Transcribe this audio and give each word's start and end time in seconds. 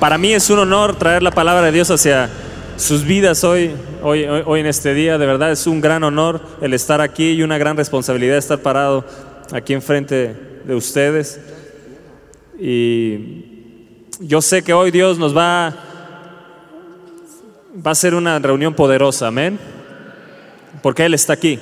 Para 0.00 0.16
mí 0.16 0.32
es 0.32 0.48
un 0.48 0.58
honor 0.58 0.96
traer 0.96 1.22
la 1.22 1.30
palabra 1.30 1.66
de 1.66 1.72
Dios 1.72 1.90
hacia 1.90 2.30
sus 2.78 3.04
vidas 3.04 3.44
hoy, 3.44 3.72
hoy, 4.02 4.24
hoy, 4.24 4.60
en 4.60 4.64
este 4.64 4.94
día. 4.94 5.18
De 5.18 5.26
verdad 5.26 5.52
es 5.52 5.66
un 5.66 5.82
gran 5.82 6.02
honor 6.04 6.40
el 6.62 6.72
estar 6.72 7.02
aquí 7.02 7.32
y 7.32 7.42
una 7.42 7.58
gran 7.58 7.76
responsabilidad 7.76 8.38
estar 8.38 8.60
parado 8.60 9.04
aquí 9.52 9.74
enfrente 9.74 10.34
de 10.64 10.74
ustedes. 10.74 11.38
Y 12.58 14.06
yo 14.20 14.40
sé 14.40 14.62
que 14.62 14.72
hoy 14.72 14.90
Dios 14.90 15.18
nos 15.18 15.36
va, 15.36 15.76
va 17.86 17.90
a 17.90 17.94
ser 17.94 18.14
una 18.14 18.38
reunión 18.38 18.72
poderosa, 18.72 19.26
amén. 19.26 19.58
Porque 20.80 21.04
Él 21.04 21.12
está 21.12 21.34
aquí. 21.34 21.58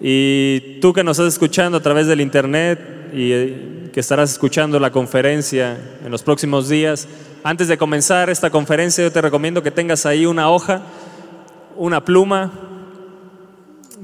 Y 0.00 0.80
tú 0.80 0.92
que 0.92 1.04
nos 1.04 1.16
estás 1.16 1.34
escuchando 1.34 1.78
a 1.78 1.82
través 1.82 2.08
del 2.08 2.20
internet 2.20 2.80
y 3.14 3.85
que 3.96 4.00
estarás 4.00 4.30
escuchando 4.30 4.78
la 4.78 4.92
conferencia 4.92 5.78
en 6.04 6.10
los 6.10 6.22
próximos 6.22 6.68
días, 6.68 7.08
antes 7.42 7.66
de 7.66 7.78
comenzar 7.78 8.28
esta 8.28 8.50
conferencia 8.50 9.02
yo 9.02 9.10
te 9.10 9.22
recomiendo 9.22 9.62
que 9.62 9.70
tengas 9.70 10.04
ahí 10.04 10.26
una 10.26 10.50
hoja, 10.50 10.82
una 11.76 12.04
pluma, 12.04 12.52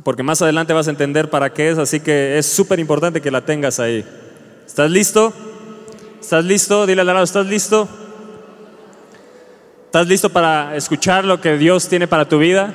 porque 0.02 0.22
más 0.22 0.40
adelante 0.40 0.72
vas 0.72 0.88
a 0.88 0.92
entender 0.92 1.28
para 1.28 1.52
qué 1.52 1.68
es, 1.68 1.76
así 1.76 2.00
que 2.00 2.38
es 2.38 2.46
súper 2.46 2.80
importante 2.80 3.20
que 3.20 3.30
la 3.30 3.44
tengas 3.44 3.80
ahí. 3.80 4.02
¿Estás 4.66 4.90
listo? 4.90 5.30
¿Estás 6.18 6.42
listo? 6.42 6.86
Dile 6.86 7.02
al 7.02 7.08
lado, 7.08 7.22
¿estás 7.22 7.44
listo? 7.44 7.86
¿Estás 9.84 10.08
listo 10.08 10.30
para 10.30 10.74
escuchar 10.74 11.26
lo 11.26 11.38
que 11.38 11.58
Dios 11.58 11.86
tiene 11.86 12.08
para 12.08 12.26
tu 12.26 12.38
vida? 12.38 12.72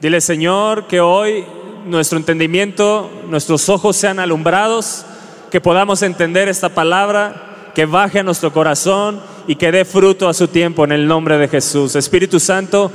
Dile, 0.00 0.20
Señor, 0.20 0.86
que 0.86 1.00
hoy 1.00 1.44
nuestro 1.86 2.18
entendimiento, 2.18 3.10
nuestros 3.28 3.68
ojos 3.68 3.96
sean 3.96 4.20
alumbrados, 4.20 5.04
que 5.50 5.60
podamos 5.60 6.02
entender 6.02 6.48
esta 6.48 6.68
palabra, 6.68 7.70
que 7.74 7.86
baje 7.86 8.18
a 8.18 8.22
nuestro 8.22 8.52
corazón 8.52 9.20
y 9.46 9.56
que 9.56 9.72
dé 9.72 9.84
fruto 9.84 10.28
a 10.28 10.34
su 10.34 10.48
tiempo 10.48 10.84
en 10.84 10.92
el 10.92 11.06
nombre 11.06 11.38
de 11.38 11.48
Jesús. 11.48 11.96
Espíritu 11.96 12.38
Santo, 12.40 12.90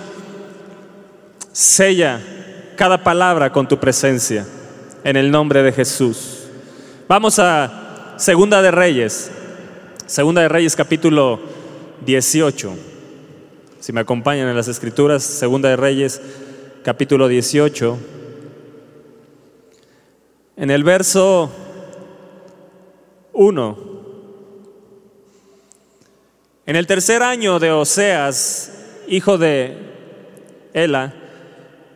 sella 1.51 2.21
cada 2.75 3.03
palabra 3.03 3.51
con 3.51 3.67
tu 3.67 3.79
presencia 3.79 4.45
en 5.03 5.15
el 5.15 5.31
nombre 5.31 5.63
de 5.63 5.71
Jesús. 5.71 6.47
Vamos 7.07 7.39
a 7.39 8.15
Segunda 8.17 8.61
de 8.61 8.71
Reyes, 8.71 9.31
Segunda 10.05 10.41
de 10.41 10.49
Reyes 10.49 10.75
capítulo 10.75 11.39
18. 12.05 12.73
Si 13.79 13.91
me 13.91 14.01
acompañan 14.01 14.47
en 14.47 14.55
las 14.55 14.67
escrituras, 14.67 15.23
Segunda 15.23 15.69
de 15.69 15.75
Reyes 15.75 16.21
capítulo 16.83 17.27
18. 17.27 17.97
En 20.57 20.69
el 20.69 20.83
verso 20.83 21.51
1, 23.33 23.93
en 26.65 26.75
el 26.77 26.87
tercer 26.87 27.23
año 27.23 27.59
de 27.59 27.71
Oseas, 27.71 28.71
hijo 29.07 29.37
de 29.37 29.75
Ela, 30.73 31.13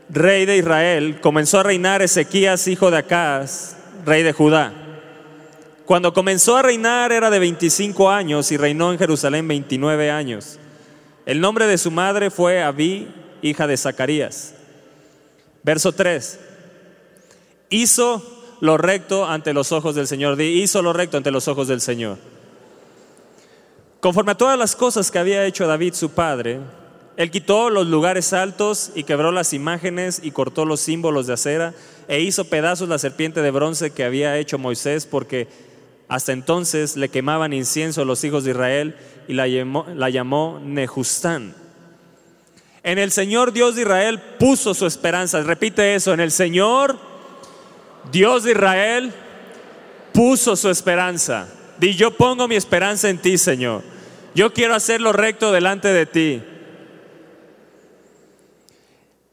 rey 0.09 0.45
de 0.45 0.57
Israel, 0.57 1.21
comenzó 1.21 1.59
a 1.59 1.63
reinar 1.63 2.01
Ezequías, 2.01 2.67
hijo 2.67 2.91
de 2.91 2.97
Acaz, 2.97 3.77
rey 4.05 4.23
de 4.23 4.33
Judá. 4.33 4.73
Cuando 5.85 6.13
comenzó 6.13 6.57
a 6.57 6.63
reinar 6.63 7.13
era 7.13 7.29
de 7.29 7.39
25 7.39 8.09
años 8.09 8.51
y 8.51 8.57
reinó 8.57 8.91
en 8.91 8.99
Jerusalén 8.99 9.47
29 9.47 10.11
años. 10.11 10.59
El 11.25 11.39
nombre 11.39 11.65
de 11.65 11.77
su 11.77 11.89
madre 11.89 12.29
fue 12.29 12.61
Abí, 12.61 13.07
hija 13.41 13.67
de 13.67 13.77
Zacarías. 13.77 14.53
Verso 15.63 15.93
3. 15.93 16.39
Hizo 17.69 18.36
lo 18.61 18.77
recto 18.77 19.25
ante 19.25 19.53
los 19.53 19.71
ojos 19.71 19.95
del 19.95 20.07
Señor. 20.07 20.39
Hizo 20.41 20.81
lo 20.81 20.93
recto 20.93 21.17
ante 21.17 21.31
los 21.31 21.47
ojos 21.47 21.67
del 21.67 21.81
Señor. 21.81 22.17
Conforme 23.99 24.33
a 24.33 24.37
todas 24.37 24.57
las 24.57 24.75
cosas 24.75 25.11
que 25.11 25.19
había 25.19 25.45
hecho 25.45 25.67
David 25.67 25.93
su 25.93 26.11
padre, 26.11 26.59
él 27.17 27.31
quitó 27.31 27.71
los 27.71 27.87
lugares 27.87 28.31
altos 28.31 28.91
y 28.93 29.03
quebró 29.03 29.31
las 29.31 29.53
imágenes 29.53 30.21
y 30.23 30.31
cortó 30.31 30.65
los 30.65 30.79
símbolos 30.81 31.25
de 31.25 31.33
acera 31.33 31.73
e 32.07 32.21
hizo 32.21 32.45
pedazos 32.45 32.87
la 32.87 32.99
serpiente 32.99 33.41
de 33.41 33.49
bronce 33.49 33.91
que 33.91 34.03
había 34.03 34.37
hecho 34.37 34.59
Moisés 34.59 35.07
porque 35.07 35.47
hasta 36.07 36.31
entonces 36.31 36.95
le 36.95 37.09
quemaban 37.09 37.53
incienso 37.53 38.05
los 38.05 38.23
hijos 38.23 38.43
de 38.43 38.51
Israel 38.51 38.95
y 39.27 39.33
la 39.33 39.47
llamó, 39.47 39.87
la 39.95 40.11
llamó. 40.11 40.61
En 42.83 42.97
el 42.99 43.11
Señor 43.11 43.51
Dios 43.51 43.75
de 43.75 43.81
Israel 43.81 44.21
puso 44.39 44.75
su 44.75 44.85
esperanza. 44.85 45.41
Repite 45.41 45.95
eso, 45.95 46.13
en 46.13 46.19
el 46.19 46.31
Señor 46.31 47.06
Dios 48.11 48.43
de 48.43 48.51
Israel 48.51 49.13
puso 50.13 50.55
su 50.55 50.69
esperanza. 50.69 51.47
Di, 51.77 51.93
yo 51.95 52.11
pongo 52.11 52.47
mi 52.47 52.55
esperanza 52.55 53.09
en 53.09 53.19
ti, 53.19 53.37
Señor. 53.37 53.83
Yo 54.33 54.53
quiero 54.53 54.75
hacer 54.75 55.01
lo 55.01 55.13
recto 55.13 55.51
delante 55.51 55.89
de 55.89 56.05
ti. 56.05 56.43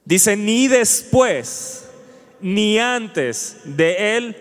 Dice, 0.04 0.36
ni 0.36 0.68
después, 0.68 1.88
ni 2.40 2.78
antes 2.78 3.60
de 3.64 4.16
él 4.16 4.36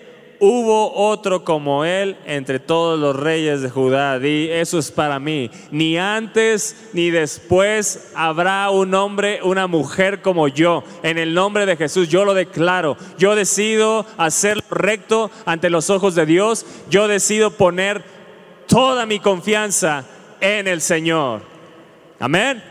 hubo 0.46 0.94
otro 0.94 1.46
como 1.46 1.86
él 1.86 2.18
entre 2.26 2.60
todos 2.60 3.00
los 3.00 3.16
reyes 3.16 3.62
de 3.62 3.70
Judá. 3.70 4.20
Di, 4.20 4.50
eso 4.52 4.78
es 4.78 4.92
para 4.92 5.18
mí. 5.18 5.50
Ni 5.72 5.98
antes 5.98 6.90
ni 6.92 7.12
después 7.12 8.12
habrá 8.14 8.70
un 8.70 8.94
hombre, 8.94 9.40
una 9.42 9.68
mujer 9.68 10.22
como 10.22 10.50
yo. 10.50 10.84
En 11.02 11.18
el 11.18 11.34
nombre 11.34 11.66
de 11.66 11.78
Jesús 11.78 12.10
yo 12.10 12.26
lo 12.26 12.34
declaro. 12.34 12.98
Yo 13.18 13.36
decido 13.36 14.06
hacer 14.18 14.62
recto 14.70 15.32
ante 15.46 15.70
los 15.70 15.90
ojos 15.90 16.14
de 16.14 16.26
Dios. 16.26 16.66
Yo 16.90 17.08
decido 17.08 17.52
poner 17.52 18.04
toda 18.68 19.06
mi 19.06 19.20
confianza 19.20 20.04
en 20.42 20.68
el 20.68 20.82
Señor. 20.82 21.42
Amén. 22.20 22.62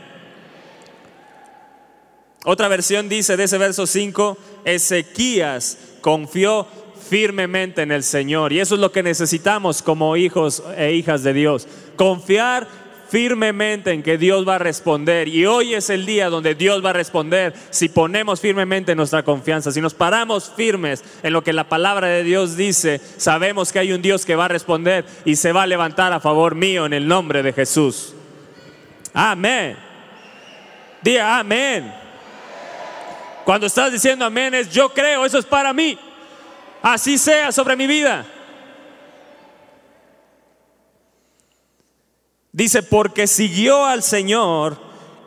Otra 2.45 2.69
versión 2.69 3.09
dice 3.09 3.39
de 3.39 3.45
ese 3.45 3.57
verso 3.57 3.87
5, 3.87 4.37
Ezequías 4.67 5.79
confió 6.03 6.67
firmemente 7.09 7.83
en 7.83 7.93
el 7.93 8.03
Señor. 8.03 8.53
Y 8.53 8.61
eso 8.61 8.75
es 8.75 8.81
lo 8.81 8.93
que 8.93 9.03
necesitamos 9.03 9.83
como 9.83 10.17
hijos 10.17 10.63
e 10.77 10.93
hijas 10.93 11.23
de 11.23 11.33
Dios. 11.33 11.67
Confiar 11.97 12.67
firmemente 13.13 13.93
en 13.93 14.03
que 14.03 14.17
Dios 14.17 14.49
va 14.49 14.55
a 14.55 14.59
responder. 14.59 15.29
Y 15.29 15.45
hoy 15.45 15.75
es 15.75 15.91
el 15.91 16.07
día 16.07 16.31
donde 16.31 16.55
Dios 16.55 16.83
va 16.83 16.91
a 16.91 16.95
responder 16.95 17.53
si 17.69 17.91
ponemos 17.91 18.41
firmemente 18.41 18.95
nuestra 18.95 19.23
confianza. 19.23 19.71
Si 19.71 19.83
nos 19.83 19.93
paramos 19.93 20.51
firmes 20.57 21.05
en 21.23 21.35
lo 21.35 21.45
que 21.45 21.53
la 21.53 21.69
palabra 21.69 22.07
de 22.07 22.25
Dios 22.25 22.57
dice, 22.57 23.03
sabemos 23.19 23.71
que 23.71 23.81
hay 23.81 23.93
un 23.93 24.01
Dios 24.01 24.25
que 24.25 24.35
va 24.35 24.47
a 24.47 24.49
responder 24.49 25.05
y 25.27 25.37
se 25.37 25.53
va 25.53 25.65
a 25.65 25.67
levantar 25.67 26.15
a 26.15 26.21
favor 26.21 26.55
mío 26.55 26.87
en 26.87 26.95
el 26.95 27.07
nombre 27.07 27.43
de 27.43 27.53
Jesús. 27.53 28.15
Amén. 29.13 29.77
Diga 31.03 31.39
amén. 31.39 31.93
Cuando 33.45 33.67
estás 33.67 33.93
diciendo 33.93 34.25
amén 34.25 34.55
es 34.55 34.71
yo 34.71 34.89
creo, 34.89 35.27
eso 35.27 35.37
es 35.37 35.45
para 35.45 35.75
mí 35.75 35.99
así 36.83 37.17
sea 37.19 37.53
sobre 37.53 37.77
mi 37.77 37.87
vida. 37.87 38.27
Dice, 42.53 42.83
porque 42.83 43.27
siguió 43.27 43.87
al 43.87 44.03
Señor 44.03 44.77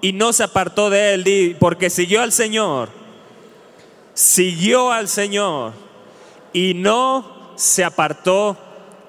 y 0.01 0.13
no 0.13 0.31
se 0.31 0.43
apartó 0.43 0.91
de 0.91 1.15
él. 1.15 1.57
Porque 1.59 1.89
siguió 1.89 2.21
al 2.21 2.31
Señor, 2.31 2.89
siguió 4.13 4.91
al 4.91 5.07
Señor 5.07 5.73
y 6.53 6.75
no 6.75 7.53
se 7.55 7.83
apartó 7.83 8.57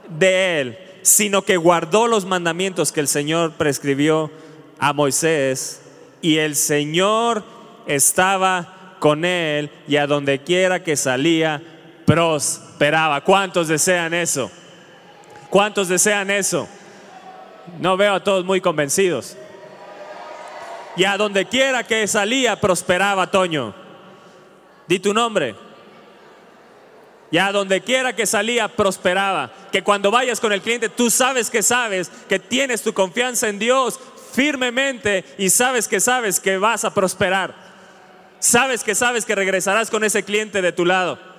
de 0.09 0.61
él, 0.61 0.79
sino 1.03 1.43
que 1.43 1.59
guardó 1.59 2.07
los 2.07 2.25
mandamientos 2.25 2.93
que 2.93 3.01
el 3.01 3.09
Señor 3.09 3.53
prescribió 3.53 4.31
a 4.79 4.95
Moisés. 4.95 5.83
Y 6.23 6.39
el 6.39 6.57
Señor 6.57 7.45
estaba 7.87 8.97
con 8.99 9.27
él 9.27 9.71
y 9.87 9.97
a 9.97 10.07
donde 10.07 10.43
quiera 10.43 10.83
que 10.83 10.97
salía, 10.97 11.63
prosperaba. 12.07 13.21
¿Cuántos 13.21 13.69
desean 13.69 14.15
eso? 14.15 14.51
¿Cuántos 15.51 15.89
desean 15.89 16.31
eso? 16.31 16.67
No 17.81 17.97
veo 17.97 18.15
a 18.15 18.25
todos 18.25 18.45
muy 18.45 18.61
convencidos. 18.61 19.37
Y 20.97 21.05
a 21.05 21.19
donde 21.19 21.45
quiera 21.47 21.85
que 21.85 22.07
salía, 22.07 22.59
prosperaba 22.59 23.31
Toño. 23.31 23.75
Di 24.87 24.99
tu 24.99 25.13
nombre. 25.13 25.55
Y 27.31 27.39
a 27.39 27.53
donde 27.53 27.83
quiera 27.83 28.15
que 28.15 28.25
salía, 28.25 28.69
prosperaba. 28.69 29.51
Que 29.73 29.83
cuando 29.83 30.11
vayas 30.11 30.41
con 30.41 30.53
el 30.53 30.63
cliente, 30.63 30.89
tú 30.89 31.11
sabes 31.11 31.51
que 31.51 31.63
sabes 31.63 32.11
que 32.29 32.39
tienes 32.39 32.83
tu 32.83 32.95
confianza 32.95 33.49
en 33.49 33.59
Dios 33.59 33.99
firmemente 34.33 35.25
y 35.39 35.51
sabes 35.51 35.89
que 35.89 35.99
sabes 35.99 36.41
que 36.41 36.57
vas 36.57 36.85
a 36.85 36.95
prosperar. 36.95 37.55
Sabes 38.39 38.85
que 38.85 38.95
sabes 38.95 39.25
que 39.25 39.35
regresarás 39.35 39.91
con 39.91 40.05
ese 40.05 40.23
cliente 40.23 40.63
de 40.63 40.73
tu 40.73 40.87
lado. 40.87 41.36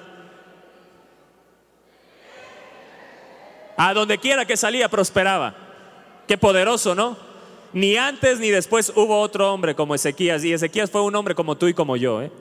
A 3.77 3.93
donde 3.93 4.17
quiera 4.17 4.45
que 4.45 4.57
salía 4.57 4.89
prosperaba. 4.89 5.55
Qué 6.27 6.37
poderoso, 6.37 6.95
¿no? 6.95 7.15
Ni 7.71 7.95
antes 7.95 8.39
ni 8.39 8.49
después 8.49 8.91
hubo 8.95 9.21
otro 9.21 9.53
hombre 9.53 9.75
como 9.75 9.95
Ezequías. 9.95 10.43
Y 10.43 10.51
Ezequías 10.51 10.91
fue 10.91 11.01
un 11.01 11.15
hombre 11.15 11.35
como 11.35 11.55
tú 11.55 11.67
y 11.67 11.73
como 11.73 11.95
yo. 11.95 12.21
¿eh? 12.21 12.31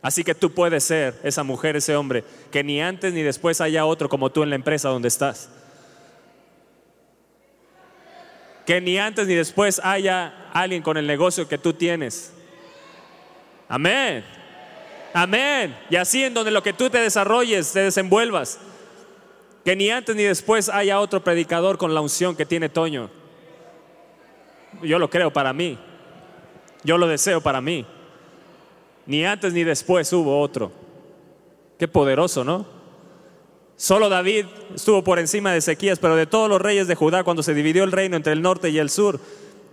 Así 0.00 0.24
que 0.24 0.34
tú 0.34 0.52
puedes 0.52 0.84
ser 0.84 1.18
esa 1.22 1.42
mujer, 1.42 1.76
ese 1.76 1.96
hombre, 1.96 2.24
que 2.50 2.64
ni 2.64 2.80
antes 2.80 3.12
ni 3.12 3.22
después 3.22 3.60
haya 3.60 3.84
otro 3.84 4.08
como 4.08 4.30
tú 4.30 4.42
en 4.42 4.50
la 4.50 4.56
empresa 4.56 4.88
donde 4.88 5.08
estás. 5.08 5.50
que 8.68 8.82
ni 8.82 8.98
antes 8.98 9.26
ni 9.26 9.34
después 9.34 9.80
haya 9.82 10.50
alguien 10.52 10.82
con 10.82 10.98
el 10.98 11.06
negocio 11.06 11.48
que 11.48 11.56
tú 11.56 11.72
tienes. 11.72 12.34
Amén. 13.66 14.22
Amén. 15.14 15.74
Y 15.88 15.96
así 15.96 16.22
en 16.22 16.34
donde 16.34 16.50
lo 16.50 16.62
que 16.62 16.74
tú 16.74 16.90
te 16.90 16.98
desarrolles, 16.98 17.72
te 17.72 17.80
desenvuelvas. 17.80 18.60
Que 19.64 19.76
ni 19.76 19.90
antes 19.90 20.16
ni 20.16 20.22
después 20.22 20.68
haya 20.68 21.00
otro 21.00 21.22
predicador 21.22 21.78
con 21.78 21.94
la 21.94 22.00
unción 22.00 22.36
que 22.36 22.46
tiene 22.46 22.68
Toño. 22.68 23.10
Yo 24.82 24.98
lo 24.98 25.10
creo 25.10 25.32
para 25.32 25.52
mí. 25.52 25.78
Yo 26.84 26.98
lo 26.98 27.06
deseo 27.06 27.40
para 27.40 27.60
mí. 27.60 27.84
Ni 29.06 29.24
antes 29.24 29.52
ni 29.52 29.64
después 29.64 30.12
hubo 30.12 30.40
otro. 30.40 30.70
Qué 31.78 31.88
poderoso, 31.88 32.44
¿no? 32.44 32.66
Solo 33.76 34.08
David 34.08 34.46
estuvo 34.74 35.04
por 35.04 35.18
encima 35.18 35.52
de 35.52 35.58
Ezequías, 35.58 35.98
pero 35.98 36.16
de 36.16 36.26
todos 36.26 36.48
los 36.48 36.60
reyes 36.60 36.88
de 36.88 36.96
Judá, 36.96 37.22
cuando 37.22 37.42
se 37.42 37.54
dividió 37.54 37.84
el 37.84 37.92
reino 37.92 38.16
entre 38.16 38.32
el 38.32 38.42
norte 38.42 38.70
y 38.70 38.78
el 38.78 38.90
sur, 38.90 39.20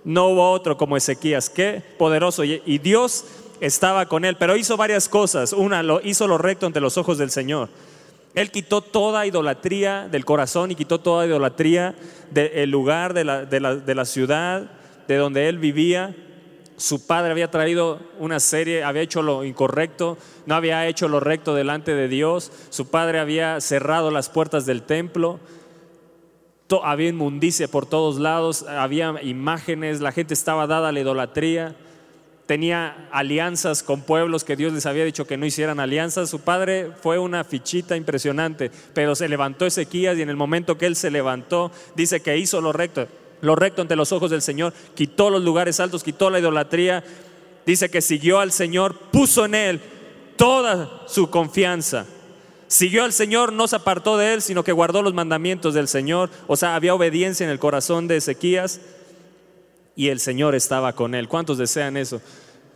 no 0.04 0.28
hubo 0.28 0.52
otro 0.52 0.78
como 0.78 0.96
Ezequías. 0.96 1.50
Qué 1.50 1.82
poderoso. 1.98 2.44
Y 2.44 2.78
Dios 2.78 3.26
estaba 3.60 4.08
con 4.08 4.24
él, 4.24 4.38
pero 4.38 4.56
hizo 4.56 4.78
varias 4.78 5.10
cosas. 5.10 5.54
Una, 5.54 5.82
lo 5.84 6.02
hizo 6.04 6.28
lo 6.28 6.38
recto 6.38 6.66
ante 6.66 6.80
los 6.80 6.98
ojos 6.98 7.18
del 7.18 7.32
Señor. 7.32 7.70
Él 8.36 8.52
quitó 8.52 8.82
toda 8.82 9.26
idolatría 9.26 10.08
del 10.10 10.26
corazón 10.26 10.70
y 10.70 10.76
quitó 10.76 11.00
toda 11.00 11.26
idolatría 11.26 11.96
del 12.32 12.70
lugar, 12.70 13.14
de 13.14 13.24
la, 13.24 13.46
de 13.46 13.96
la 13.96 14.06
ciudad, 14.06 14.72
de 15.08 15.16
donde 15.16 15.48
él 15.48 15.58
vivía. 15.58 16.14
Su 16.76 17.08
padre 17.08 17.32
había 17.32 17.50
traído 17.50 18.00
una 18.20 18.42
serie, 18.42 18.84
había 18.84 19.02
hecho 19.02 19.22
lo 19.22 19.46
incorrecto, 19.46 20.18
no 20.46 20.56
había 20.56 20.86
hecho 20.86 21.08
lo 21.08 21.22
recto 21.22 21.56
delante 21.56 21.96
de 21.96 22.10
Dios. 22.10 22.52
Su 22.70 22.90
padre 22.90 23.20
había 23.20 23.62
cerrado 23.62 24.12
las 24.12 24.30
puertas 24.30 24.66
del 24.66 24.84
templo. 24.84 25.40
Había 26.84 27.10
inmundicia 27.10 27.70
por 27.70 27.86
todos 27.86 28.20
lados, 28.20 28.64
había 28.64 29.16
imágenes, 29.22 30.02
la 30.02 30.12
gente 30.12 30.34
estaba 30.34 30.68
dada 30.68 30.90
a 30.90 30.92
la 30.92 31.00
idolatría 31.00 31.76
tenía 32.46 33.08
alianzas 33.12 33.82
con 33.82 34.02
pueblos 34.02 34.44
que 34.44 34.56
Dios 34.56 34.72
les 34.74 34.86
había 34.86 35.04
dicho 35.04 35.26
que 35.26 35.38
no 35.38 35.46
hicieran 35.46 35.80
alianzas. 35.80 36.30
Su 36.30 36.42
padre 36.42 36.92
fue 37.02 37.18
una 37.18 37.44
fichita 37.44 37.96
impresionante, 37.96 38.72
pero 38.94 39.16
se 39.16 39.28
levantó 39.28 39.66
Ezequías 39.66 40.18
y 40.18 40.22
en 40.22 40.30
el 40.30 40.36
momento 40.36 40.78
que 40.78 40.86
él 40.86 40.96
se 40.96 41.12
levantó, 41.12 41.72
dice 41.96 42.22
que 42.22 42.38
hizo 42.38 42.62
lo 42.62 42.72
recto, 42.72 43.08
lo 43.42 43.56
recto 43.56 43.82
ante 43.82 43.96
los 43.96 44.12
ojos 44.12 44.32
del 44.32 44.42
Señor, 44.42 44.74
quitó 44.94 45.30
los 45.30 45.44
lugares 45.44 45.80
altos, 45.80 46.04
quitó 46.04 46.30
la 46.30 46.40
idolatría, 46.40 47.04
dice 47.66 47.90
que 47.90 48.02
siguió 48.02 48.40
al 48.40 48.52
Señor, 48.52 48.96
puso 49.12 49.46
en 49.46 49.56
él 49.56 49.82
toda 50.36 51.04
su 51.08 51.30
confianza. 51.30 52.06
Siguió 52.68 53.04
al 53.04 53.14
Señor, 53.14 53.54
no 53.54 53.68
se 53.68 53.76
apartó 53.76 54.18
de 54.18 54.34
él, 54.34 54.42
sino 54.42 54.64
que 54.64 54.72
guardó 54.72 55.04
los 55.04 55.14
mandamientos 55.14 55.76
del 55.76 55.88
Señor. 55.88 56.32
O 56.48 56.56
sea, 56.56 56.76
había 56.76 56.96
obediencia 56.96 57.44
en 57.44 57.52
el 57.52 57.60
corazón 57.60 58.08
de 58.08 58.18
Ezequías 58.18 58.82
y 59.96 60.10
el 60.10 60.20
Señor 60.20 60.56
estaba 60.56 60.94
con 60.94 61.16
él. 61.16 61.28
¿Cuántos 61.28 61.58
desean 61.58 61.98
eso? 61.98 62.22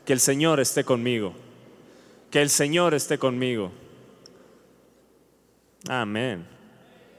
Que 0.06 0.14
el 0.14 0.20
Señor 0.20 0.60
esté 0.60 0.84
conmigo. 0.84 1.34
Que 2.32 2.42
el 2.42 2.50
Señor 2.50 2.94
esté 2.94 3.18
conmigo. 3.18 3.72
Amén. 5.88 6.46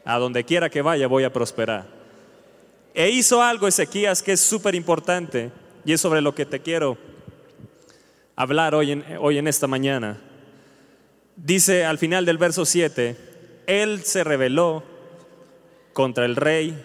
A 0.04 0.18
donde 0.18 0.44
quiera 0.44 0.70
que 0.70 0.82
vaya 0.82 1.06
voy 1.06 1.24
a 1.24 1.32
prosperar. 1.32 1.86
E 2.94 3.10
hizo 3.10 3.42
algo 3.42 3.68
Ezequías 3.68 4.22
que 4.22 4.32
es 4.32 4.40
súper 4.40 4.74
importante 4.74 5.52
y 5.84 5.92
es 5.92 6.00
sobre 6.00 6.20
lo 6.20 6.34
que 6.34 6.46
te 6.46 6.60
quiero 6.60 6.98
hablar 8.34 8.74
hoy 8.74 8.92
en, 8.92 9.04
hoy 9.20 9.38
en 9.38 9.46
esta 9.46 9.66
mañana. 9.66 10.18
Dice 11.36 11.84
al 11.84 11.98
final 11.98 12.24
del 12.24 12.38
verso 12.38 12.64
7, 12.64 13.16
Él 13.66 14.02
se 14.02 14.24
rebeló 14.24 14.82
contra 15.92 16.24
el 16.24 16.36
rey 16.36 16.84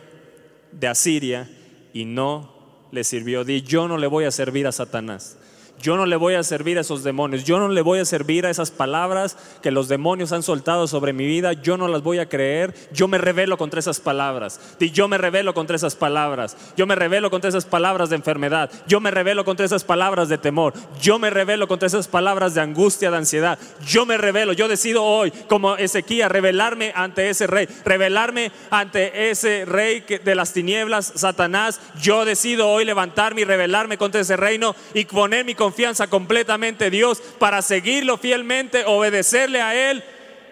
de 0.71 0.87
Asiria 0.87 1.49
y 1.93 2.05
no 2.05 2.54
le 2.95 3.03
sirvió. 3.03 3.43
Di, 3.43 3.61
yo 3.61 3.87
no 3.87 3.97
le 3.97 4.07
voy 4.07 4.25
a 4.25 4.31
servir 4.31 4.65
a 4.65 4.71
Satanás. 4.71 5.37
Yo 5.81 5.97
no 5.97 6.05
le 6.05 6.15
voy 6.15 6.35
a 6.35 6.43
servir 6.43 6.77
a 6.77 6.81
esos 6.81 7.03
demonios. 7.03 7.43
Yo 7.43 7.59
no 7.59 7.67
le 7.67 7.81
voy 7.81 7.99
a 7.99 8.05
servir 8.05 8.45
a 8.45 8.49
esas 8.49 8.71
palabras 8.71 9.37
que 9.61 9.71
los 9.71 9.87
demonios 9.87 10.31
han 10.31 10.41
soltado 10.41 10.87
sobre 10.87 11.13
mi 11.13 11.25
vida. 11.25 11.53
Yo 11.53 11.77
no 11.77 11.87
las 11.87 12.01
voy 12.01 12.19
a 12.19 12.27
creer. 12.27 12.73
Yo 12.91 13.07
me 13.07 13.17
revelo 13.17 13.57
contra 13.57 13.79
esas 13.79 13.99
palabras. 13.99 14.59
Yo 14.79 15.07
me 15.07 15.17
revelo 15.17 15.53
contra 15.53 15.75
esas 15.75 15.95
palabras. 15.95 16.57
Yo 16.75 16.87
me 16.87 16.95
revelo 16.95 17.29
contra 17.29 17.49
esas 17.49 17.65
palabras 17.65 18.09
de 18.09 18.15
enfermedad. 18.15 18.71
Yo 18.87 18.99
me 18.99 19.11
revelo 19.11 19.45
contra 19.45 19.65
esas 19.65 19.83
palabras 19.83 20.29
de 20.29 20.37
temor. 20.37 20.73
Yo 21.01 21.19
me 21.19 21.29
revelo 21.29 21.67
contra 21.67 21.87
esas 21.87 22.07
palabras 22.07 22.53
de 22.53 22.61
angustia, 22.61 23.11
de 23.11 23.17
ansiedad. 23.17 23.59
Yo 23.85 24.05
me 24.05 24.17
revelo. 24.17 24.53
Yo 24.53 24.67
decido 24.67 25.03
hoy, 25.03 25.31
como 25.47 25.75
Ezequiel, 25.75 26.29
revelarme 26.29 26.93
ante 26.95 27.29
ese 27.29 27.47
rey. 27.47 27.67
Revelarme 27.83 28.51
ante 28.71 29.29
ese 29.29 29.65
rey 29.65 30.01
de 30.01 30.35
las 30.35 30.53
tinieblas, 30.53 31.13
Satanás. 31.15 31.79
Yo 32.01 32.25
decido 32.25 32.69
hoy 32.69 32.85
levantarme 32.85 33.41
y 33.41 33.45
revelarme 33.45 33.97
contra 33.97 34.21
ese 34.21 34.37
reino 34.37 34.75
y 34.93 35.05
poner 35.05 35.45
mi 35.45 35.55
confianza 35.65 36.07
completamente 36.07 36.85
en 36.85 36.91
Dios 36.91 37.19
para 37.39 37.63
seguirlo 37.63 38.19
fielmente, 38.19 38.83
obedecerle 38.85 39.63
a 39.63 39.73
Él 39.89 40.03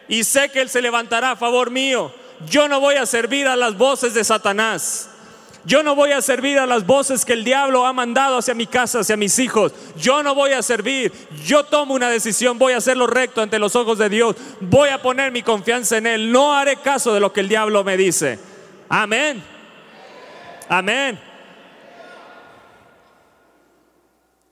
y 0.08 0.24
sé 0.24 0.50
que 0.50 0.60
Él 0.60 0.70
se 0.70 0.82
levantará 0.82 1.32
a 1.32 1.36
favor 1.36 1.70
mío. 1.70 2.12
Yo 2.50 2.68
no 2.68 2.80
voy 2.80 2.96
a 2.96 3.06
servir 3.06 3.48
a 3.48 3.56
las 3.56 3.78
voces 3.78 4.16
de 4.16 4.24
Satanás. 4.24 5.12
Yo 5.66 5.84
no 5.84 5.94
voy 5.94 6.14
a 6.14 6.22
servir 6.24 6.58
a 6.58 6.66
las 6.66 6.88
voces 6.88 7.26
que 7.26 7.34
el 7.34 7.44
diablo 7.44 7.86
ha 7.86 7.94
mandado 7.94 8.40
hacia 8.40 8.56
mi 8.56 8.66
casa, 8.66 9.02
hacia 9.02 9.16
mis 9.16 9.38
hijos. 9.38 9.72
Yo 9.98 10.24
no 10.24 10.34
voy 10.34 10.54
a 10.54 10.64
servir. 10.64 11.14
Yo 11.46 11.64
tomo 11.64 11.94
una 11.94 12.10
decisión, 12.10 12.58
voy 12.58 12.74
a 12.74 12.78
hacerlo 12.78 13.06
recto 13.06 13.40
ante 13.40 13.60
los 13.60 13.76
ojos 13.76 14.00
de 14.00 14.10
Dios. 14.10 14.36
Voy 14.62 14.90
a 14.90 15.00
poner 15.00 15.32
mi 15.32 15.44
confianza 15.44 15.98
en 15.98 16.08
Él. 16.08 16.32
No 16.32 16.56
haré 16.56 16.78
caso 16.78 17.14
de 17.14 17.20
lo 17.20 17.32
que 17.32 17.42
el 17.42 17.50
diablo 17.50 17.84
me 17.84 17.98
dice. 17.98 18.40
Amén. 18.90 19.44
Amén. 20.68 21.33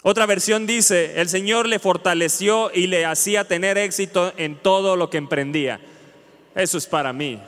Otra 0.03 0.25
versión 0.25 0.65
dice, 0.65 1.21
el 1.21 1.29
Señor 1.29 1.67
le 1.67 1.77
fortaleció 1.77 2.71
y 2.73 2.87
le 2.87 3.05
hacía 3.05 3.43
tener 3.43 3.77
éxito 3.77 4.33
en 4.37 4.55
todo 4.55 4.95
lo 4.95 5.09
que 5.09 5.17
emprendía. 5.17 5.79
Eso 6.55 6.77
es 6.77 6.87
para 6.87 7.13
mí. 7.13 7.39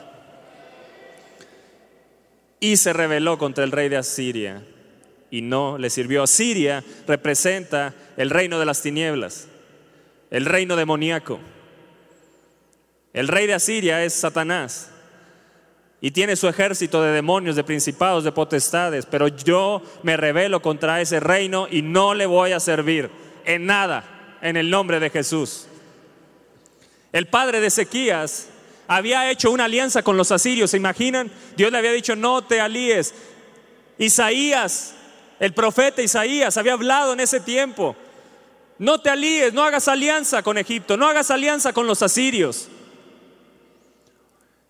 Y 2.60 2.76
se 2.76 2.92
rebeló 2.92 3.38
contra 3.38 3.64
el 3.64 3.72
rey 3.72 3.88
de 3.88 3.96
Asiria 3.96 4.62
y 5.30 5.42
no 5.42 5.78
le 5.78 5.90
sirvió. 5.90 6.22
Asiria 6.22 6.84
representa 7.08 7.92
el 8.16 8.30
reino 8.30 8.60
de 8.60 8.66
las 8.66 8.80
tinieblas, 8.82 9.48
el 10.30 10.44
reino 10.44 10.76
demoníaco. 10.76 11.40
El 13.12 13.26
rey 13.26 13.48
de 13.48 13.54
Asiria 13.54 14.04
es 14.04 14.14
Satanás 14.14 14.93
y 16.04 16.10
tiene 16.10 16.36
su 16.36 16.48
ejército 16.48 17.00
de 17.00 17.12
demonios, 17.12 17.56
de 17.56 17.64
principados, 17.64 18.24
de 18.24 18.30
potestades, 18.30 19.06
pero 19.06 19.26
yo 19.26 19.80
me 20.02 20.18
rebelo 20.18 20.60
contra 20.60 21.00
ese 21.00 21.18
reino 21.18 21.66
y 21.70 21.80
no 21.80 22.12
le 22.12 22.26
voy 22.26 22.52
a 22.52 22.60
servir 22.60 23.10
en 23.46 23.64
nada 23.64 24.36
en 24.42 24.58
el 24.58 24.68
nombre 24.68 25.00
de 25.00 25.08
Jesús. 25.08 25.66
El 27.10 27.26
padre 27.28 27.58
de 27.62 27.68
Ezequías 27.68 28.48
había 28.86 29.30
hecho 29.30 29.50
una 29.50 29.64
alianza 29.64 30.02
con 30.02 30.18
los 30.18 30.30
asirios, 30.30 30.72
¿se 30.72 30.76
imaginan? 30.76 31.32
Dios 31.56 31.72
le 31.72 31.78
había 31.78 31.92
dicho, 31.92 32.14
no 32.14 32.44
te 32.44 32.60
alíes. 32.60 33.14
Isaías, 33.96 34.94
el 35.40 35.54
profeta 35.54 36.02
Isaías, 36.02 36.58
había 36.58 36.74
hablado 36.74 37.14
en 37.14 37.20
ese 37.20 37.40
tiempo, 37.40 37.96
no 38.78 39.00
te 39.00 39.08
alíes, 39.08 39.54
no 39.54 39.64
hagas 39.64 39.88
alianza 39.88 40.42
con 40.42 40.58
Egipto, 40.58 40.98
no 40.98 41.08
hagas 41.08 41.30
alianza 41.30 41.72
con 41.72 41.86
los 41.86 42.02
asirios. 42.02 42.68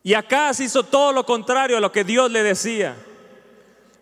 Y 0.07 0.15
se 0.53 0.65
hizo 0.65 0.83
todo 0.83 1.13
lo 1.13 1.25
contrario 1.25 1.79
a 1.79 1.81
lo 1.81 1.91
que 1.91 2.05
Dios 2.05 2.31
le 2.31 2.43
decía. 2.43 2.95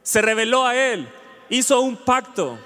Se 0.03 0.21
reveló 0.21 0.67
a 0.67 0.75
él, 0.75 1.09
hizo 1.49 1.81
un 1.81 1.97
pacto. 1.97 2.59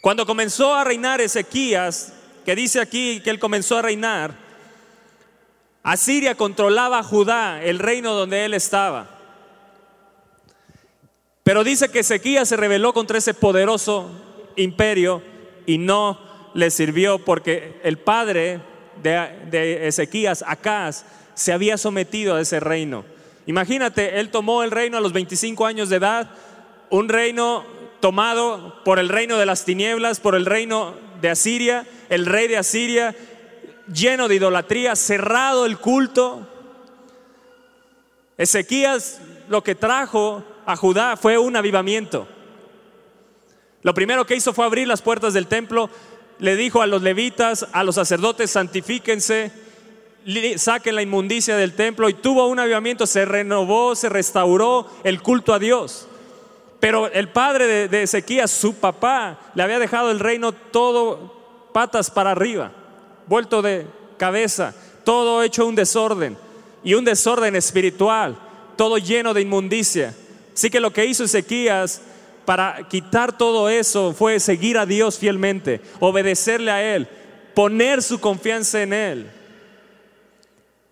Cuando 0.00 0.24
comenzó 0.24 0.72
a 0.72 0.84
reinar 0.84 1.20
Ezequías, 1.20 2.12
que 2.44 2.54
dice 2.54 2.80
aquí 2.80 3.20
que 3.20 3.30
él 3.30 3.40
comenzó 3.40 3.76
a 3.76 3.82
reinar, 3.82 4.36
Asiria 5.82 6.36
controlaba 6.36 7.00
a 7.00 7.02
Judá, 7.02 7.60
el 7.60 7.80
reino 7.80 8.14
donde 8.14 8.44
él 8.44 8.54
estaba. 8.54 9.10
Pero 11.42 11.64
dice 11.64 11.90
que 11.90 12.00
Ezequías 12.00 12.48
se 12.48 12.56
rebeló 12.56 12.92
contra 12.92 13.18
ese 13.18 13.34
poderoso 13.34 14.12
imperio 14.54 15.22
y 15.66 15.78
no 15.78 16.20
le 16.54 16.70
sirvió 16.70 17.18
porque 17.18 17.80
el 17.82 17.98
padre 17.98 18.60
de, 19.02 19.10
de 19.50 19.88
Ezequías, 19.88 20.44
Acaz, 20.46 21.04
se 21.38 21.52
había 21.52 21.78
sometido 21.78 22.34
a 22.34 22.40
ese 22.40 22.58
reino. 22.58 23.04
Imagínate, 23.46 24.18
él 24.18 24.30
tomó 24.30 24.64
el 24.64 24.72
reino 24.72 24.98
a 24.98 25.00
los 25.00 25.12
25 25.12 25.66
años 25.66 25.88
de 25.88 25.96
edad, 25.96 26.30
un 26.90 27.08
reino 27.08 27.64
tomado 28.00 28.82
por 28.84 28.98
el 28.98 29.08
reino 29.08 29.38
de 29.38 29.46
las 29.46 29.64
tinieblas, 29.64 30.18
por 30.18 30.34
el 30.34 30.44
reino 30.44 30.94
de 31.20 31.30
Asiria, 31.30 31.86
el 32.08 32.26
rey 32.26 32.48
de 32.48 32.56
Asiria, 32.56 33.14
lleno 33.92 34.26
de 34.26 34.34
idolatría, 34.34 34.96
cerrado 34.96 35.64
el 35.64 35.78
culto. 35.78 36.46
Ezequías 38.36 39.20
lo 39.48 39.62
que 39.62 39.76
trajo 39.76 40.42
a 40.66 40.74
Judá 40.74 41.16
fue 41.16 41.38
un 41.38 41.54
avivamiento. 41.54 42.26
Lo 43.82 43.94
primero 43.94 44.26
que 44.26 44.34
hizo 44.34 44.52
fue 44.52 44.66
abrir 44.66 44.88
las 44.88 45.02
puertas 45.02 45.34
del 45.34 45.46
templo, 45.46 45.88
le 46.40 46.56
dijo 46.56 46.82
a 46.82 46.88
los 46.88 47.02
levitas, 47.02 47.68
a 47.72 47.84
los 47.84 47.94
sacerdotes, 47.94 48.50
santifíquense, 48.50 49.67
saquen 50.56 50.94
la 50.94 51.02
inmundicia 51.02 51.56
del 51.56 51.74
templo 51.74 52.08
y 52.08 52.14
tuvo 52.14 52.46
un 52.48 52.58
avivamiento, 52.58 53.06
se 53.06 53.24
renovó, 53.24 53.94
se 53.94 54.08
restauró 54.08 54.86
el 55.04 55.22
culto 55.22 55.54
a 55.54 55.58
Dios. 55.58 56.06
Pero 56.80 57.10
el 57.10 57.28
padre 57.28 57.66
de, 57.66 57.88
de 57.88 58.02
Ezequías, 58.02 58.50
su 58.50 58.74
papá, 58.74 59.38
le 59.54 59.62
había 59.62 59.78
dejado 59.78 60.10
el 60.10 60.20
reino 60.20 60.52
todo 60.52 61.70
patas 61.72 62.10
para 62.10 62.32
arriba, 62.32 62.72
vuelto 63.26 63.62
de 63.62 63.86
cabeza, 64.16 64.74
todo 65.04 65.42
hecho 65.42 65.66
un 65.66 65.74
desorden 65.74 66.36
y 66.84 66.94
un 66.94 67.04
desorden 67.04 67.56
espiritual, 67.56 68.38
todo 68.76 68.98
lleno 68.98 69.34
de 69.34 69.42
inmundicia. 69.42 70.14
Así 70.54 70.70
que 70.70 70.80
lo 70.80 70.92
que 70.92 71.06
hizo 71.06 71.24
Ezequías 71.24 72.02
para 72.44 72.88
quitar 72.88 73.36
todo 73.36 73.68
eso 73.68 74.12
fue 74.12 74.40
seguir 74.40 74.78
a 74.78 74.86
Dios 74.86 75.18
fielmente, 75.18 75.80
obedecerle 76.00 76.70
a 76.70 76.94
Él, 76.94 77.08
poner 77.54 78.02
su 78.02 78.20
confianza 78.20 78.82
en 78.82 78.92
Él. 78.92 79.30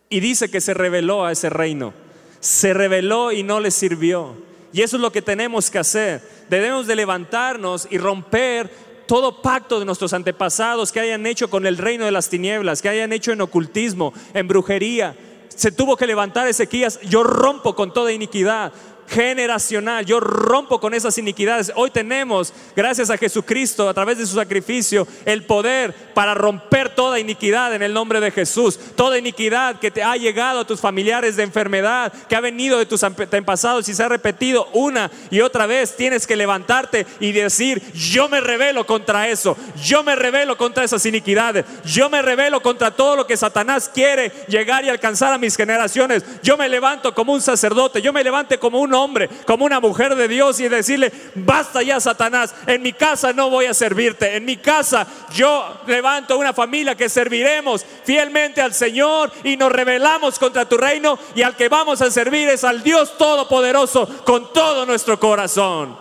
Y 0.09 0.21
dice 0.21 0.51
que 0.51 0.61
se 0.61 0.75
reveló 0.75 1.25
a 1.25 1.33
ese 1.33 1.51
reino. 1.51 1.93
Se 2.41 2.75
reveló 2.75 3.33
y 3.33 3.43
no 3.43 3.61
le 3.61 3.71
sirvió. 3.71 4.35
Y 4.73 4.83
eso 4.83 4.97
es 4.97 5.03
lo 5.03 5.11
que 5.13 5.23
tenemos 5.23 5.71
que 5.71 5.79
hacer. 5.79 6.23
Debemos 6.49 6.87
de 6.87 6.97
levantarnos 6.97 7.89
y 7.91 7.99
romper 7.99 8.71
todo 9.07 9.41
pacto 9.41 9.79
de 9.79 9.87
nuestros 9.87 10.13
antepasados 10.13 10.93
que 10.93 11.01
hayan 11.01 11.27
hecho 11.27 11.49
con 11.49 11.67
el 11.67 11.79
reino 11.79 12.05
de 12.05 12.11
las 12.11 12.29
tinieblas, 12.29 12.83
que 12.83 12.89
hayan 12.89 13.13
hecho 13.13 13.33
en 13.33 13.41
ocultismo, 13.41 14.13
en 14.35 14.49
brujería. 14.49 15.17
Se 15.49 15.73
tuvo 15.73 15.97
que 15.97 16.07
levantar 16.07 16.47
Ezequías, 16.49 17.01
yo 17.03 17.23
rompo 17.23 17.75
con 17.75 17.93
toda 17.93 18.13
iniquidad, 18.13 18.73
generacional. 19.09 20.05
Yo 20.05 20.21
rompo 20.21 20.81
con 20.81 20.95
esas 20.95 21.19
iniquidades. 21.19 21.73
Hoy 21.75 21.91
tenemos, 21.91 22.53
gracias 22.75 23.11
a 23.11 23.19
Jesucristo, 23.19 23.89
a 23.89 23.95
través 23.95 24.19
de 24.19 24.27
su 24.27 24.37
sacrificio, 24.37 25.07
el 25.25 25.45
poder 25.45 25.95
para 26.15 26.35
romper 26.35 26.95
toda 26.95 27.21
iniquidad 27.21 27.75
en 27.75 27.83
el 27.83 27.93
nombre 27.93 28.21
de 28.21 28.31
Jesús. 28.31 28.79
Toda 28.95 29.19
iniquidad 29.19 29.79
que 29.79 29.91
te 29.91 30.03
ha 30.03 30.17
llegado 30.17 30.61
a 30.61 30.67
tus 30.67 30.81
familiares 30.81 31.37
de 31.37 31.43
enfermedad, 31.43 32.13
que 32.29 32.37
ha 32.37 32.41
venido 32.41 32.79
de 32.79 32.87
tus 32.87 33.03
antepasados 33.03 33.89
y 33.89 33.95
se 33.95 34.03
ha 34.03 34.09
repetido 34.09 34.69
una 34.73 35.11
y 35.31 35.41
otra 35.41 35.67
vez, 35.67 35.97
tienes 35.97 36.27
que 36.27 36.37
levantarte 36.37 37.07
y 37.21 37.33
decir, 37.33 37.83
yo 37.93 38.29
me 38.29 38.41
revelo 38.41 38.87
contra 38.87 39.29
eso. 39.29 39.57
Yo 39.83 40.03
me 40.03 40.17
revelo 40.17 40.57
contra 40.57 40.85
esas 40.85 41.05
iniquidades. 41.07 41.65
Yo 41.85 42.09
me 42.09 42.23
revelo 42.23 42.61
contra 42.61 42.91
todo 42.91 43.17
lo 43.17 43.27
que 43.27 43.37
Satanás 43.37 43.91
quiere 43.93 44.33
llegar 44.49 44.85
y 44.85 44.89
alcanzar 44.89 45.33
a 45.33 45.39
mis 45.39 45.57
generaciones. 45.57 46.25
Yo 46.43 46.57
me 46.57 46.69
levanto 46.69 47.15
como 47.15 47.33
un 47.33 47.41
sacerdote. 47.41 48.03
Yo 48.03 48.13
me 48.13 48.25
levante 48.25 48.59
como 48.59 48.81
un 48.81 48.95
hombre, 48.97 49.29
como 49.47 49.65
una 49.65 49.79
mujer 49.79 50.17
de 50.17 50.26
Dios 50.26 50.59
y 50.59 50.69
decirle, 50.69 51.12
basta 51.37 51.83
ya 51.83 52.00
Satanás, 52.00 52.55
en 52.67 52.83
mi 52.83 52.93
casa 52.93 53.33
no 53.33 53.50
voy 53.50 53.67
a 53.67 53.75
servirte, 53.75 54.37
en 54.37 54.45
mi 54.45 54.57
casa 54.57 55.07
yo 55.33 55.81
levanto 55.87 56.37
una 56.37 56.53
familia 56.53 56.97
que 56.97 57.09
serviremos 57.09 57.85
fielmente 58.05 58.61
al 58.61 58.75
Señor 58.75 59.31
y 59.45 59.57
nos 59.57 59.71
rebelamos 59.71 60.38
contra 60.38 60.69
tu 60.69 60.76
reino 60.76 61.19
y 61.35 61.43
al 61.43 61.55
que 61.55 61.69
vamos 61.69 62.03
a 62.03 62.11
servir 62.11 62.49
es 62.49 62.65
al 62.65 62.83
Dios 62.83 63.17
Todopoderoso 63.17 64.25
con 64.25 64.53
todo 64.53 64.85
nuestro 64.87 65.21
corazón. 65.21 65.97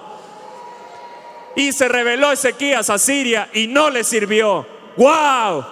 Y 1.55 1.71
se 1.71 1.87
reveló 1.87 2.31
Ezequías 2.31 2.89
a 2.89 2.97
Siria 2.97 3.49
y 3.53 3.67
no 3.67 3.89
le 3.89 4.03
sirvió. 4.03 4.65
¡Wow! 4.97 5.65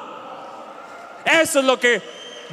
Eso 1.25 1.60
es 1.60 1.65
lo 1.65 1.80
que 1.80 2.01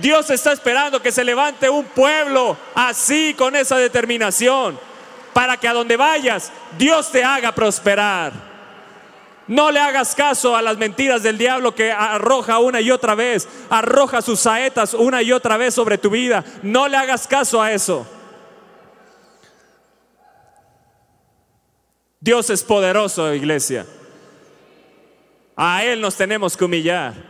Dios 0.01 0.31
está 0.31 0.53
esperando 0.53 1.03
que 1.03 1.13
se 1.13 1.25
levante 1.25 1.69
un 1.69 1.85
pueblo 1.85 2.57
así, 2.75 3.35
con 3.37 3.57
esa 3.57 3.77
determinación, 3.77 4.79
para 5.33 5.57
que 5.57 5.69
a 5.69 5.73
donde 5.73 5.97
vayas, 5.97 6.53
Dios 6.79 7.11
te 7.11 7.23
haga 7.23 7.53
prosperar. 7.53 8.33
No 9.47 9.73
le 9.73 9.81
hagas 9.81 10.15
caso 10.15 10.55
a 10.55 10.63
las 10.63 10.79
mentiras 10.79 11.25
del 11.25 11.37
diablo 11.37 11.75
que 11.75 11.91
arroja 11.91 12.61
una 12.61 12.81
y 12.81 12.91
otra 12.93 13.17
vez, 13.17 13.49
arroja 13.69 14.23
sus 14.23 14.39
saetas 14.39 14.95
una 14.95 15.23
y 15.23 15.33
otra 15.33 15.57
vez 15.57 15.75
sobre 15.75 15.99
tu 15.99 16.09
vida. 16.09 16.45
No 16.63 16.87
le 16.87 16.97
hagas 16.97 17.27
caso 17.27 17.61
a 17.61 17.73
eso. 17.73 18.07
Dios 22.21 22.49
es 22.51 22.63
poderoso, 22.63 23.35
iglesia. 23.35 23.87
A 25.57 25.85
Él 25.85 26.01
nos 26.01 26.17
tenemos 26.17 26.57
que 26.57 26.65
humillar. 26.65 27.30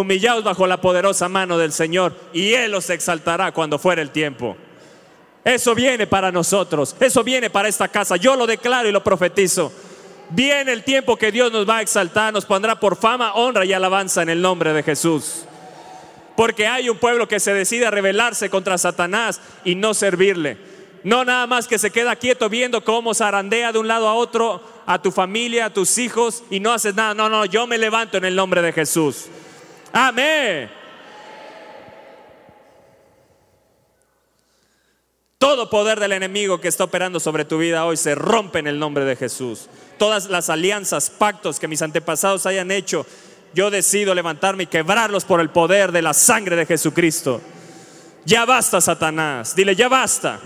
Humillaos 0.00 0.42
bajo 0.42 0.66
la 0.66 0.80
poderosa 0.80 1.28
mano 1.28 1.56
del 1.56 1.72
Señor 1.72 2.14
y 2.32 2.54
Él 2.54 2.74
os 2.74 2.90
exaltará 2.90 3.52
cuando 3.52 3.78
fuera 3.78 4.02
el 4.02 4.10
tiempo. 4.10 4.56
Eso 5.44 5.74
viene 5.74 6.06
para 6.06 6.32
nosotros, 6.32 6.96
eso 6.98 7.22
viene 7.22 7.50
para 7.50 7.68
esta 7.68 7.88
casa. 7.88 8.16
Yo 8.16 8.34
lo 8.34 8.46
declaro 8.46 8.88
y 8.88 8.92
lo 8.92 9.04
profetizo. 9.04 9.72
Viene 10.30 10.72
el 10.72 10.82
tiempo 10.82 11.16
que 11.16 11.30
Dios 11.30 11.52
nos 11.52 11.68
va 11.68 11.78
a 11.78 11.82
exaltar, 11.82 12.32
nos 12.32 12.46
pondrá 12.46 12.80
por 12.80 12.96
fama, 12.96 13.34
honra 13.34 13.64
y 13.64 13.72
alabanza 13.72 14.22
en 14.22 14.30
el 14.30 14.40
nombre 14.40 14.72
de 14.72 14.82
Jesús. 14.82 15.44
Porque 16.34 16.66
hay 16.66 16.88
un 16.88 16.96
pueblo 16.96 17.28
que 17.28 17.38
se 17.38 17.54
decide 17.54 17.86
a 17.86 17.90
rebelarse 17.90 18.50
contra 18.50 18.78
Satanás 18.78 19.40
y 19.64 19.74
no 19.74 19.94
servirle. 19.94 20.56
No 21.04 21.24
nada 21.24 21.46
más 21.46 21.68
que 21.68 21.78
se 21.78 21.90
queda 21.90 22.16
quieto 22.16 22.48
viendo 22.48 22.82
cómo 22.82 23.14
zarandea 23.14 23.70
de 23.70 23.78
un 23.78 23.86
lado 23.86 24.08
a 24.08 24.14
otro 24.14 24.62
a 24.86 25.00
tu 25.00 25.12
familia, 25.12 25.66
a 25.66 25.72
tus 25.72 25.98
hijos 25.98 26.42
y 26.50 26.58
no 26.58 26.72
haces 26.72 26.94
nada. 26.94 27.14
No, 27.14 27.28
no, 27.28 27.44
yo 27.44 27.66
me 27.66 27.78
levanto 27.78 28.16
en 28.16 28.24
el 28.24 28.34
nombre 28.34 28.62
de 28.62 28.72
Jesús. 28.72 29.26
Amén. 29.96 30.68
Todo 35.38 35.70
poder 35.70 36.00
del 36.00 36.10
enemigo 36.10 36.60
que 36.60 36.66
está 36.66 36.82
operando 36.82 37.20
sobre 37.20 37.44
tu 37.44 37.58
vida 37.58 37.84
hoy 37.84 37.96
se 37.96 38.16
rompe 38.16 38.58
en 38.58 38.66
el 38.66 38.80
nombre 38.80 39.04
de 39.04 39.14
Jesús. 39.14 39.68
Todas 39.96 40.28
las 40.28 40.50
alianzas, 40.50 41.10
pactos 41.10 41.60
que 41.60 41.68
mis 41.68 41.80
antepasados 41.80 42.44
hayan 42.44 42.72
hecho, 42.72 43.06
yo 43.54 43.70
decido 43.70 44.16
levantarme 44.16 44.64
y 44.64 44.66
quebrarlos 44.66 45.24
por 45.24 45.40
el 45.40 45.50
poder 45.50 45.92
de 45.92 46.02
la 46.02 46.12
sangre 46.12 46.56
de 46.56 46.66
Jesucristo. 46.66 47.40
Ya 48.24 48.44
basta, 48.44 48.80
Satanás. 48.80 49.54
Dile, 49.54 49.76
ya 49.76 49.88
basta. 49.88 50.40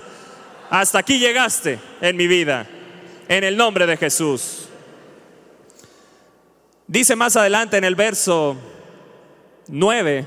Hasta 0.69 0.99
aquí 0.99 1.19
llegaste 1.19 1.78
en 2.02 2.17
mi 2.19 2.26
vida. 2.26 2.67
En 3.28 3.45
el 3.45 3.57
nombre 3.57 3.87
de 3.87 3.97
Jesús. 3.97 4.69
Dice 6.87 7.17
más 7.17 7.35
adelante 7.37 7.78
en 7.78 7.85
el 7.85 7.95
verso 7.95 8.59
9, 9.68 10.26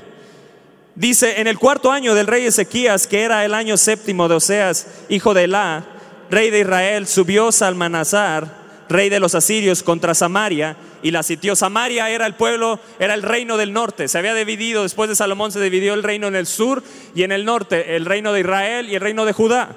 dice, 0.94 1.40
en 1.40 1.46
el 1.46 1.58
cuarto 1.58 1.90
año 1.90 2.14
del 2.14 2.26
rey 2.26 2.46
Ezequías, 2.46 3.06
que 3.06 3.22
era 3.22 3.44
el 3.44 3.54
año 3.54 3.76
séptimo 3.76 4.28
de 4.28 4.36
Oseas, 4.36 4.86
hijo 5.08 5.34
de 5.34 5.44
Elá, 5.44 5.84
rey 6.30 6.50
de 6.50 6.60
Israel, 6.60 7.06
subió 7.06 7.52
Salmanazar, 7.52 8.62
rey 8.88 9.08
de 9.08 9.20
los 9.20 9.34
asirios, 9.34 9.82
contra 9.82 10.14
Samaria 10.14 10.76
y 11.02 11.10
la 11.10 11.22
sitió. 11.22 11.56
Samaria 11.56 12.08
era 12.10 12.26
el 12.26 12.34
pueblo, 12.34 12.78
era 12.98 13.14
el 13.14 13.22
reino 13.22 13.56
del 13.56 13.72
norte. 13.72 14.08
Se 14.08 14.18
había 14.18 14.34
dividido, 14.34 14.82
después 14.82 15.08
de 15.08 15.16
Salomón 15.16 15.50
se 15.50 15.60
dividió 15.60 15.94
el 15.94 16.02
reino 16.02 16.28
en 16.28 16.36
el 16.36 16.46
sur 16.46 16.82
y 17.14 17.24
en 17.24 17.32
el 17.32 17.44
norte, 17.44 17.96
el 17.96 18.06
reino 18.06 18.32
de 18.32 18.40
Israel 18.40 18.88
y 18.88 18.94
el 18.94 19.00
reino 19.00 19.24
de 19.24 19.32
Judá. 19.32 19.76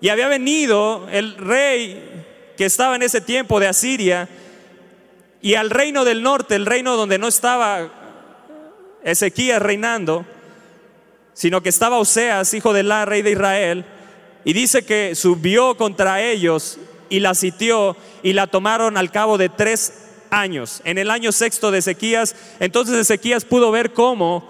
Y 0.00 0.10
había 0.10 0.28
venido 0.28 1.08
el 1.10 1.36
rey 1.36 2.54
que 2.56 2.66
estaba 2.66 2.96
en 2.96 3.02
ese 3.02 3.20
tiempo 3.20 3.58
de 3.58 3.68
Asiria 3.68 4.28
y 5.40 5.54
al 5.54 5.70
reino 5.70 6.04
del 6.04 6.22
norte, 6.22 6.56
el 6.56 6.66
reino 6.66 6.96
donde 6.96 7.18
no 7.18 7.28
estaba 7.28 7.90
Ezequías 9.10 9.60
reinando, 9.60 10.24
sino 11.34 11.62
que 11.62 11.68
estaba 11.68 11.98
Oseas, 11.98 12.52
hijo 12.54 12.72
de 12.72 12.82
la 12.82 13.04
rey 13.04 13.22
de 13.22 13.32
Israel, 13.32 13.84
y 14.44 14.52
dice 14.52 14.84
que 14.84 15.14
subió 15.14 15.76
contra 15.76 16.22
ellos 16.22 16.78
y 17.08 17.20
la 17.20 17.34
sitió 17.34 17.96
y 18.22 18.32
la 18.32 18.46
tomaron 18.46 18.96
al 18.96 19.10
cabo 19.10 19.38
de 19.38 19.48
tres 19.48 19.92
años. 20.30 20.80
En 20.84 20.98
el 20.98 21.10
año 21.10 21.32
sexto 21.32 21.70
de 21.70 21.78
Ezequías, 21.78 22.34
entonces 22.60 22.96
Ezequías 22.96 23.44
pudo 23.44 23.70
ver 23.70 23.92
cómo 23.92 24.48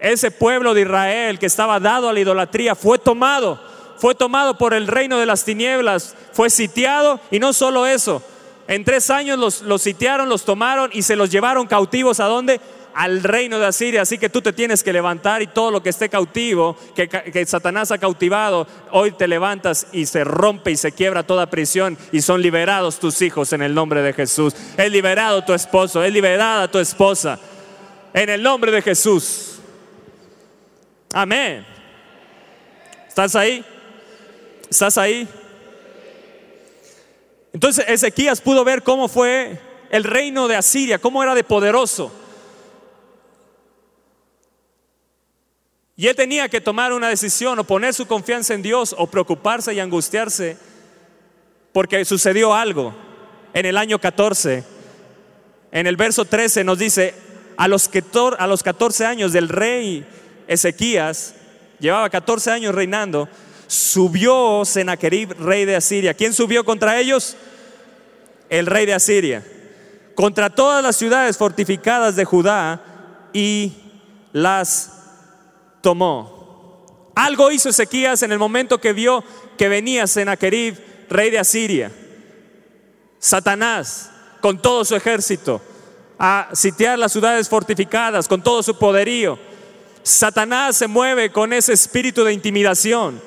ese 0.00 0.30
pueblo 0.30 0.74
de 0.74 0.82
Israel 0.82 1.38
que 1.38 1.46
estaba 1.46 1.78
dado 1.78 2.08
a 2.08 2.12
la 2.12 2.20
idolatría 2.20 2.74
fue 2.74 2.98
tomado, 2.98 3.60
fue 3.98 4.14
tomado 4.14 4.56
por 4.56 4.72
el 4.72 4.86
reino 4.86 5.18
de 5.18 5.26
las 5.26 5.44
tinieblas, 5.44 6.14
fue 6.32 6.48
sitiado 6.48 7.20
y 7.30 7.38
no 7.38 7.52
solo 7.52 7.86
eso, 7.86 8.22
en 8.66 8.84
tres 8.84 9.10
años 9.10 9.38
los, 9.38 9.62
los 9.62 9.82
sitiaron, 9.82 10.28
los 10.28 10.44
tomaron 10.44 10.90
y 10.92 11.02
se 11.02 11.16
los 11.16 11.30
llevaron 11.30 11.66
cautivos 11.66 12.20
a 12.20 12.26
dónde? 12.26 12.60
Al 12.94 13.22
reino 13.22 13.58
de 13.58 13.66
Asiria. 13.66 14.02
Así 14.02 14.18
que 14.18 14.28
tú 14.28 14.42
te 14.42 14.52
tienes 14.52 14.82
que 14.82 14.92
levantar 14.92 15.42
y 15.42 15.46
todo 15.46 15.70
lo 15.70 15.82
que 15.82 15.90
esté 15.90 16.08
cautivo, 16.08 16.76
que, 16.94 17.44
Satanás 17.46 17.90
ha 17.90 17.98
cautivado, 17.98 18.66
hoy 18.90 19.12
te 19.12 19.28
levantas 19.28 19.86
y 19.92 20.06
se 20.06 20.24
rompe 20.24 20.70
y 20.70 20.76
se 20.76 20.92
quiebra 20.92 21.22
toda 21.22 21.50
prisión 21.50 21.96
y 22.12 22.22
son 22.22 22.42
liberados 22.42 22.98
tus 22.98 23.22
hijos 23.22 23.52
en 23.52 23.62
el 23.62 23.74
nombre 23.74 24.02
de 24.02 24.12
Jesús. 24.12 24.54
Es 24.76 24.90
liberado 24.90 25.44
tu 25.44 25.52
esposo, 25.52 26.02
es 26.02 26.12
liberada 26.12 26.70
tu 26.70 26.78
esposa 26.78 27.38
en 28.12 28.28
el 28.28 28.42
nombre 28.42 28.70
de 28.72 28.82
Jesús. 28.82 29.58
Amén. 31.12 31.66
¿Estás 33.08 33.34
ahí? 33.34 33.64
¿Estás 34.68 34.96
ahí? 34.98 35.28
Entonces 37.52 37.84
Ezequías 37.88 38.40
pudo 38.40 38.64
ver 38.64 38.82
cómo 38.82 39.08
fue 39.08 39.58
el 39.90 40.04
reino 40.04 40.46
de 40.46 40.56
Asiria, 40.56 40.98
cómo 40.98 41.22
era 41.22 41.34
de 41.34 41.44
poderoso. 41.44 42.12
Y 46.00 46.08
él 46.08 46.16
tenía 46.16 46.48
que 46.48 46.62
tomar 46.62 46.94
una 46.94 47.10
decisión 47.10 47.58
o 47.58 47.64
poner 47.64 47.92
su 47.92 48.06
confianza 48.06 48.54
en 48.54 48.62
Dios 48.62 48.94
o 48.96 49.06
preocuparse 49.06 49.74
y 49.74 49.80
angustiarse 49.80 50.56
porque 51.74 52.06
sucedió 52.06 52.54
algo. 52.54 52.94
En 53.52 53.66
el 53.66 53.76
año 53.76 53.98
14, 53.98 54.64
en 55.70 55.86
el 55.86 55.96
verso 55.96 56.24
13 56.24 56.64
nos 56.64 56.78
dice, 56.78 57.14
a 57.58 57.68
los, 57.68 57.90
a 58.38 58.46
los 58.46 58.62
14 58.62 59.04
años 59.04 59.34
del 59.34 59.50
rey 59.50 60.06
Ezequías, 60.48 61.34
llevaba 61.78 62.08
14 62.08 62.50
años 62.50 62.74
reinando, 62.74 63.28
subió 63.66 64.64
Sennacherib, 64.64 65.34
rey 65.38 65.66
de 65.66 65.76
Asiria. 65.76 66.14
¿Quién 66.14 66.32
subió 66.32 66.64
contra 66.64 66.98
ellos? 66.98 67.36
El 68.48 68.64
rey 68.64 68.86
de 68.86 68.94
Asiria. 68.94 69.44
Contra 70.14 70.48
todas 70.48 70.82
las 70.82 70.96
ciudades 70.96 71.36
fortificadas 71.36 72.16
de 72.16 72.24
Judá 72.24 72.82
y 73.34 73.74
las 74.32 74.99
tomó. 75.80 77.12
Algo 77.14 77.50
hizo 77.50 77.68
Ezequías 77.68 78.22
en 78.22 78.32
el 78.32 78.38
momento 78.38 78.78
que 78.78 78.92
vio 78.92 79.24
que 79.58 79.68
venía 79.68 80.06
Sennacherib, 80.06 80.76
rey 81.08 81.30
de 81.30 81.38
Asiria. 81.38 81.92
Satanás, 83.18 84.10
con 84.40 84.60
todo 84.62 84.84
su 84.84 84.96
ejército, 84.96 85.60
a 86.18 86.48
sitiar 86.52 86.98
las 86.98 87.12
ciudades 87.12 87.48
fortificadas, 87.48 88.28
con 88.28 88.42
todo 88.42 88.62
su 88.62 88.78
poderío. 88.78 89.38
Satanás 90.02 90.76
se 90.76 90.86
mueve 90.86 91.30
con 91.30 91.52
ese 91.52 91.72
espíritu 91.72 92.24
de 92.24 92.32
intimidación. 92.32 93.20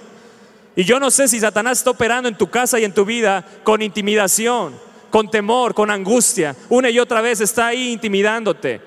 Y 0.75 0.83
yo 0.83 0.99
no 0.99 1.11
sé 1.11 1.27
si 1.27 1.39
Satanás 1.39 1.79
está 1.79 1.91
operando 1.91 2.27
en 2.27 2.37
tu 2.37 2.49
casa 2.49 2.79
y 2.79 2.83
en 2.83 2.93
tu 2.93 3.05
vida 3.05 3.45
con 3.63 3.81
intimidación, 3.81 4.73
con 5.11 5.29
temor, 5.29 5.75
con 5.75 5.91
angustia. 5.91 6.55
Una 6.69 6.89
y 6.89 6.99
otra 6.99 7.21
vez 7.21 7.41
está 7.41 7.67
ahí 7.67 7.91
intimidándote, 7.91 8.81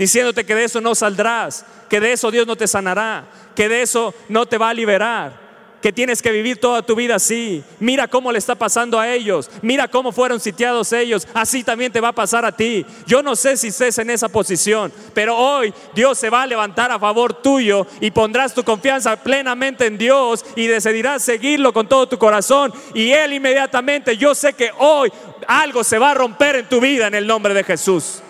diciéndote 0.00 0.46
que 0.46 0.54
de 0.54 0.64
eso 0.64 0.80
no 0.80 0.94
saldrás, 0.94 1.62
que 1.90 2.00
de 2.00 2.12
eso 2.12 2.30
Dios 2.30 2.46
no 2.46 2.56
te 2.56 2.66
sanará, 2.66 3.26
que 3.54 3.68
de 3.68 3.82
eso 3.82 4.14
no 4.30 4.46
te 4.46 4.56
va 4.56 4.70
a 4.70 4.74
liberar 4.74 5.50
que 5.80 5.92
tienes 5.92 6.20
que 6.20 6.30
vivir 6.30 6.58
toda 6.58 6.82
tu 6.82 6.94
vida 6.94 7.16
así. 7.16 7.62
Mira 7.78 8.06
cómo 8.08 8.30
le 8.32 8.38
está 8.38 8.54
pasando 8.54 9.00
a 9.00 9.08
ellos. 9.08 9.50
Mira 9.62 9.88
cómo 9.88 10.12
fueron 10.12 10.40
sitiados 10.40 10.92
ellos. 10.92 11.26
Así 11.34 11.64
también 11.64 11.92
te 11.92 12.00
va 12.00 12.08
a 12.08 12.12
pasar 12.12 12.44
a 12.44 12.52
ti. 12.52 12.84
Yo 13.06 13.22
no 13.22 13.34
sé 13.34 13.56
si 13.56 13.68
estés 13.68 13.98
en 13.98 14.10
esa 14.10 14.28
posición, 14.28 14.92
pero 15.14 15.36
hoy 15.36 15.72
Dios 15.94 16.18
se 16.18 16.30
va 16.30 16.42
a 16.42 16.46
levantar 16.46 16.90
a 16.90 16.98
favor 16.98 17.32
tuyo 17.32 17.86
y 18.00 18.10
pondrás 18.10 18.54
tu 18.54 18.62
confianza 18.62 19.16
plenamente 19.16 19.86
en 19.86 19.96
Dios 19.96 20.44
y 20.56 20.66
decidirás 20.66 21.22
seguirlo 21.22 21.72
con 21.72 21.88
todo 21.88 22.08
tu 22.08 22.18
corazón. 22.18 22.72
Y 22.94 23.12
Él 23.12 23.32
inmediatamente, 23.32 24.16
yo 24.16 24.34
sé 24.34 24.52
que 24.52 24.70
hoy 24.78 25.10
algo 25.46 25.82
se 25.82 25.98
va 25.98 26.10
a 26.10 26.14
romper 26.14 26.56
en 26.56 26.68
tu 26.68 26.80
vida 26.80 27.06
en 27.06 27.14
el 27.14 27.26
nombre 27.26 27.54
de 27.54 27.64
Jesús. 27.64 28.22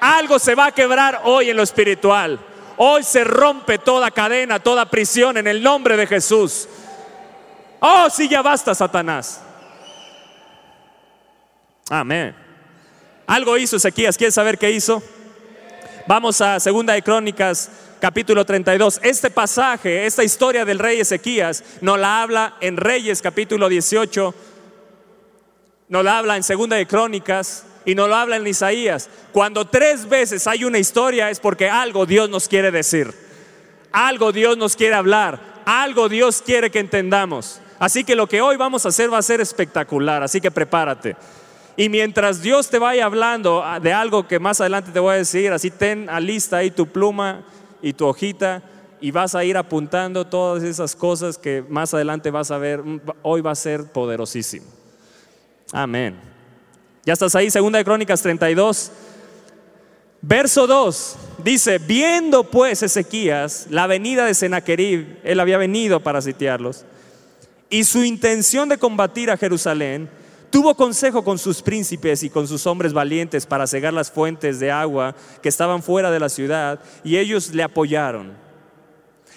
Algo 0.00 0.38
se 0.38 0.54
va 0.54 0.66
a 0.66 0.72
quebrar 0.72 1.22
hoy 1.24 1.50
en 1.50 1.56
lo 1.56 1.62
espiritual. 1.62 2.38
Hoy 2.76 3.02
se 3.02 3.24
rompe 3.24 3.78
toda 3.78 4.10
cadena, 4.10 4.58
toda 4.58 4.90
prisión 4.90 5.36
en 5.36 5.46
el 5.46 5.62
nombre 5.62 5.96
de 5.96 6.06
Jesús. 6.06 6.68
Oh, 7.80 8.08
sí, 8.10 8.28
ya 8.28 8.42
basta, 8.42 8.74
Satanás. 8.74 9.40
Amén. 11.88 12.34
Algo 13.26 13.56
hizo 13.56 13.76
Ezequías. 13.76 14.16
¿Quieres 14.16 14.34
saber 14.34 14.58
qué 14.58 14.70
hizo? 14.70 15.02
Vamos 16.06 16.40
a 16.40 16.60
Segunda 16.60 16.94
de 16.94 17.02
Crónicas, 17.02 17.70
capítulo 18.00 18.44
32. 18.44 19.00
Este 19.02 19.30
pasaje, 19.30 20.06
esta 20.06 20.22
historia 20.22 20.64
del 20.64 20.78
rey 20.78 21.00
Ezequías, 21.00 21.64
nos 21.80 21.98
la 21.98 22.22
habla 22.22 22.54
en 22.60 22.76
Reyes, 22.76 23.20
capítulo 23.20 23.68
18. 23.68 24.34
Nos 25.88 26.04
la 26.04 26.18
habla 26.18 26.36
en 26.36 26.42
Segunda 26.42 26.76
de 26.76 26.86
Crónicas, 26.86 27.65
y 27.86 27.94
no 27.94 28.08
lo 28.08 28.16
habla 28.16 28.36
en 28.36 28.46
Isaías. 28.46 29.08
Cuando 29.32 29.64
tres 29.64 30.06
veces 30.06 30.46
hay 30.46 30.64
una 30.64 30.78
historia 30.78 31.30
es 31.30 31.40
porque 31.40 31.70
algo 31.70 32.04
Dios 32.04 32.28
nos 32.28 32.48
quiere 32.48 32.70
decir. 32.70 33.14
Algo 33.92 34.32
Dios 34.32 34.58
nos 34.58 34.76
quiere 34.76 34.96
hablar. 34.96 35.62
Algo 35.64 36.08
Dios 36.08 36.42
quiere 36.42 36.70
que 36.70 36.80
entendamos. 36.80 37.60
Así 37.78 38.04
que 38.04 38.16
lo 38.16 38.26
que 38.26 38.42
hoy 38.42 38.56
vamos 38.56 38.84
a 38.84 38.88
hacer 38.88 39.10
va 39.10 39.18
a 39.18 39.22
ser 39.22 39.40
espectacular. 39.40 40.22
Así 40.22 40.40
que 40.40 40.50
prepárate. 40.50 41.16
Y 41.76 41.88
mientras 41.88 42.42
Dios 42.42 42.68
te 42.68 42.78
vaya 42.78 43.04
hablando 43.04 43.62
de 43.80 43.92
algo 43.92 44.26
que 44.26 44.40
más 44.40 44.60
adelante 44.60 44.90
te 44.92 44.98
voy 44.98 45.14
a 45.14 45.18
decir, 45.18 45.52
así 45.52 45.70
ten 45.70 46.10
a 46.10 46.18
lista 46.20 46.56
ahí 46.56 46.70
tu 46.70 46.86
pluma 46.86 47.44
y 47.82 47.92
tu 47.92 48.06
hojita 48.06 48.62
y 49.00 49.10
vas 49.10 49.34
a 49.34 49.44
ir 49.44 49.56
apuntando 49.56 50.26
todas 50.26 50.62
esas 50.62 50.96
cosas 50.96 51.38
que 51.38 51.62
más 51.68 51.94
adelante 51.94 52.30
vas 52.30 52.50
a 52.50 52.58
ver. 52.58 52.82
Hoy 53.22 53.42
va 53.42 53.52
a 53.52 53.54
ser 53.54 53.92
poderosísimo. 53.92 54.66
Amén. 55.72 56.25
Ya 57.06 57.12
estás 57.12 57.36
ahí, 57.36 57.52
segunda 57.52 57.78
de 57.78 57.84
Crónicas 57.84 58.20
32. 58.20 58.90
Verso 60.22 60.66
2 60.66 61.16
dice, 61.44 61.78
viendo 61.78 62.50
pues 62.50 62.82
Ezequías 62.82 63.68
la 63.70 63.86
venida 63.86 64.24
de 64.24 64.34
Sennacherib, 64.34 65.20
él 65.22 65.38
había 65.38 65.56
venido 65.56 66.00
para 66.00 66.20
sitiarlos, 66.20 66.84
y 67.70 67.84
su 67.84 68.02
intención 68.02 68.68
de 68.68 68.78
combatir 68.78 69.30
a 69.30 69.36
Jerusalén, 69.36 70.10
tuvo 70.50 70.74
consejo 70.74 71.22
con 71.22 71.38
sus 71.38 71.62
príncipes 71.62 72.24
y 72.24 72.30
con 72.30 72.48
sus 72.48 72.66
hombres 72.66 72.92
valientes 72.92 73.46
para 73.46 73.68
cegar 73.68 73.92
las 73.92 74.10
fuentes 74.10 74.58
de 74.58 74.72
agua 74.72 75.14
que 75.42 75.48
estaban 75.48 75.84
fuera 75.84 76.10
de 76.10 76.18
la 76.18 76.28
ciudad, 76.28 76.80
y 77.04 77.18
ellos 77.18 77.54
le 77.54 77.62
apoyaron. 77.62 78.32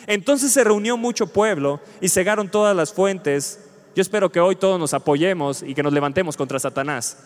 Entonces 0.08 0.52
se 0.52 0.64
reunió 0.64 0.98
mucho 0.98 1.28
pueblo 1.28 1.80
y 2.02 2.10
cegaron 2.10 2.50
todas 2.50 2.76
las 2.76 2.92
fuentes. 2.92 3.60
Yo 3.96 4.02
espero 4.02 4.32
que 4.32 4.40
hoy 4.40 4.56
todos 4.56 4.80
nos 4.80 4.96
apoyemos 4.96 5.62
y 5.62 5.76
que 5.76 5.84
nos 5.84 5.94
levantemos 5.94 6.36
contra 6.36 6.58
Satanás. 6.58 7.18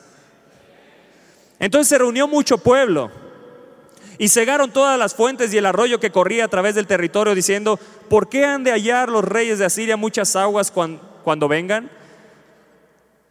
Entonces 1.64 1.88
se 1.88 1.98
reunió 1.98 2.28
mucho 2.28 2.58
pueblo 2.58 3.10
y 4.18 4.28
cegaron 4.28 4.72
todas 4.72 5.00
las 5.00 5.16
fuentes 5.16 5.54
y 5.54 5.58
el 5.58 5.66
arroyo 5.66 5.98
que 5.98 6.12
corría 6.12 6.44
a 6.44 6.50
través 6.50 6.76
del 6.76 6.88
territorio 6.88 7.34
diciendo, 7.34 7.80
¿por 8.10 8.28
qué 8.28 8.44
han 8.44 8.66
de 8.66 8.72
hallar 8.72 9.08
los 9.08 9.24
reyes 9.24 9.60
de 9.60 9.66
Asiria 9.66 9.96
muchas 9.96 10.36
aguas 10.36 10.72
cuando, 10.72 11.48
vengan? 11.48 11.90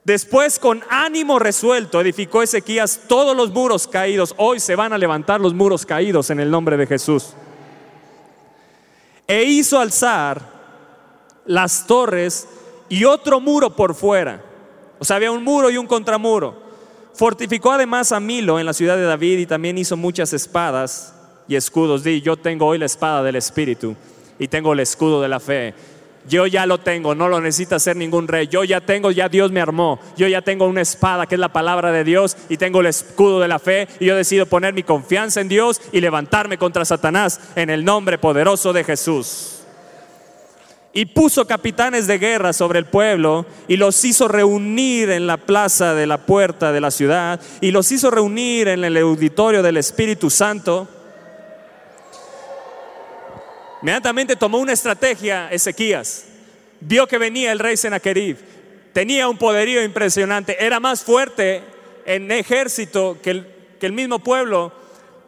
Después, 0.05 0.59
con 0.59 0.83
ánimo 0.89 1.39
resuelto, 1.41 2.01
edificó 2.01 2.43
Ezequías 2.43 3.03
todos 3.07 3.37
los 3.37 3.51
muros 3.51 3.87
caídos. 3.87 4.35
Hoy 4.39 4.61
se 4.61 4.77
van 4.77 4.95
a 4.95 4.99
levantar 4.99 5.39
los 5.39 5.53
muros 5.53 5.85
caídos 5.85 6.31
en 6.31 6.41
el 6.41 6.51
nombre 6.51 6.79
de 6.79 6.87
Jesús. 6.87 7.35
E 9.27 9.43
hizo 9.43 9.79
alzar 9.79 10.41
las 11.45 11.87
torres 11.87 12.49
y 12.89 13.05
otro 13.05 13.41
muro 13.41 13.77
por 13.77 13.95
fuera. 13.95 14.43
O 14.99 15.05
sea, 15.05 15.17
había 15.17 15.31
un 15.31 15.45
muro 15.45 15.69
y 15.69 15.77
un 15.77 15.87
contramuro. 15.87 16.62
Fortificó 17.15 17.73
además 17.73 18.13
a 18.13 18.21
Milo 18.21 18.59
en 18.59 18.67
la 18.67 18.73
ciudad 18.73 18.97
de 18.97 19.05
David 19.05 19.39
y 19.39 19.47
también 19.47 19.79
hizo 19.79 19.97
muchas 19.97 20.33
espadas 20.33 21.15
y 21.47 21.57
escudos. 21.57 22.03
Di, 22.03 22.21
yo 22.23 22.37
tengo 22.37 22.67
hoy 22.67 22.79
la 22.79 22.87
espada 22.87 23.23
del 23.23 23.37
Espíritu 23.37 23.95
y 24.39 24.49
tengo 24.49 24.73
el 24.73 24.81
escudo 24.81 25.21
de 25.21 25.29
la 25.29 25.39
fe. 25.39 25.75
Yo 26.29 26.47
ya 26.47 26.67
lo 26.67 26.79
tengo, 26.79 27.15
no 27.15 27.29
lo 27.29 27.41
necesita 27.41 27.79
ser 27.79 27.97
ningún 27.97 28.29
rey. 28.29 28.47
Yo 28.47 28.63
ya 28.63 28.81
tengo, 28.81 29.11
ya 29.11 29.29
Dios 29.29 29.51
me 29.51 29.61
armó. 29.61 29.99
Yo 30.17 30.29
ya 30.29 30.41
tengo 30.41 30.67
una 30.67 30.81
espada 30.81 31.27
que 31.27 31.35
es 31.35 31.41
la 31.41 31.53
palabra 31.53 31.91
de 31.91 32.05
Dios 32.05 32.37
y 32.49 32.57
tengo 32.57 32.81
el 32.81 32.87
escudo 32.87 33.41
de 33.41 33.49
la 33.49 33.59
fe 33.59 33.89
y 33.99 34.07
yo 34.07 34.17
decido 34.17 34.47
poner 34.47 34.73
mi 34.73 34.85
confianza 34.85 35.41
en 35.41 35.49
Dios 35.49 35.81
y 35.91 36.01
levantarme 36.01 36.59
contra 36.59 36.85
Satanás 36.85 37.41
en 37.57 37.71
el 37.71 37.85
nombre 37.85 38.19
poderoso 38.19 38.73
de 38.73 38.85
Jesús 38.85 39.52
y 40.93 41.07
puso 41.07 41.47
capitanes 41.47 42.07
de 42.07 42.19
guerra 42.19 42.53
sobre 42.53 42.79
el 42.79 42.87
pueblo 42.87 43.47
y 43.69 43.77
los 43.77 44.05
hizo 44.05 44.29
reunir 44.29 45.11
en 45.11 45.27
la 45.27 45.39
plaza 45.39 45.95
de 45.95 46.07
la 46.07 46.19
puerta 46.19 46.73
de 46.73 46.81
la 46.81 46.91
ciudad 46.91 47.41
y 47.61 47.71
los 47.71 47.91
hizo 47.93 48.11
reunir 48.11 48.69
en 48.69 48.85
el 48.85 48.97
auditorio 48.97 49.63
del 49.63 49.79
Espíritu 49.79 50.29
Santo. 50.29 50.89
Inmediatamente 53.81 54.37
tomó 54.37 54.59
una 54.59 54.73
estrategia 54.73 55.51
Ezequías. 55.51 56.27
Vio 56.81 57.07
que 57.07 57.19
venía 57.19 57.53
el 57.53 57.59
rey 57.59 57.77
Sennacherib. 57.77 58.37
Tenía 58.93 59.29
un 59.29 59.39
poderío 59.39 59.83
impresionante. 59.83 60.65
Era 60.65 60.79
más 60.79 61.03
fuerte 61.03 61.63
en 62.05 62.31
ejército 62.31 63.19
que 63.23 63.63
que 63.83 63.87
el 63.87 63.93
mismo 63.95 64.21
pueblo 64.21 64.71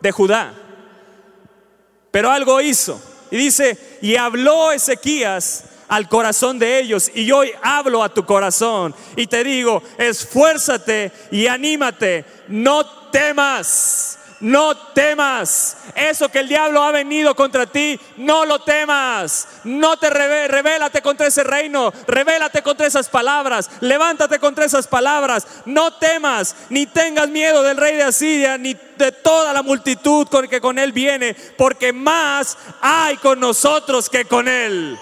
de 0.00 0.12
Judá. 0.12 0.54
Pero 2.12 2.30
algo 2.30 2.60
hizo 2.60 3.02
y 3.34 3.36
dice, 3.36 3.76
y 4.00 4.14
habló 4.14 4.70
Ezequías 4.70 5.64
al 5.88 6.08
corazón 6.08 6.56
de 6.56 6.78
ellos 6.78 7.10
y 7.12 7.32
hoy 7.32 7.50
hablo 7.62 8.04
a 8.04 8.14
tu 8.14 8.24
corazón 8.24 8.94
y 9.16 9.26
te 9.26 9.42
digo, 9.42 9.82
esfuérzate 9.98 11.10
y 11.32 11.48
anímate, 11.48 12.24
no 12.46 12.86
temas. 13.10 14.20
No 14.40 14.76
temas. 14.76 15.76
Eso 15.94 16.28
que 16.28 16.40
el 16.40 16.48
diablo 16.48 16.82
ha 16.82 16.90
venido 16.90 17.34
contra 17.34 17.66
ti, 17.66 17.98
no 18.16 18.44
lo 18.44 18.58
temas. 18.60 19.48
No 19.64 19.96
te 19.96 20.10
revélate 20.10 21.00
contra 21.02 21.28
ese 21.28 21.44
reino. 21.44 21.92
Revélate 22.06 22.62
contra 22.62 22.86
esas 22.86 23.08
palabras. 23.08 23.70
Levántate 23.80 24.38
contra 24.38 24.64
esas 24.64 24.86
palabras. 24.86 25.46
No 25.64 25.94
temas, 25.94 26.56
ni 26.68 26.86
tengas 26.86 27.28
miedo 27.28 27.62
del 27.62 27.76
rey 27.76 27.96
de 27.96 28.02
Asiria, 28.02 28.58
ni 28.58 28.76
de 28.96 29.12
toda 29.12 29.52
la 29.52 29.62
multitud 29.62 30.26
con 30.28 30.48
que 30.48 30.60
con 30.60 30.78
él 30.78 30.92
viene, 30.92 31.34
porque 31.56 31.92
más 31.92 32.56
hay 32.80 33.16
con 33.16 33.40
nosotros 33.40 34.08
que 34.08 34.24
con 34.24 34.48
él. 34.48 34.98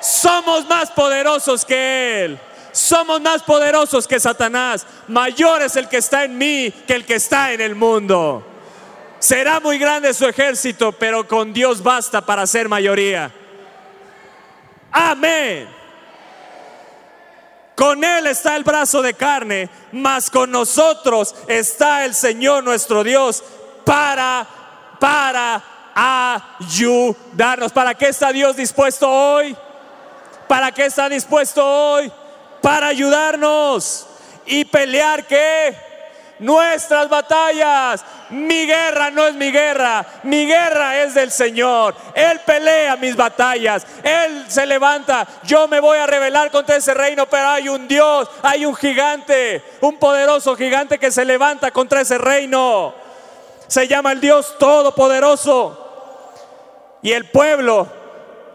Somos 0.00 0.66
más 0.68 0.90
poderosos 0.90 1.64
que 1.64 2.24
él. 2.24 2.40
Somos 2.72 3.20
más 3.20 3.42
poderosos 3.42 4.08
que 4.08 4.18
Satanás. 4.18 4.86
Mayor 5.08 5.62
es 5.62 5.76
el 5.76 5.88
que 5.88 5.98
está 5.98 6.24
en 6.24 6.36
mí 6.36 6.70
que 6.86 6.94
el 6.94 7.04
que 7.04 7.14
está 7.14 7.52
en 7.52 7.60
el 7.60 7.74
mundo. 7.74 8.44
Será 9.18 9.60
muy 9.60 9.78
grande 9.78 10.12
su 10.14 10.26
ejército, 10.26 10.90
pero 10.90 11.28
con 11.28 11.52
Dios 11.52 11.82
basta 11.82 12.22
para 12.22 12.46
ser 12.46 12.68
mayoría. 12.68 13.30
Amén. 14.90 15.68
Con 17.76 18.02
Él 18.04 18.26
está 18.26 18.56
el 18.56 18.64
brazo 18.64 19.00
de 19.00 19.14
carne, 19.14 19.68
mas 19.92 20.30
con 20.30 20.50
nosotros 20.50 21.34
está 21.46 22.04
el 22.04 22.14
Señor 22.14 22.64
nuestro 22.64 23.04
Dios 23.04 23.42
para, 23.84 24.46
para 24.98 25.62
ayudarnos. 25.94 27.72
¿Para 27.72 27.94
qué 27.94 28.08
está 28.08 28.32
Dios 28.32 28.56
dispuesto 28.56 29.08
hoy? 29.08 29.56
¿Para 30.48 30.72
qué 30.72 30.86
está 30.86 31.08
dispuesto 31.08 31.64
hoy? 31.64 32.12
Para 32.62 32.86
ayudarnos 32.86 34.06
y 34.46 34.64
pelear 34.64 35.26
qué? 35.26 35.76
Nuestras 36.38 37.08
batallas. 37.08 38.04
Mi 38.30 38.66
guerra 38.66 39.10
no 39.10 39.26
es 39.26 39.34
mi 39.34 39.52
guerra, 39.52 40.06
mi 40.22 40.46
guerra 40.46 41.02
es 41.02 41.14
del 41.14 41.30
Señor. 41.30 41.94
Él 42.14 42.40
pelea 42.46 42.96
mis 42.96 43.14
batallas, 43.14 43.86
Él 44.02 44.46
se 44.48 44.64
levanta. 44.64 45.26
Yo 45.44 45.68
me 45.68 45.80
voy 45.80 45.98
a 45.98 46.06
rebelar 46.06 46.50
contra 46.50 46.76
ese 46.76 46.94
reino, 46.94 47.26
pero 47.26 47.48
hay 47.48 47.68
un 47.68 47.86
Dios, 47.86 48.30
hay 48.42 48.64
un 48.64 48.74
gigante, 48.74 49.62
un 49.82 49.98
poderoso 49.98 50.56
gigante 50.56 50.98
que 50.98 51.10
se 51.10 51.26
levanta 51.26 51.70
contra 51.72 52.00
ese 52.00 52.16
reino. 52.16 52.94
Se 53.66 53.86
llama 53.86 54.12
el 54.12 54.20
Dios 54.20 54.56
Todopoderoso. 54.58 55.78
Y 57.02 57.12
el 57.12 57.28
pueblo 57.30 58.01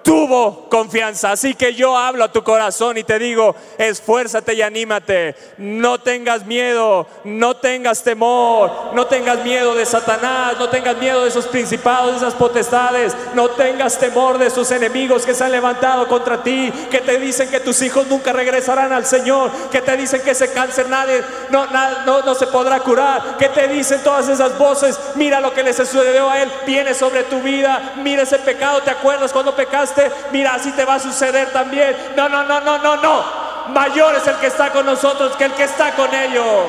tuvo 0.07 0.69
confianza. 0.69 1.31
Así 1.31 1.53
que 1.53 1.73
yo 1.73 1.97
hablo 1.97 2.23
a 2.23 2.31
tu 2.31 2.41
corazón 2.41 2.97
y 2.97 3.03
te 3.03 3.19
digo, 3.19 3.53
esfuérzate 3.77 4.53
y 4.53 4.61
anímate. 4.61 5.35
No 5.57 5.99
tengas 5.99 6.45
miedo, 6.45 7.05
no 7.25 7.57
tengas 7.57 8.03
temor, 8.03 8.93
no 8.93 9.05
tengas 9.07 9.43
miedo 9.43 9.75
de 9.75 9.85
Satanás, 9.85 10.55
no 10.57 10.69
tengas 10.69 10.95
miedo 10.95 11.23
de 11.23 11.27
esos 11.27 11.47
principados, 11.47 12.11
de 12.11 12.17
esas 12.19 12.35
potestades, 12.35 13.13
no 13.33 13.49
tengas 13.49 13.99
temor 13.99 14.37
de 14.37 14.47
esos 14.47 14.71
enemigos 14.71 15.25
que 15.25 15.33
se 15.33 15.43
han 15.43 15.51
levantado 15.51 16.07
contra 16.07 16.41
ti, 16.41 16.71
que 16.89 17.01
te 17.01 17.19
dicen 17.19 17.49
que 17.49 17.59
tus 17.59 17.81
hijos 17.81 18.07
nunca 18.07 18.31
regresarán 18.31 18.93
al 18.93 19.05
Señor, 19.05 19.51
que 19.69 19.81
te 19.81 19.97
dicen 19.97 20.21
que 20.21 20.31
ese 20.31 20.53
cáncer 20.53 20.87
nadie, 20.87 21.21
no, 21.49 21.65
no, 21.65 22.21
no 22.21 22.33
se 22.33 22.47
podrá 22.47 22.79
curar, 22.79 23.35
que 23.37 23.49
te 23.49 23.67
dicen 23.67 24.01
todas 24.05 24.29
esas 24.29 24.57
voces, 24.57 24.97
mira 25.15 25.41
lo 25.41 25.53
que 25.53 25.63
le 25.63 25.73
sucedió 25.73 26.29
a 26.29 26.41
él, 26.41 26.49
viene 26.65 26.93
sobre 26.93 27.23
tu 27.23 27.41
vida, 27.41 27.95
mira 27.97 28.23
ese 28.23 28.39
pecado, 28.39 28.81
¿te 28.81 28.91
acuerdas 28.91 29.33
cuando 29.33 29.53
pecaste? 29.53 29.96
Mira, 30.31 30.55
así 30.55 30.71
te 30.71 30.85
va 30.85 30.95
a 30.95 30.99
suceder 30.99 31.51
también. 31.51 31.95
No, 32.15 32.29
no, 32.29 32.43
no, 32.43 32.59
no, 32.61 32.77
no, 32.77 32.95
no. 32.97 33.47
Mayor 33.69 34.15
es 34.15 34.27
el 34.27 34.35
que 34.37 34.47
está 34.47 34.71
con 34.71 34.85
nosotros 34.85 35.35
que 35.35 35.45
el 35.45 35.53
que 35.53 35.63
está 35.63 35.91
con 35.93 36.13
ellos. 36.13 36.65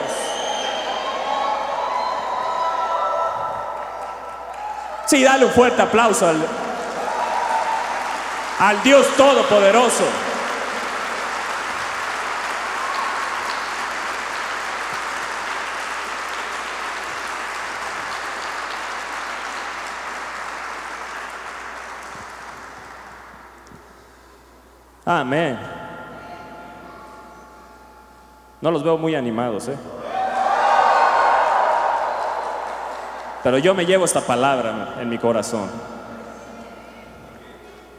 Sí, 5.06 5.24
dale 5.24 5.46
un 5.46 5.52
fuerte 5.52 5.80
aplauso 5.80 6.28
al, 6.28 6.36
al 8.58 8.82
Dios 8.82 9.06
Todopoderoso. 9.16 10.04
Amén. 25.10 25.58
No 28.60 28.70
los 28.70 28.84
veo 28.84 28.98
muy 28.98 29.14
animados, 29.14 29.66
¿eh? 29.68 29.76
Pero 33.42 33.56
yo 33.56 33.72
me 33.72 33.86
llevo 33.86 34.04
esta 34.04 34.20
palabra 34.20 34.96
en 35.00 35.08
mi 35.08 35.16
corazón. 35.16 35.70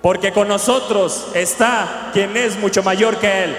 Porque 0.03 0.31
con 0.31 0.47
nosotros 0.47 1.29
está 1.33 2.11
quien 2.13 2.37
es 2.37 2.59
mucho 2.59 2.83
mayor 2.83 3.17
que 3.17 3.43
Él. 3.45 3.57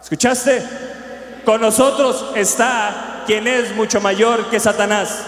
¿Escuchaste? 0.00 0.66
Con 1.44 1.60
nosotros 1.60 2.30
está 2.34 3.22
quien 3.26 3.46
es 3.46 3.76
mucho 3.76 4.00
mayor 4.00 4.46
que 4.46 4.58
Satanás. 4.58 5.24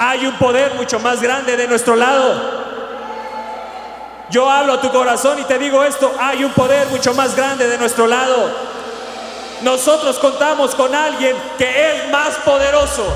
Hay 0.00 0.26
un 0.26 0.34
poder 0.34 0.74
mucho 0.74 0.98
más 0.98 1.22
grande 1.22 1.56
de 1.56 1.68
nuestro 1.68 1.94
lado. 1.94 2.63
Yo 4.34 4.50
hablo 4.50 4.72
a 4.72 4.80
tu 4.80 4.90
corazón 4.90 5.38
y 5.38 5.44
te 5.44 5.60
digo 5.60 5.84
esto, 5.84 6.12
hay 6.18 6.42
un 6.42 6.50
poder 6.50 6.88
mucho 6.88 7.14
más 7.14 7.36
grande 7.36 7.68
de 7.68 7.78
nuestro 7.78 8.08
lado. 8.08 8.50
Nosotros 9.62 10.18
contamos 10.18 10.74
con 10.74 10.92
alguien 10.92 11.36
que 11.56 11.68
es 11.68 12.10
más 12.10 12.34
poderoso. 12.44 13.06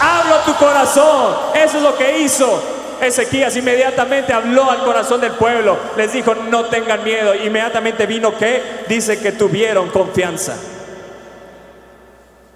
Hablo 0.00 0.36
a 0.36 0.44
tu 0.44 0.54
corazón. 0.54 1.36
Eso 1.54 1.76
es 1.76 1.82
lo 1.82 1.94
que 1.94 2.20
hizo 2.20 2.62
Ezequías. 3.02 3.54
Inmediatamente 3.54 4.32
habló 4.32 4.70
al 4.70 4.82
corazón 4.82 5.20
del 5.20 5.32
pueblo. 5.32 5.76
Les 5.98 6.14
dijo, 6.14 6.34
no 6.34 6.64
tengan 6.64 7.04
miedo. 7.04 7.34
Inmediatamente 7.34 8.06
vino 8.06 8.34
que 8.38 8.86
dice 8.88 9.20
que 9.20 9.32
tuvieron 9.32 9.90
confianza. 9.90 10.56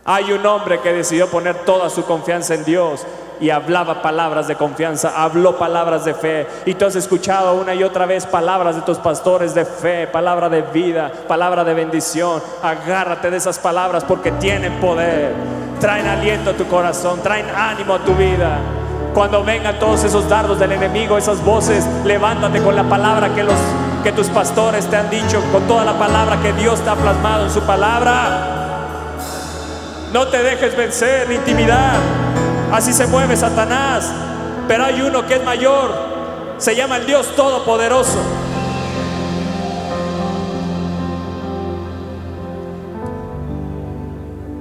Hay 0.07 0.33
un 0.33 0.47
hombre 0.47 0.81
que 0.81 0.91
decidió 0.91 1.29
poner 1.29 1.67
toda 1.67 1.91
su 1.91 2.03
confianza 2.07 2.55
en 2.55 2.65
Dios 2.65 3.05
y 3.41 3.51
hablaba 3.51 4.03
palabras 4.03 4.49
de 4.49 4.57
confianza, 4.57 5.23
habló 5.23 5.57
palabras 5.57 6.05
de 6.05 6.15
fe. 6.15 6.47
Y 6.67 6.75
tú 6.75 6.87
has 6.87 6.97
escuchado 6.97 7.55
una 7.55 7.75
y 7.75 7.83
otra 7.83 8.07
vez 8.07 8.27
palabras 8.27 8.77
de 8.77 8.83
tus 8.83 8.99
pastores 8.99 9.55
de 9.55 9.65
fe, 9.65 10.07
palabra 10.07 10.49
de 10.49 10.63
vida, 10.63 11.11
palabra 11.27 11.65
de 11.65 11.75
bendición. 11.75 12.43
Agárrate 12.63 13.31
de 13.31 13.37
esas 13.37 13.59
palabras 13.59 14.05
porque 14.05 14.33
tienen 14.33 14.75
poder. 14.81 15.33
Traen 15.81 16.07
aliento 16.07 16.51
a 16.51 16.55
tu 16.55 16.67
corazón, 16.67 17.21
traen 17.23 17.47
ánimo 17.55 17.95
a 17.95 17.99
tu 17.99 18.15
vida. 18.15 18.59
Cuando 19.13 19.45
vengan 19.45 19.79
todos 19.79 20.03
esos 20.05 20.29
dardos 20.29 20.59
del 20.59 20.73
enemigo, 20.73 21.17
esas 21.17 21.45
voces, 21.45 21.87
levántate 22.05 22.61
con 22.61 22.75
la 22.75 22.85
palabra 22.85 23.35
que 23.35 23.45
los 23.45 23.59
que 24.03 24.13
tus 24.13 24.29
pastores 24.29 24.87
te 24.87 24.97
han 24.97 25.09
dicho, 25.09 25.43
con 25.51 25.63
toda 25.67 25.83
la 25.83 25.99
palabra 25.99 26.39
que 26.43 26.53
Dios 26.53 26.79
te 26.81 26.91
ha 26.91 26.95
plasmado 26.95 27.45
en 27.45 27.51
su 27.51 27.63
palabra. 27.63 28.55
No 30.13 30.29
te 30.29 30.43
dejes 30.43 30.77
vencer 30.77 31.29
ni 31.29 31.37
intimidar. 31.37 32.34
Así 32.75 32.93
se 32.93 33.07
mueve 33.07 33.37
Satanás. 33.37 34.11
Pero 34.67 34.85
hay 34.85 35.01
uno 35.01 35.25
que 35.25 35.37
es 35.37 35.45
mayor. 35.45 35.93
Se 36.59 36.75
llama 36.75 36.97
el 36.97 37.07
Dios 37.07 37.37
Todopoderoso. 37.37 38.19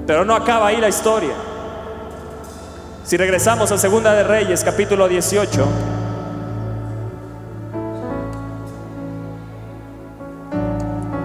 Pero 0.05 0.23
no 0.25 0.35
acaba 0.35 0.67
ahí 0.67 0.77
la 0.77 0.89
historia. 0.89 1.33
Si 3.03 3.17
regresamos 3.17 3.71
a 3.71 3.79
Segunda 3.79 4.13
de 4.13 4.23
Reyes, 4.23 4.63
capítulo 4.63 5.07
18. 5.07 5.67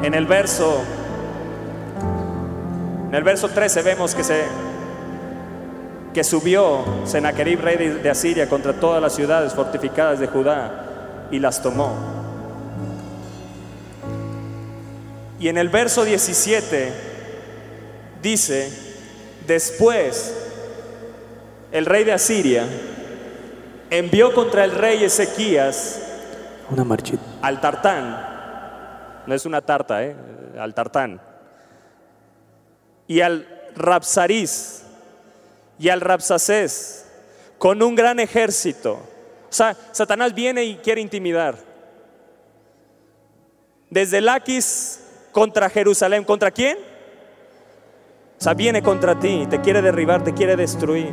En 0.05 0.15
el 0.15 0.25
verso 0.25 0.81
en 3.09 3.15
el 3.15 3.23
verso 3.25 3.51
13 3.51 3.83
vemos 3.83 4.15
que 4.15 4.25
se 4.25 4.68
que 6.19 6.25
subió 6.25 6.85
Sennacherib, 7.05 7.61
rey 7.61 7.77
de 7.77 8.11
Asiria, 8.11 8.49
contra 8.49 8.73
todas 8.73 9.01
las 9.01 9.15
ciudades 9.15 9.55
fortificadas 9.55 10.19
de 10.19 10.27
Judá 10.27 11.29
y 11.31 11.39
las 11.39 11.63
tomó. 11.63 11.95
Y 15.39 15.47
en 15.47 15.59
el 15.59 15.69
verso 15.69 16.05
17 16.05 16.93
dice, 18.21 18.69
después 19.47 20.35
el 21.71 21.87
rey 21.87 22.03
de 22.03 22.15
Asiria 22.15 22.67
envió 23.89 24.35
contra 24.35 24.65
el 24.65 24.73
rey 24.73 25.05
Ezequías 25.05 26.03
una 26.69 26.83
marchita. 26.83 27.23
al 27.43 27.61
tartán, 27.61 29.23
no 29.25 29.35
es 29.37 29.47
una 29.47 29.61
tarta, 29.61 30.03
¿eh? 30.03 30.17
al 30.59 30.75
tartán, 30.75 31.21
y 33.07 33.21
al 33.21 33.47
Rapsarís, 33.77 34.83
y 35.79 35.89
al 35.89 36.01
Rapsacés 36.01 37.07
con 37.59 37.83
un 37.83 37.95
gran 37.95 38.21
ejército. 38.21 38.95
O 38.95 39.53
sea, 39.53 39.77
Satanás 39.93 40.35
viene 40.35 40.65
y 40.65 40.77
quiere 40.77 41.01
intimidar. 41.01 41.57
Desde 43.91 44.21
Laquis 44.21 45.01
contra 45.33 45.71
Jerusalén. 45.71 46.25
¿Contra 46.25 46.51
quién? 46.51 46.77
O 48.39 48.41
sea, 48.43 48.55
viene 48.55 48.83
contra 48.83 49.19
ti, 49.19 49.47
te 49.51 49.61
quiere 49.61 49.83
derribar, 49.83 50.23
te 50.23 50.33
quiere 50.33 50.57
destruir. 50.57 51.13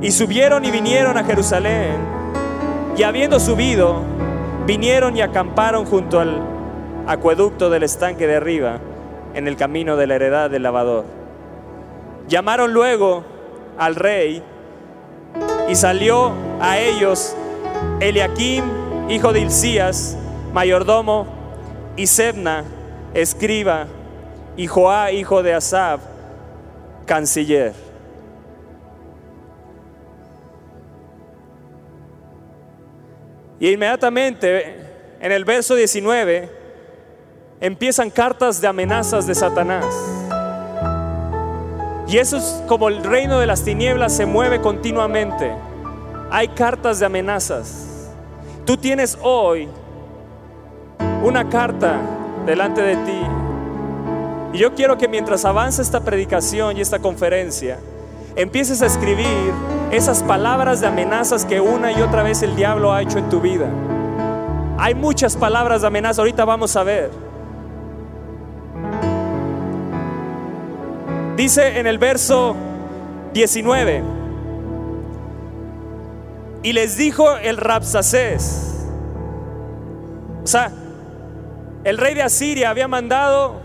Y 0.00 0.10
subieron 0.12 0.64
y 0.64 0.70
vinieron 0.70 1.18
a 1.18 1.24
Jerusalén. 1.24 1.96
Y 2.96 3.02
habiendo 3.02 3.40
subido, 3.40 4.02
vinieron 4.66 5.16
y 5.16 5.20
acamparon 5.20 5.84
junto 5.84 6.20
al 6.20 6.40
acueducto 7.06 7.68
del 7.68 7.82
estanque 7.82 8.26
de 8.26 8.36
arriba, 8.36 8.80
en 9.34 9.46
el 9.48 9.56
camino 9.56 9.96
de 9.96 10.06
la 10.06 10.14
heredad 10.14 10.48
del 10.48 10.62
lavador. 10.62 11.04
Llamaron 12.28 12.72
luego 12.72 13.24
al 13.78 13.94
rey 13.94 14.42
y 15.68 15.74
salió 15.74 16.32
a 16.60 16.78
ellos 16.78 17.36
Eliakim, 18.00 18.64
hijo 19.08 19.32
de 19.32 19.40
Hilcías, 19.40 20.16
mayordomo, 20.52 21.26
y 21.96 22.06
Sebna, 22.06 22.64
escriba, 23.12 23.86
y 24.56 24.66
Joá, 24.66 25.12
hijo 25.12 25.42
de 25.42 25.54
Asab, 25.54 26.00
canciller. 27.06 27.72
Y 33.60 33.70
inmediatamente 33.70 34.76
en 35.20 35.32
el 35.32 35.44
verso 35.44 35.74
19 35.74 36.50
empiezan 37.60 38.10
cartas 38.10 38.60
de 38.60 38.66
amenazas 38.66 39.26
de 39.26 39.34
Satanás. 39.34 40.13
Y 42.14 42.18
eso 42.18 42.36
es 42.36 42.62
como 42.68 42.88
el 42.88 43.02
reino 43.02 43.40
de 43.40 43.46
las 43.48 43.64
tinieblas 43.64 44.16
se 44.16 44.24
mueve 44.24 44.60
continuamente. 44.60 45.52
Hay 46.30 46.46
cartas 46.46 47.00
de 47.00 47.06
amenazas. 47.06 48.08
Tú 48.64 48.76
tienes 48.76 49.18
hoy 49.20 49.68
una 51.24 51.48
carta 51.48 51.98
delante 52.46 52.82
de 52.82 52.96
ti. 52.98 53.20
Y 54.52 54.58
yo 54.58 54.76
quiero 54.76 54.96
que 54.96 55.08
mientras 55.08 55.44
avanza 55.44 55.82
esta 55.82 56.04
predicación 56.04 56.76
y 56.76 56.82
esta 56.82 57.00
conferencia, 57.00 57.80
empieces 58.36 58.80
a 58.82 58.86
escribir 58.86 59.52
esas 59.90 60.22
palabras 60.22 60.80
de 60.80 60.86
amenazas 60.86 61.44
que 61.44 61.60
una 61.60 61.90
y 61.90 62.00
otra 62.00 62.22
vez 62.22 62.44
el 62.44 62.54
diablo 62.54 62.92
ha 62.92 63.02
hecho 63.02 63.18
en 63.18 63.28
tu 63.28 63.40
vida. 63.40 63.66
Hay 64.78 64.94
muchas 64.94 65.36
palabras 65.36 65.80
de 65.80 65.88
amenaza, 65.88 66.22
ahorita 66.22 66.44
vamos 66.44 66.76
a 66.76 66.84
ver. 66.84 67.23
Dice 71.36 71.78
en 71.78 71.86
el 71.86 71.98
verso 71.98 72.54
19, 73.32 74.02
y 76.62 76.72
les 76.72 76.96
dijo 76.96 77.36
el 77.36 77.56
Rapsacés, 77.56 78.86
o 80.42 80.46
sea, 80.46 80.70
el 81.84 81.98
rey 81.98 82.14
de 82.14 82.22
Asiria 82.22 82.70
había 82.70 82.88
mandado 82.88 83.60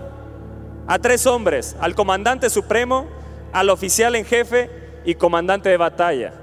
a 0.88 0.98
tres 1.00 1.28
hombres, 1.28 1.76
al 1.80 1.94
comandante 1.94 2.50
supremo, 2.50 3.08
al 3.54 3.70
oficial 3.70 4.16
en 4.16 4.26
jefe 4.26 4.70
y 5.06 5.16
comandante 5.16 5.70
de 5.70 5.78
batalla. 5.78 6.34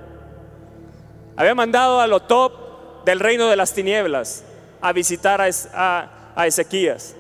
Había 1.37 1.55
mandado 1.55 2.01
a 2.01 2.07
lo 2.07 2.21
top 2.21 3.05
del 3.05 3.21
reino 3.21 3.49
de 3.49 3.57
las 3.57 3.73
tinieblas 3.73 4.45
a 4.81 4.93
visitar 4.93 5.41
a, 5.41 6.45
Ezequías. 6.47 7.15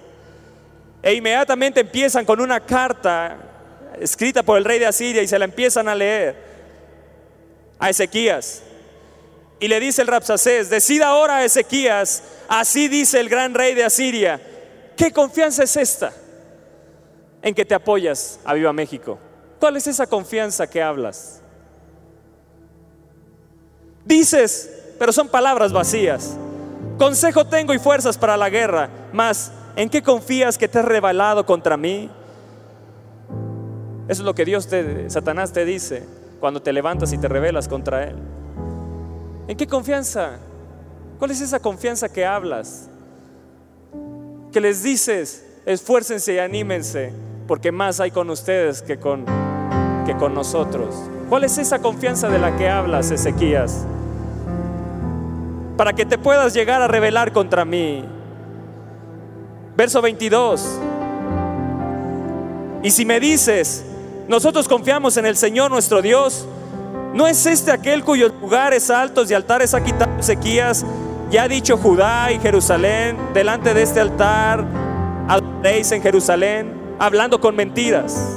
E 1.03 1.15
inmediatamente 1.15 1.81
empiezan 1.81 2.25
con 2.25 2.41
una 2.41 2.61
carta 2.61 3.37
escrita 4.01 4.43
por 4.43 4.59
el 4.59 4.65
rey 4.65 4.79
de 4.79 4.87
Asiria 4.87 5.23
y 5.23 5.29
se 5.29 5.39
la 5.39 5.45
empiezan 5.45 5.89
a 5.89 5.95
leer 5.95 6.37
a 7.79 7.91
Ezequías. 7.91 8.63
Y 9.59 9.69
le 9.69 9.81
dice 9.81 10.03
el 10.03 10.09
Rapsacés, 10.09 10.69
decida 10.69 11.09
ahora 11.09 11.45
Ezequías, 11.45 12.23
así 12.49 12.89
dice 12.89 13.21
el 13.21 13.29
gran 13.29 13.55
rey 13.55 13.75
de 13.75 13.85
Asiria, 13.85 14.41
¿qué 14.97 15.13
confianza 15.13 15.65
es 15.65 15.77
esta 15.77 16.13
en 17.43 17.55
que 17.55 17.65
te 17.65 17.75
apoyas 17.75 18.39
a 18.45 18.55
Viva 18.55 18.73
México? 18.73 19.19
¿Cuál 19.59 19.77
es 19.77 19.87
esa 19.87 20.07
confianza 20.07 20.67
que 20.67 20.83
hablas? 20.83 21.41
Dices, 24.05 24.71
pero 24.99 25.13
son 25.13 25.29
palabras 25.29 25.73
vacías. 25.73 26.37
Consejo 26.99 27.47
tengo 27.47 27.75
y 27.75 27.79
fuerzas 27.79 28.17
para 28.19 28.37
la 28.37 28.51
guerra, 28.51 28.91
mas 29.13 29.51
¿en 29.75 29.89
qué 29.89 30.03
confías 30.03 30.59
que 30.59 30.69
te 30.69 30.79
has 30.79 30.85
rebelado 30.85 31.45
contra 31.45 31.77
mí? 31.77 32.11
Eso 34.09 34.23
es 34.23 34.27
lo 34.27 34.35
que 34.35 34.45
Dios 34.45 34.69
te, 34.69 35.11
Satanás 35.11 35.53
te 35.53 35.65
dice 35.65 36.05
cuando 36.39 36.63
te 36.63 36.73
levantas 36.73 37.13
y 37.13 37.19
te 37.19 37.29
rebelas 37.29 37.67
contra 37.67 38.05
él. 38.05 38.17
¿En 39.49 39.57
qué 39.57 39.67
confianza? 39.67 40.39
¿Cuál 41.19 41.31
es 41.31 41.41
esa 41.41 41.59
confianza 41.59 42.09
que 42.09 42.25
hablas? 42.25 42.89
Que 44.53 44.61
les 44.61 44.83
dices, 44.83 45.45
esfuércense 45.65 46.35
y 46.35 46.39
anímense, 46.39 47.13
porque 47.49 47.73
más 47.73 48.01
hay 48.01 48.11
con 48.11 48.31
ustedes 48.31 48.83
que 48.83 48.99
con, 48.99 49.25
que 50.05 50.17
con 50.17 50.35
nosotros. 50.35 50.95
¿Cuál 51.29 51.45
es 51.45 51.59
esa 51.59 51.81
confianza 51.81 52.29
de 52.29 52.39
la 52.39 52.57
que 52.57 52.69
hablas, 52.69 53.11
Ezequías? 53.11 53.85
Para 55.77 55.93
que 55.93 56.07
te 56.07 56.17
puedas 56.17 56.55
llegar 56.55 56.81
a 56.81 56.87
rebelar 56.87 57.33
contra 57.33 57.65
mí. 57.65 58.05
Verso 59.77 60.01
22. 60.01 60.79
Y 62.83 62.91
si 62.91 63.05
me 63.05 63.19
dices, 63.19 63.85
nosotros 64.29 64.69
confiamos 64.69 65.17
en 65.17 65.27
el 65.27 65.37
Señor 65.37 65.71
nuestro 65.71 66.03
Dios, 66.03 66.47
¿no 67.15 67.27
es 67.27 67.47
este 67.47 67.71
aquel 67.71 68.05
cuyos 68.05 68.33
lugares 68.41 68.91
altos 68.91 69.31
y 69.31 69.35
altares 69.35 69.75
ha 69.75 69.83
quitado 69.83 70.19
Ezequías? 70.19 70.85
Ya 71.31 71.45
ha 71.45 71.49
dicho 71.49 71.77
Judá 71.77 72.31
y 72.33 72.39
Jerusalén, 72.39 73.17
delante 73.35 73.75
de 73.75 73.83
este 73.83 74.01
altar 74.01 74.65
adoréis 75.29 75.91
en 75.93 76.03
Jerusalén, 76.03 76.73
hablando 76.99 77.41
con 77.41 77.57
mentiras. 77.57 78.37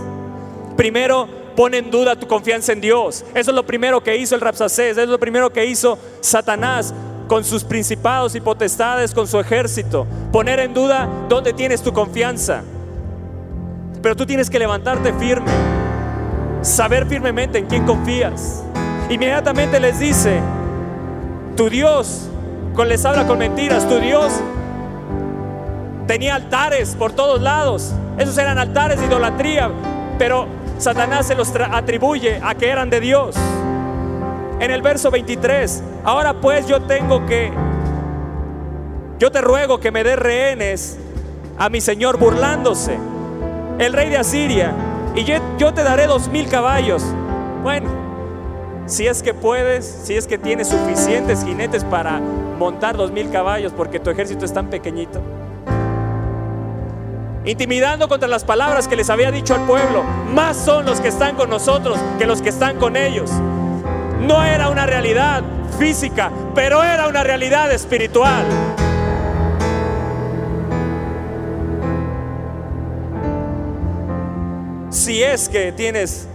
Primero, 0.75 1.28
pone 1.56 1.78
en 1.78 1.91
duda 1.91 2.15
tu 2.15 2.28
confianza 2.28 2.71
en 2.71 2.82
Dios. 2.82 3.25
Eso 3.34 3.52
es 3.52 3.56
lo 3.56 3.65
primero 3.65 4.02
que 4.02 4.15
hizo 4.17 4.36
el 4.36 4.41
Rapsacés, 4.41 4.91
eso 4.91 5.04
es 5.04 5.10
lo 5.10 5.19
primero 5.19 5.52
que 5.52 5.65
hizo 5.65 5.97
Satanás 6.21 6.93
con 7.28 7.43
sus 7.43 7.63
principados 7.63 8.34
y 8.36 8.41
potestades, 8.41 9.13
con 9.13 9.28
su 9.28 9.39
ejército. 9.39 10.08
Poner 10.32 10.60
en 10.60 10.73
duda 10.73 11.08
dónde 11.28 11.54
tienes 11.54 11.82
tu 11.82 11.93
confianza. 11.93 12.63
Pero 14.02 14.15
tú 14.15 14.25
tienes 14.25 14.49
que 14.49 14.58
levantarte 14.58 15.13
firme, 15.13 15.52
saber 16.62 17.06
firmemente 17.06 17.60
en 17.60 17.65
quién 17.65 17.86
confías. 17.86 18.63
Inmediatamente 19.10 19.80
les 19.80 20.00
dice, 20.00 20.39
tu 21.56 21.69
Dios, 21.69 22.30
con 22.76 22.88
les 22.89 23.04
habla 23.06 23.26
con 23.26 23.39
mentiras, 23.39 23.88
tu 23.88 24.00
Dios 24.00 24.34
tenía 26.08 26.36
altares 26.36 26.95
por 26.95 27.12
todos 27.13 27.41
lados. 27.41 27.93
Esos 28.17 28.38
eran 28.38 28.58
altares 28.58 29.00
de 29.00 29.06
idolatría, 29.06 29.69
pero 30.17 30.48
Satanás 30.78 31.28
se 31.28 31.36
los 31.36 31.54
atribuye 31.56 32.39
a 32.43 32.56
que 32.56 32.69
eran 32.69 32.89
de 32.89 33.00
Dios 33.00 33.36
en 34.60 34.72
el 34.72 34.82
verso 34.82 35.10
23, 35.10 35.84
ahora 36.04 36.34
pues 36.34 36.67
yo 36.67 36.82
tengo 36.82 37.26
que, 37.26 37.52
yo 39.17 39.32
te 39.32 39.41
ruego 39.41 39.80
que 39.80 39.91
me 39.91 40.04
des 40.04 40.19
rehenes 40.19 40.98
a 41.58 41.69
mi 41.69 41.80
Señor 41.80 42.17
burlándose, 42.17 42.98
el 43.80 43.93
rey 43.93 44.10
de 44.10 44.17
Asiria, 44.17 44.74
y 45.19 45.25
yo, 45.25 45.73
te 45.73 45.84
daré 45.84 46.08
dos 46.08 46.29
mil 46.29 46.47
caballos. 46.47 47.03
Bueno, 47.62 47.89
si 48.86 49.05
es 49.05 49.21
que 49.21 49.34
puedes, 49.34 49.86
si 49.86 50.15
es 50.15 50.25
que 50.25 50.38
tienes 50.38 50.69
suficientes 50.69 51.43
jinetes 51.43 51.84
para 51.84 52.19
montar 52.19 52.95
dos 52.95 53.12
mil 53.12 53.29
caballos, 53.29 53.73
porque 53.75 53.99
tu 53.99 54.10
ejército 54.10 54.45
es 54.45 54.53
tan 54.53 54.69
pequeñito. 54.69 55.21
Intimidando 57.43 58.08
contra 58.08 58.29
las 58.29 58.45
palabras 58.45 58.88
que 58.88 58.95
les 58.95 59.10
había 59.10 59.29
dicho 59.29 59.55
al 59.55 59.65
pueblo, 59.65 60.03
más 60.34 60.55
son 60.55 60.86
los 60.86 61.01
que 61.01 61.10
están 61.10 61.36
con 61.36 61.49
nosotros 61.49 61.99
que 62.17 62.25
los 62.25 62.41
que 62.41 62.49
están 62.49 62.77
con 62.77 62.95
ellos 62.95 63.29
no 64.21 64.43
era 64.43 64.69
una 64.69 64.86
realidad 64.86 65.43
física, 65.77 66.32
pero 66.55 66.84
era 66.84 67.08
una 67.08 67.23
realidad 67.23 67.71
espiritual. 67.71 68.45
Si 74.99 75.23
es 75.23 75.47
que 75.47 75.71
tienes 75.71 76.27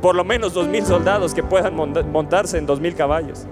por 0.00 0.14
lo 0.14 0.22
menos 0.22 0.54
dos 0.54 0.68
mil 0.68 0.86
soldados 0.86 1.34
que 1.34 1.42
puedan 1.42 1.74
montarse 1.74 2.58
en 2.58 2.64
dos 2.64 2.78
mil 2.78 2.94
caballos. 2.94 3.44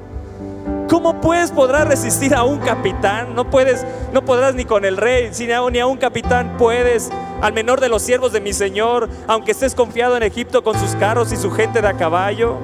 ¿Cómo 0.88 1.20
puedes 1.20 1.50
podrás 1.50 1.88
resistir 1.88 2.32
a 2.32 2.44
un 2.44 2.60
capitán? 2.60 3.34
No 3.34 3.50
puedes, 3.50 3.84
no 4.12 4.24
podrás 4.24 4.54
ni 4.54 4.64
con 4.64 4.84
el 4.84 4.96
rey, 4.96 5.32
ni 5.72 5.78
a 5.80 5.86
un 5.86 5.96
capitán 5.96 6.56
puedes, 6.58 7.10
al 7.40 7.52
menor 7.52 7.80
de 7.80 7.88
los 7.88 8.02
siervos 8.02 8.32
de 8.32 8.40
mi 8.40 8.52
Señor, 8.52 9.08
aunque 9.26 9.50
estés 9.50 9.74
confiado 9.74 10.16
en 10.16 10.22
Egipto 10.22 10.62
con 10.62 10.78
sus 10.78 10.94
carros 10.94 11.32
y 11.32 11.36
su 11.36 11.50
gente 11.50 11.82
de 11.82 11.88
a 11.88 11.94
caballo. 11.94 12.58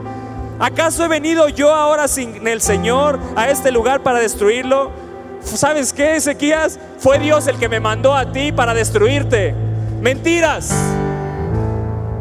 ¿Acaso 0.61 1.05
he 1.05 1.09
venido 1.09 1.49
yo 1.49 1.75
ahora 1.75 2.07
sin 2.07 2.47
el 2.47 2.61
Señor 2.61 3.19
a 3.35 3.51
este 3.51 3.73
lugar 3.73 4.05
para 4.05 4.21
destruirlo? 4.21 4.93
¿Sabes 5.41 5.93
qué, 5.93 6.15
Ezequías? 6.15 6.79
Fue 6.99 7.19
Dios 7.19 7.49
el 7.49 7.59
que 7.59 7.69
me 7.69 7.81
mandó 7.81 8.15
a 8.15 8.31
ti 8.31 8.53
para 8.53 8.73
destruirte. 8.73 9.53
Mentiras. 10.01 10.73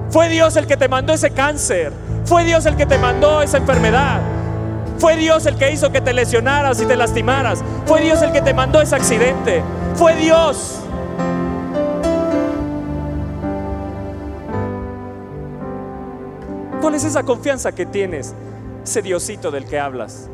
Fue 0.09 0.29
Dios 0.29 0.55
el 0.55 0.67
que 0.67 0.77
te 0.77 0.87
mandó 0.87 1.13
ese 1.13 1.31
cáncer. 1.31 1.91
Fue 2.25 2.43
Dios 2.43 2.65
el 2.65 2.75
que 2.75 2.85
te 2.85 2.97
mandó 2.97 3.41
esa 3.41 3.57
enfermedad. 3.57 4.21
Fue 4.99 5.15
Dios 5.15 5.45
el 5.45 5.57
que 5.57 5.71
hizo 5.71 5.91
que 5.91 6.01
te 6.01 6.13
lesionaras 6.13 6.81
y 6.81 6.85
te 6.85 6.95
lastimaras. 6.95 7.63
Fue 7.85 8.01
Dios 8.01 8.21
el 8.21 8.31
que 8.31 8.41
te 8.41 8.53
mandó 8.53 8.81
ese 8.81 8.95
accidente. 8.95 9.61
Fue 9.95 10.15
Dios. 10.15 10.79
¿Cuál 16.81 16.95
es 16.95 17.03
esa 17.03 17.23
confianza 17.23 17.73
que 17.73 17.85
tienes? 17.85 18.33
Ese 18.83 19.01
Diosito 19.01 19.51
del 19.51 19.65
que 19.65 19.79
hablas. 19.79 20.29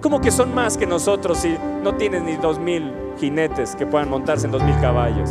¿Cómo 0.00 0.20
que 0.20 0.30
son 0.30 0.54
más 0.54 0.76
que 0.76 0.86
nosotros 0.86 1.38
si 1.38 1.56
no 1.82 1.94
tienes 1.96 2.22
ni 2.22 2.36
dos 2.36 2.58
mil 2.58 2.92
jinetes 3.18 3.76
que 3.76 3.86
puedan 3.86 4.08
montarse 4.08 4.46
en 4.46 4.52
dos 4.52 4.62
mil 4.62 4.78
caballos? 4.80 5.30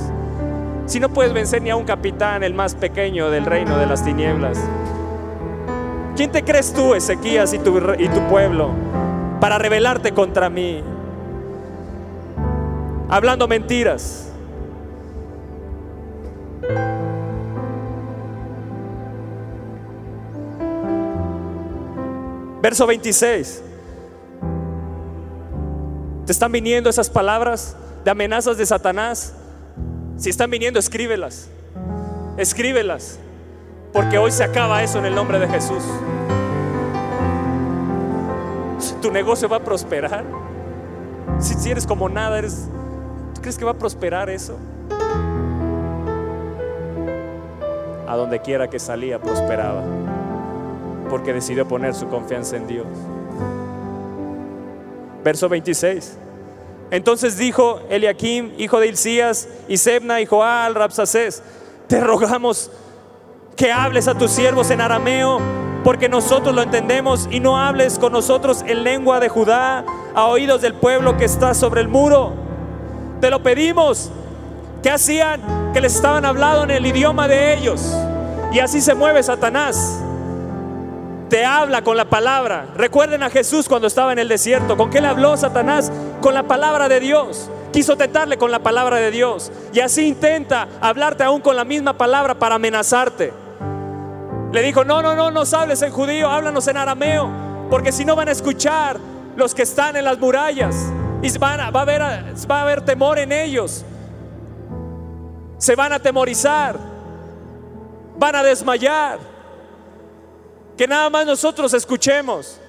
Si 0.85 0.99
no 0.99 1.09
puedes 1.09 1.33
vencer 1.33 1.61
ni 1.61 1.71
a 1.71 1.75
un 1.75 1.83
capitán, 1.83 2.43
el 2.43 2.53
más 2.53 2.75
pequeño 2.75 3.31
del 3.31 3.45
reino 3.45 3.77
de 3.77 3.87
las 3.87 4.03
tinieblas. 4.03 4.59
¿Quién 6.15 6.31
te 6.31 6.43
crees 6.43 6.73
tú, 6.73 6.93
Ezequías 6.93 7.53
y 7.53 7.59
tu, 7.59 7.77
y 7.97 8.07
tu 8.07 8.21
pueblo, 8.29 8.69
para 9.41 9.57
rebelarte 9.57 10.13
contra 10.13 10.49
mí? 10.49 10.83
Hablando 13.09 13.47
mentiras. 13.47 14.31
Verso 22.61 22.87
26. 22.87 23.63
¿Te 26.25 26.31
están 26.31 26.51
viniendo 26.51 26.89
esas 26.89 27.09
palabras 27.09 27.75
de 28.03 28.11
amenazas 28.11 28.57
de 28.57 28.65
Satanás? 28.65 29.33
Si 30.17 30.29
están 30.29 30.49
viniendo, 30.49 30.79
escríbelas. 30.79 31.49
Escríbelas. 32.37 33.19
Porque 33.91 34.17
hoy 34.17 34.31
se 34.31 34.43
acaba 34.43 34.81
eso 34.83 34.99
en 34.99 35.05
el 35.05 35.15
nombre 35.15 35.39
de 35.39 35.47
Jesús. 35.47 35.83
Tu 39.01 39.11
negocio 39.11 39.47
va 39.49 39.57
a 39.57 39.63
prosperar. 39.63 40.23
Si, 41.39 41.69
eres 41.69 41.85
como 41.85 42.09
nada, 42.09 42.37
eres, 42.37 42.67
¿tú 43.33 43.41
crees 43.41 43.57
que 43.57 43.65
va 43.65 43.71
a 43.71 43.77
prosperar 43.77 44.29
eso? 44.29 44.57
A 48.07 48.15
donde 48.15 48.39
quiera 48.39 48.69
que 48.69 48.79
salía, 48.79 49.19
prosperaba. 49.19 49.83
Porque 51.09 51.33
decidió 51.33 51.67
poner 51.67 51.93
su 51.93 52.07
confianza 52.07 52.57
en 52.57 52.67
Dios. 52.67 52.87
Verso 55.23 55.49
26. 55.49 56.17
Entonces 56.91 57.37
dijo 57.37 57.81
Eliakim, 57.89 58.53
hijo 58.57 58.79
de 58.79 58.87
Hilcías, 58.87 59.47
y 59.67 59.77
Sebna, 59.77 60.21
y 60.21 60.25
Joal, 60.25 60.75
Rapsacés, 60.75 61.41
te 61.87 61.99
rogamos 61.99 62.71
que 63.55 63.71
hables 63.71 64.07
a 64.07 64.15
tus 64.15 64.31
siervos 64.31 64.69
en 64.69 64.81
arameo, 64.81 65.39
porque 65.83 66.09
nosotros 66.09 66.53
lo 66.53 66.61
entendemos, 66.61 67.27
y 67.31 67.39
no 67.39 67.57
hables 67.57 67.99
con 67.99 68.11
nosotros 68.11 68.63
en 68.67 68.83
lengua 68.83 69.19
de 69.19 69.29
Judá, 69.29 69.83
a 70.13 70.25
oídos 70.27 70.61
del 70.61 70.75
pueblo 70.75 71.17
que 71.17 71.25
está 71.25 71.53
sobre 71.53 71.81
el 71.81 71.87
muro. 71.87 72.33
Te 73.21 73.29
lo 73.29 73.41
pedimos. 73.41 74.11
¿Qué 74.83 74.91
hacían? 74.91 75.73
Que 75.73 75.81
les 75.81 75.95
estaban 75.95 76.25
hablando 76.25 76.63
en 76.63 76.71
el 76.71 76.85
idioma 76.85 77.27
de 77.27 77.55
ellos. 77.55 77.95
Y 78.51 78.59
así 78.59 78.81
se 78.81 78.93
mueve 78.93 79.23
Satanás 79.23 80.01
te 81.29 81.43
habla 81.43 81.81
con 81.81 81.97
la 81.97 82.05
palabra. 82.05 82.67
Recuerden 82.75 83.23
a 83.23 83.29
Jesús 83.29 83.67
cuando 83.67 83.87
estaba 83.87 84.13
en 84.13 84.19
el 84.19 84.27
desierto. 84.27 84.77
¿Con 84.77 84.89
qué 84.89 85.01
le 85.01 85.07
habló 85.07 85.35
Satanás? 85.37 85.91
Con 86.25 86.33
la 86.33 86.41
palabra 86.41 86.89
de 86.89 86.99
Dios. 86.99 87.51
Quiso 87.71 87.95
tentarle 87.95 88.39
con 88.39 88.49
la 88.49 88.57
palabra 88.57 88.95
de 88.95 89.11
Dios. 89.11 89.51
Y 89.71 89.79
así 89.79 90.07
intenta 90.07 90.67
hablarte 90.81 91.23
aún 91.23 91.39
con 91.39 91.55
la 91.55 91.63
misma 91.63 91.99
palabra 91.99 92.33
para 92.33 92.55
amenazarte. 92.55 93.31
Le 94.51 94.61
dijo, 94.63 94.83
no, 94.83 95.03
no, 95.03 95.13
no, 95.13 95.29
no 95.29 95.43
hables 95.55 95.83
en 95.83 95.91
judío, 95.91 96.27
háblanos 96.27 96.67
en 96.67 96.77
arameo. 96.77 97.29
Porque 97.69 97.91
si 97.91 98.05
no 98.05 98.15
van 98.15 98.27
a 98.29 98.31
escuchar 98.31 98.97
los 99.35 99.53
que 99.53 99.61
están 99.61 99.97
en 99.97 100.05
las 100.05 100.17
murallas. 100.17 100.75
Y 101.21 101.37
van 101.37 101.59
a, 101.59 101.69
va, 101.69 101.81
a 101.81 101.83
haber, 101.83 102.01
va 102.01 102.57
a 102.57 102.61
haber 102.63 102.81
temor 102.81 103.19
en 103.19 103.31
ellos. 103.31 103.85
Se 105.59 105.75
van 105.75 105.93
a 105.93 105.99
temorizar. 105.99 106.75
Van 108.17 108.35
a 108.35 108.41
desmayar 108.41 109.19
que 110.75 110.87
nada 110.87 111.07
más 111.11 111.27
nosotros 111.27 111.71
escuchemos. 111.75 112.59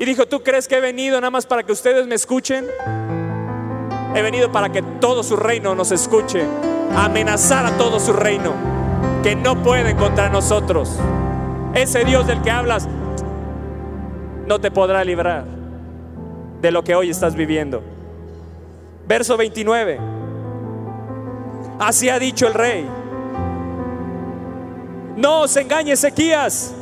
Y 0.00 0.06
dijo, 0.06 0.24
¿tú 0.24 0.42
crees 0.42 0.66
que 0.66 0.78
he 0.78 0.80
venido 0.80 1.20
nada 1.20 1.30
más 1.30 1.44
para 1.44 1.62
que 1.62 1.72
ustedes 1.72 2.06
me 2.06 2.14
escuchen? 2.14 2.66
He 4.14 4.22
venido 4.22 4.50
para 4.50 4.72
que 4.72 4.80
todo 4.80 5.22
su 5.22 5.36
reino 5.36 5.74
nos 5.74 5.92
escuche, 5.92 6.42
amenazar 6.96 7.66
a 7.66 7.76
todo 7.76 8.00
su 8.00 8.14
reino, 8.14 8.54
que 9.22 9.36
no 9.36 9.62
pueden 9.62 9.98
contra 9.98 10.30
nosotros. 10.30 10.98
Ese 11.74 12.06
Dios 12.06 12.26
del 12.26 12.40
que 12.40 12.50
hablas 12.50 12.88
no 14.46 14.58
te 14.58 14.70
podrá 14.70 15.04
librar 15.04 15.44
de 16.62 16.70
lo 16.72 16.82
que 16.82 16.94
hoy 16.94 17.10
estás 17.10 17.34
viviendo. 17.34 17.82
Verso 19.06 19.36
29. 19.36 20.00
Así 21.78 22.08
ha 22.08 22.18
dicho 22.18 22.46
el 22.46 22.54
rey. 22.54 22.88
No 25.18 25.40
os 25.40 25.54
engañe 25.58 25.92
Ezequías 25.92 26.74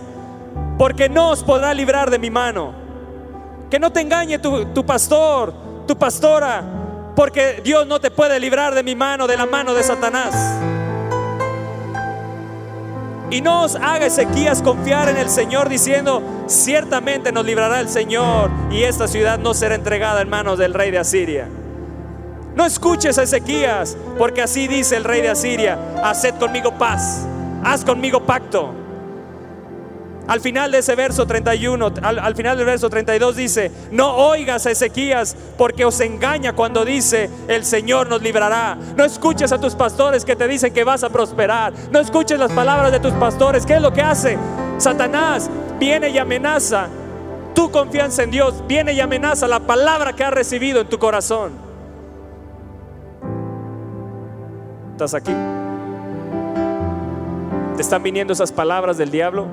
porque 0.78 1.08
no 1.08 1.30
os 1.30 1.42
podrá 1.42 1.74
librar 1.74 2.10
de 2.12 2.20
mi 2.20 2.30
mano. 2.30 2.86
Que 3.70 3.78
no 3.78 3.92
te 3.92 4.00
engañe 4.00 4.38
tu, 4.38 4.66
tu 4.66 4.84
pastor, 4.84 5.52
tu 5.86 5.96
pastora, 5.96 6.64
porque 7.14 7.60
Dios 7.64 7.86
no 7.86 8.00
te 8.00 8.10
puede 8.10 8.38
librar 8.38 8.74
de 8.74 8.82
mi 8.82 8.94
mano, 8.94 9.26
de 9.26 9.36
la 9.36 9.46
mano 9.46 9.74
de 9.74 9.82
Satanás. 9.82 10.34
Y 13.30 13.42
no 13.42 13.64
os 13.64 13.76
haga 13.76 14.06
Ezequías 14.06 14.62
confiar 14.62 15.08
en 15.10 15.18
el 15.18 15.28
Señor 15.28 15.68
diciendo, 15.68 16.22
ciertamente 16.46 17.30
nos 17.30 17.44
librará 17.44 17.80
el 17.80 17.88
Señor 17.88 18.50
y 18.70 18.84
esta 18.84 19.06
ciudad 19.06 19.38
no 19.38 19.52
será 19.52 19.74
entregada 19.74 20.22
en 20.22 20.30
manos 20.30 20.58
del 20.58 20.72
rey 20.72 20.90
de 20.90 20.98
Asiria. 20.98 21.46
No 22.54 22.64
escuches 22.64 23.18
a 23.18 23.24
Ezequías, 23.24 23.96
porque 24.16 24.42
así 24.42 24.66
dice 24.66 24.96
el 24.96 25.04
rey 25.04 25.20
de 25.20 25.28
Asiria, 25.28 25.78
haced 26.02 26.34
conmigo 26.36 26.72
paz, 26.78 27.26
haz 27.62 27.84
conmigo 27.84 28.24
pacto. 28.24 28.72
Al 30.28 30.42
final 30.42 30.70
de 30.70 30.78
ese 30.78 30.94
verso 30.94 31.26
31, 31.26 31.90
al, 32.02 32.36
final 32.36 32.58
del 32.58 32.66
verso 32.66 32.90
32 32.90 33.34
dice, 33.34 33.72
no 33.90 34.14
oigas 34.14 34.66
a 34.66 34.70
Ezequías 34.70 35.34
porque 35.56 35.86
os 35.86 35.98
engaña 36.00 36.52
cuando 36.52 36.84
dice, 36.84 37.30
el 37.48 37.64
Señor 37.64 38.10
nos 38.10 38.20
librará. 38.20 38.76
No 38.94 39.04
escuches 39.04 39.52
a 39.52 39.58
tus 39.58 39.74
pastores 39.74 40.26
que 40.26 40.36
te 40.36 40.46
dicen 40.46 40.74
que 40.74 40.84
vas 40.84 41.02
a 41.02 41.08
prosperar. 41.08 41.72
No 41.90 41.98
escuches 41.98 42.38
las 42.38 42.52
palabras 42.52 42.92
de 42.92 43.00
tus 43.00 43.14
pastores. 43.14 43.64
¿Qué 43.64 43.76
es 43.76 43.82
lo 43.82 43.90
que 43.90 44.02
hace? 44.02 44.36
Satanás 44.76 45.48
viene 45.80 46.10
y 46.10 46.18
amenaza 46.18 46.88
tu 47.54 47.70
confianza 47.70 48.22
en 48.22 48.30
Dios, 48.30 48.62
viene 48.68 48.92
y 48.92 49.00
amenaza 49.00 49.48
la 49.48 49.60
palabra 49.60 50.12
que 50.12 50.24
has 50.24 50.32
recibido 50.32 50.82
en 50.82 50.88
tu 50.90 50.98
corazón. 50.98 51.52
¿Estás 54.92 55.14
aquí? 55.14 55.32
¿Te 57.76 57.82
están 57.82 58.02
viniendo 58.02 58.34
esas 58.34 58.52
palabras 58.52 58.98
del 58.98 59.10
diablo? 59.10 59.46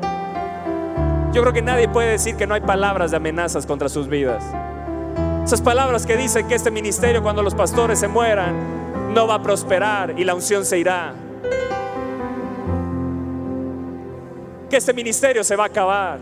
Yo 1.35 1.41
creo 1.41 1.51
que 1.51 1.61
nadie 1.61 1.89
puede 1.89 2.11
decir 2.11 2.37
que 2.37 2.47
no 2.47 2.53
hay 2.53 2.61
palabras 2.61 3.11
de 3.11 3.17
amenazas 3.17 3.65
contra 3.65 3.89
sus 3.89 4.07
vidas. 4.07 4.41
Esas 5.43 5.61
palabras 5.61 6.05
que 6.05 6.15
dicen 6.15 6.47
que 6.47 6.55
este 6.55 6.71
ministerio 6.71 7.21
cuando 7.21 7.43
los 7.43 7.53
pastores 7.53 7.99
se 7.99 8.07
mueran 8.07 9.13
no 9.13 9.27
va 9.27 9.35
a 9.35 9.43
prosperar 9.43 10.17
y 10.17 10.23
la 10.23 10.33
unción 10.33 10.63
se 10.63 10.79
irá. 10.79 11.13
Que 14.69 14.77
este 14.77 14.93
ministerio 14.93 15.43
se 15.43 15.57
va 15.57 15.65
a 15.65 15.67
acabar. 15.67 16.19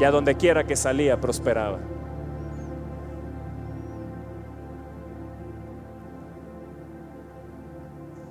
Y 0.00 0.02
a 0.02 0.10
donde 0.10 0.34
quiera 0.34 0.64
que 0.64 0.74
salía 0.74 1.20
prosperaba. 1.20 1.78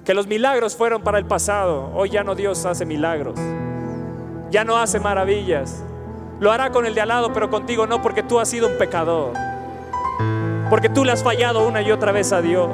Que 0.06 0.14
los 0.14 0.28
milagros 0.28 0.76
fueron 0.76 1.02
para 1.02 1.18
el 1.18 1.26
pasado. 1.26 1.92
Hoy 1.94 2.10
ya 2.10 2.24
no 2.24 2.36
Dios 2.36 2.66
hace 2.66 2.86
milagros. 2.86 3.40
Ya 4.52 4.66
no 4.66 4.78
hace 4.78 5.00
maravillas. 5.00 5.82
Lo 6.42 6.52
hará 6.52 6.72
con 6.72 6.86
el 6.86 6.94
de 6.94 7.02
al 7.02 7.08
lado, 7.08 7.32
pero 7.32 7.50
contigo 7.50 7.88
no, 7.88 8.02
porque 8.02 8.22
tú 8.22 8.38
has 8.38 8.50
sido 8.50 8.68
un 8.68 8.78
pecador. 8.78 9.32
Porque 10.70 10.90
tú 10.90 11.06
le 11.06 11.14
has 11.14 11.24
fallado 11.24 11.66
una 11.66 11.82
y 11.82 11.90
otra 11.90 12.12
vez 12.12 12.34
a 12.34 12.42
Dios. 12.42 12.70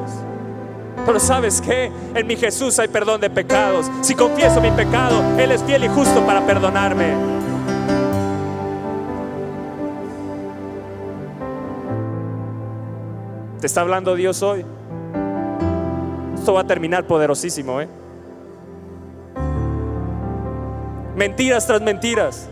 Pero 1.06 1.20
sabes 1.20 1.62
que 1.62 1.92
en 2.16 2.26
mi 2.26 2.36
Jesús 2.36 2.80
hay 2.80 2.88
perdón 2.88 3.22
de 3.22 3.30
pecados. 3.30 3.92
Si 4.02 4.16
confieso 4.16 4.60
mi 4.60 4.72
pecado, 4.72 5.22
Él 5.38 5.52
es 5.52 5.64
fiel 5.64 5.84
y 5.84 5.88
justo 5.88 6.26
para 6.26 6.46
perdonarme. 6.48 7.14
¿Te 13.62 13.68
está 13.68 13.82
hablando 13.82 14.16
Dios 14.16 14.42
hoy? 14.42 14.66
Esto 16.40 16.54
va 16.54 16.62
a 16.62 16.68
terminar 16.68 17.06
poderosísimo, 17.06 17.82
¿eh? 17.82 17.90
Mentiras 21.18 21.68
tras 21.68 21.82
mentiras, 21.82 22.48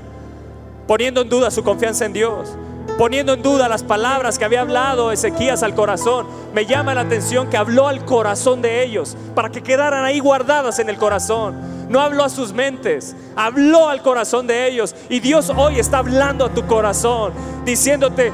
poniendo 0.86 1.22
en 1.22 1.30
duda 1.30 1.50
su 1.50 1.64
confianza 1.64 2.06
en 2.06 2.12
Dios, 2.12 2.50
poniendo 2.98 3.34
en 3.34 3.42
duda 3.42 3.70
las 3.70 3.84
palabras 3.84 4.38
que 4.38 4.44
había 4.44 4.60
hablado 4.60 5.14
Ezequías 5.14 5.64
al 5.64 5.74
corazón. 5.74 6.28
Me 6.54 6.66
llama 6.66 6.94
la 6.94 7.02
atención 7.02 7.50
que 7.50 7.56
habló 7.56 7.88
al 7.88 8.04
corazón 8.04 8.62
de 8.62 8.84
ellos 8.84 9.16
para 9.34 9.50
que 9.50 9.64
quedaran 9.64 10.04
ahí 10.04 10.20
guardadas 10.20 10.80
en 10.80 10.90
el 10.90 10.98
corazón. 10.98 11.56
No 11.88 12.02
habló 12.02 12.26
a 12.26 12.30
sus 12.30 12.52
mentes, 12.52 13.16
habló 13.38 13.88
al 13.88 14.02
corazón 14.02 14.48
de 14.48 14.68
ellos. 14.68 14.96
Y 15.08 15.22
Dios 15.22 15.50
hoy 15.56 15.80
está 15.80 16.00
hablando 16.00 16.44
a 16.44 16.50
tu 16.50 16.68
corazón, 16.68 17.32
diciéndote, 17.64 18.34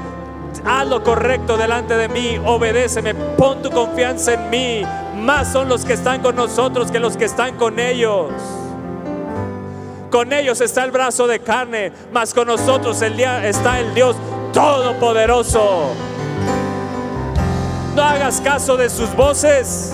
haz 0.65 0.87
lo 0.87 1.03
correcto 1.03 1.57
delante 1.57 1.95
de 1.95 2.09
mí, 2.09 2.39
obedéceme, 2.43 3.13
pon 3.13 3.61
tu 3.61 3.69
confianza 3.69 4.33
en 4.33 4.49
mí, 4.49 4.83
más 5.23 5.51
son 5.51 5.69
los 5.69 5.85
que 5.85 5.93
están 5.93 6.21
con 6.21 6.35
nosotros 6.35 6.91
que 6.91 6.99
los 6.99 7.17
que 7.17 7.25
están 7.25 7.55
con 7.55 7.79
ellos. 7.79 8.31
Con 10.11 10.31
ellos 10.31 10.61
está 10.61 10.83
el 10.83 10.91
brazo 10.91 11.25
de 11.25 11.39
carne, 11.39 11.91
más 12.11 12.33
con 12.33 12.47
nosotros 12.47 13.01
está 13.01 13.79
el 13.79 13.93
Dios 13.95 14.15
todopoderoso. 14.51 15.93
No 17.95 18.01
hagas 18.03 18.41
caso 18.41 18.77
de 18.77 18.89
sus 18.89 19.15
voces. 19.15 19.93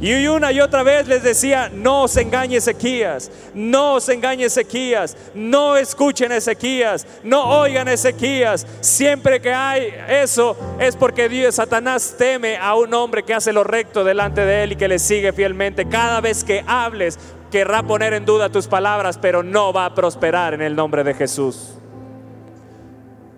Y 0.00 0.26
una 0.26 0.52
y 0.52 0.60
otra 0.60 0.82
vez 0.82 1.06
les 1.06 1.22
decía, 1.22 1.70
no 1.72 2.02
os 2.02 2.16
engañe 2.16 2.56
Ezequías, 2.56 3.30
no 3.54 3.94
os 3.94 4.08
engañe 4.08 4.44
Ezequías, 4.44 5.16
no 5.34 5.76
escuchen 5.76 6.32
Ezequías, 6.32 7.06
no 7.22 7.60
oigan 7.60 7.88
Ezequías. 7.88 8.66
Siempre 8.80 9.40
que 9.40 9.52
hay 9.52 9.94
eso 10.08 10.56
es 10.80 10.96
porque 10.96 11.28
Dios, 11.28 11.54
Satanás 11.54 12.16
teme 12.18 12.56
a 12.56 12.74
un 12.74 12.92
hombre 12.92 13.22
que 13.22 13.34
hace 13.34 13.52
lo 13.52 13.64
recto 13.64 14.04
delante 14.04 14.44
de 14.44 14.64
él 14.64 14.72
y 14.72 14.76
que 14.76 14.88
le 14.88 14.98
sigue 14.98 15.32
fielmente. 15.32 15.88
Cada 15.88 16.20
vez 16.20 16.42
que 16.42 16.64
hables, 16.66 17.18
querrá 17.50 17.82
poner 17.84 18.14
en 18.14 18.24
duda 18.24 18.50
tus 18.50 18.66
palabras, 18.66 19.16
pero 19.16 19.42
no 19.42 19.72
va 19.72 19.86
a 19.86 19.94
prosperar 19.94 20.54
en 20.54 20.60
el 20.60 20.74
nombre 20.74 21.04
de 21.04 21.14
Jesús. 21.14 21.78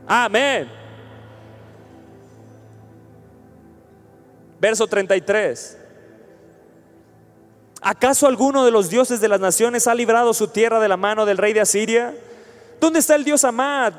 Amén. 0.08 0.68
Verso 4.58 4.86
33. 4.86 5.85
¿Acaso 7.80 8.26
alguno 8.26 8.64
de 8.64 8.70
los 8.70 8.88
dioses 8.88 9.20
de 9.20 9.28
las 9.28 9.40
naciones 9.40 9.86
ha 9.86 9.94
librado 9.94 10.32
su 10.34 10.48
tierra 10.48 10.80
de 10.80 10.88
la 10.88 10.96
mano 10.96 11.26
del 11.26 11.38
rey 11.38 11.52
de 11.52 11.60
Asiria? 11.60 12.14
¿Dónde 12.80 13.00
está 13.00 13.14
el 13.14 13.24
dios 13.24 13.44
Amad 13.44 13.92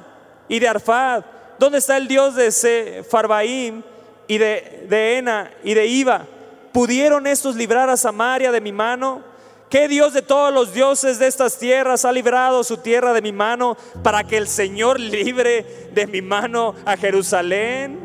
y 0.50 0.60
de 0.60 0.68
Arfad? 0.68 1.24
¿Dónde 1.60 1.78
está 1.78 1.98
el 1.98 2.08
dios 2.08 2.36
de 2.36 2.52
Sefarbaim 2.52 3.82
y 4.28 4.38
de, 4.38 5.18
Ena 5.18 5.52
y 5.64 5.74
de 5.74 5.86
Iba? 5.88 6.26
¿Pudieron 6.72 7.28
estos 7.28 7.56
librar 7.56 7.90
a 7.90 7.98
Samaria 7.98 8.52
de 8.52 8.62
mi 8.62 8.72
mano? 8.72 9.22
¿Qué 9.70 9.90
Dios 9.90 10.14
de 10.14 10.22
todos 10.22 10.54
los 10.54 10.74
dioses 10.74 11.20
de 11.20 11.28
estas 11.28 11.58
tierras 11.58 12.06
ha 12.06 12.12
librado 12.12 12.64
su 12.64 12.78
tierra 12.78 13.12
de 13.12 13.22
mi 13.22 13.34
mano 13.34 13.76
para 14.02 14.24
que 14.24 14.38
el 14.38 14.48
Señor 14.48 14.98
libre 14.98 15.90
de 15.94 16.08
mi 16.08 16.22
mano 16.22 16.74
a 16.86 16.96
Jerusalén? 16.96 18.00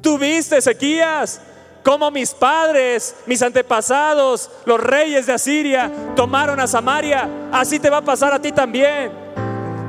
¿Tú 0.00 0.18
viste, 0.18 0.56
Ezequías, 0.56 1.40
cómo 1.82 2.10
mis 2.10 2.32
padres, 2.32 3.16
mis 3.26 3.42
antepasados, 3.42 4.50
los 4.64 4.80
reyes 4.80 5.26
de 5.26 5.32
Asiria 5.32 5.90
tomaron 6.16 6.60
a 6.60 6.66
Samaria? 6.66 7.28
Así 7.52 7.78
te 7.78 7.90
va 7.90 7.98
a 7.98 8.02
pasar 8.02 8.32
a 8.32 8.40
ti 8.40 8.52
también. 8.52 9.12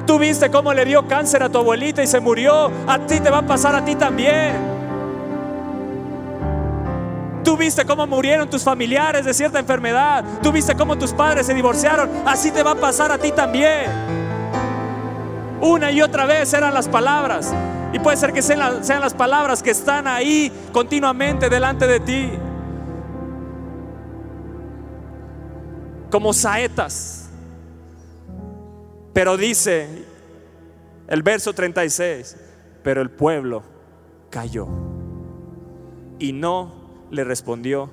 Tú 0.06 0.20
viste 0.20 0.52
cómo 0.52 0.74
le 0.74 0.86
dio 0.86 1.08
cáncer 1.08 1.44
a 1.44 1.50
tu 1.50 1.60
abuelita 1.60 2.04
y 2.04 2.08
se 2.08 2.20
murió. 2.20 2.72
A 2.88 3.00
ti 3.00 3.20
te 3.20 3.30
va 3.30 3.40
a 3.40 3.48
pasar 3.48 3.76
a 3.76 3.86
ti 3.86 3.96
también. 3.96 4.74
Tú 7.44 7.58
viste 7.58 7.86
cómo 7.86 8.08
murieron 8.08 8.50
tus 8.50 8.64
familiares 8.64 9.26
de 9.26 9.34
cierta 9.34 9.60
enfermedad. 9.60 10.24
Tú 10.42 10.52
viste 10.52 10.76
cómo 10.76 10.98
tus 10.98 11.14
padres 11.14 11.46
se 11.46 11.54
divorciaron. 11.54 12.10
Así 12.26 12.52
te 12.52 12.64
va 12.64 12.72
a 12.72 12.76
pasar 12.76 13.12
a 13.12 13.18
ti 13.18 13.32
también. 13.32 13.92
Una 15.62 15.92
y 15.92 16.02
otra 16.02 16.26
vez 16.26 16.54
eran 16.54 16.74
las 16.74 16.88
palabras. 16.88 17.54
Y 17.94 18.00
puede 18.00 18.18
ser 18.18 18.34
que 18.34 18.42
sean, 18.42 18.60
las 18.60 19.14
palabras 19.14 19.62
que 19.62 19.70
están 19.70 20.08
ahí 20.08 20.52
continuamente 20.72 21.48
delante 21.48 21.86
de 21.86 22.00
ti. 22.00 22.32
Como 26.10 26.34
saetas. 26.34 27.30
Pero 29.14 29.38
dice 29.38 30.06
el 31.08 31.22
verso 31.22 31.54
36, 31.54 32.36
pero 32.82 33.04
el 33.04 33.12
pueblo 33.12 33.62
cayó 34.32 34.68
y 36.18 36.34
no 36.34 36.72
le 37.12 37.24
respondió 37.24 37.92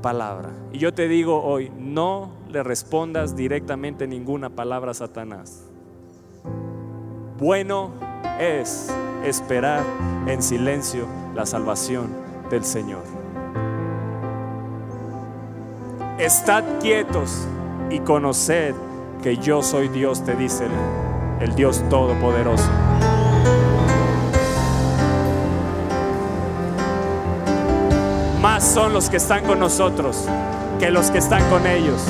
palabra. 0.00 0.52
Y 0.72 0.78
yo 0.78 0.94
te 0.94 1.06
digo 1.06 1.42
hoy, 1.42 1.70
no 1.78 2.32
le 2.48 2.62
respondas 2.62 3.36
directamente 3.36 4.06
ninguna 4.06 4.48
palabra 4.48 4.92
a 4.92 4.94
Satanás. 4.94 5.64
Bueno 7.36 8.13
es 8.38 8.92
esperar 9.24 9.82
en 10.26 10.42
silencio 10.42 11.06
la 11.34 11.46
salvación 11.46 12.14
del 12.50 12.64
Señor. 12.64 13.02
Estad 16.18 16.64
quietos 16.80 17.46
y 17.90 18.00
conoced 18.00 18.74
que 19.22 19.36
yo 19.36 19.62
soy 19.62 19.88
Dios, 19.88 20.24
te 20.24 20.34
dice 20.36 20.66
el 21.40 21.54
Dios 21.54 21.82
Todopoderoso. 21.88 22.70
más 28.44 28.62
son 28.62 28.92
los 28.92 29.08
que 29.08 29.16
están 29.16 29.42
con 29.46 29.58
nosotros 29.58 30.26
que 30.78 30.90
los 30.90 31.10
que 31.10 31.16
están 31.16 31.42
con 31.48 31.66
ellos. 31.66 32.04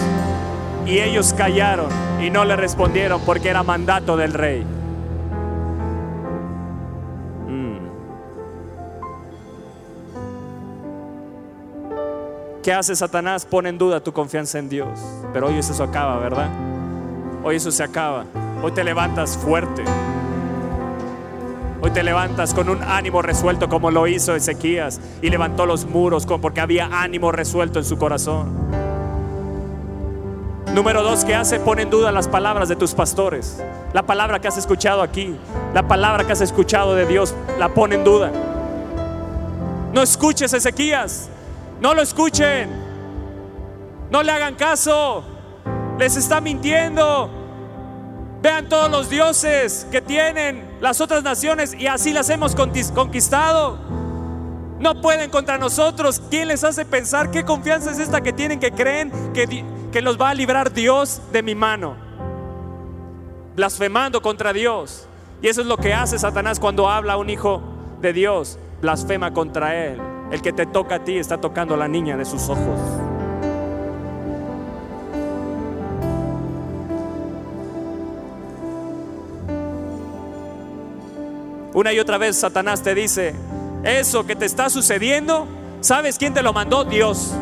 Y 0.85 0.99
ellos 0.99 1.33
callaron 1.33 1.87
y 2.20 2.29
no 2.29 2.45
le 2.45 2.57
respondieron 2.57 3.20
porque 3.25 3.51
era 3.51 3.62
mandato 3.62 4.16
del 4.16 4.33
rey. 4.33 4.66
¿Qué 12.64 12.72
hace 12.72 12.96
Satanás? 12.96 13.44
Pone 13.44 13.68
en 13.68 13.76
duda 13.76 14.00
tu 14.00 14.14
confianza 14.14 14.58
en 14.58 14.70
Dios. 14.70 14.98
Pero 15.34 15.48
hoy 15.48 15.58
eso 15.58 15.84
acaba, 15.84 16.18
¿verdad? 16.18 16.48
Hoy 17.44 17.56
eso 17.56 17.70
se 17.70 17.82
acaba. 17.82 18.24
Hoy 18.62 18.72
te 18.72 18.82
levantas 18.82 19.36
fuerte. 19.36 19.84
Hoy 21.82 21.90
te 21.90 22.02
levantas 22.02 22.54
con 22.54 22.70
un 22.70 22.82
ánimo 22.82 23.20
resuelto 23.20 23.68
como 23.68 23.90
lo 23.90 24.06
hizo 24.06 24.34
Ezequías 24.34 24.98
y 25.20 25.28
levantó 25.28 25.66
los 25.66 25.84
muros 25.84 26.24
porque 26.24 26.62
había 26.62 26.86
ánimo 27.02 27.32
resuelto 27.32 27.80
en 27.80 27.84
su 27.84 27.98
corazón. 27.98 28.50
Número 30.74 31.02
dos, 31.02 31.26
¿qué 31.26 31.34
hace? 31.34 31.60
Pone 31.60 31.82
en 31.82 31.90
duda 31.90 32.12
las 32.12 32.28
palabras 32.28 32.70
de 32.70 32.76
tus 32.76 32.94
pastores. 32.94 33.62
La 33.92 34.04
palabra 34.04 34.40
que 34.40 34.48
has 34.48 34.56
escuchado 34.56 35.02
aquí, 35.02 35.36
la 35.74 35.86
palabra 35.86 36.24
que 36.24 36.32
has 36.32 36.40
escuchado 36.40 36.94
de 36.94 37.04
Dios, 37.04 37.34
la 37.58 37.68
pone 37.68 37.96
en 37.96 38.04
duda. 38.04 38.32
No 39.92 40.00
escuches 40.00 40.54
Ezequías, 40.54 41.28
no 41.81 41.95
lo 41.95 42.03
escuchen, 42.03 42.70
no 44.11 44.22
le 44.22 44.33
hagan 44.33 44.55
caso, 44.55 45.25
les 45.99 46.16
está 46.16 46.41
mintiendo. 46.41 47.31
Vean 48.43 48.68
todos 48.68 48.91
los 48.91 49.09
dioses 49.09 49.87
que 49.91 50.03
tienen 50.03 50.77
las 50.83 51.01
otras 51.01 51.22
naciones 51.22 51.72
y 51.72 51.87
así 51.87 52.12
las 52.12 52.29
hemos 52.29 52.55
conquistado. 52.55 53.79
No 54.79 55.01
pueden 55.01 55.31
contra 55.31 55.57
nosotros. 55.57 56.20
¿Quién 56.31 56.49
les 56.49 56.62
hace 56.62 56.85
pensar 56.85 57.31
qué 57.31 57.45
confianza 57.45 57.91
es 57.91 57.99
esta 57.99 58.20
que 58.20 58.35
tienen 58.35 58.61
que 58.61 58.70
creen 58.70 59.11
que, 59.33 59.64
que 59.91 60.03
los 60.03 60.20
va 60.20 60.29
a 60.31 60.35
librar 60.35 60.75
Dios 60.75 61.22
de 61.33 61.43
mi 61.43 61.55
mano? 61.55 61.97
Blasfemando 63.57 64.20
contra 64.20 64.53
Dios. 64.53 65.07
Y 65.41 65.49
eso 65.49 65.62
es 65.62 65.66
lo 65.66 65.79
que 65.79 65.95
hace 65.95 66.18
Satanás 66.18 66.61
cuando 66.61 66.91
habla 66.91 67.14
a 67.14 67.16
un 67.16 67.31
hijo 67.31 67.62
de 68.03 68.12
Dios. 68.12 68.59
Blasfema 68.83 69.33
contra 69.33 69.75
él. 69.87 70.13
El 70.35 70.43
que 70.43 70.53
te 70.53 70.66
toca 70.66 70.97
a 70.97 70.99
ti 70.99 71.16
está 71.16 71.39
tocando 71.39 71.74
a 71.74 71.76
la 71.76 71.87
niña 71.87 72.16
de 72.16 72.24
sus 72.24 72.49
ojos. 72.49 72.80
Una 81.72 81.93
y 81.93 82.01
otra 82.01 82.18
vez 82.18 82.37
Satanás 82.37 82.82
te 82.82 82.97
dice, 82.97 83.37
eso 83.85 84.26
que 84.26 84.35
te 84.35 84.45
está 84.45 84.70
sucediendo, 84.70 85.47
¿sabes 85.80 86.18
quién 86.18 86.35
te 86.35 86.43
lo 86.43 86.53
mandó? 86.53 86.82
Dios. 86.82 87.32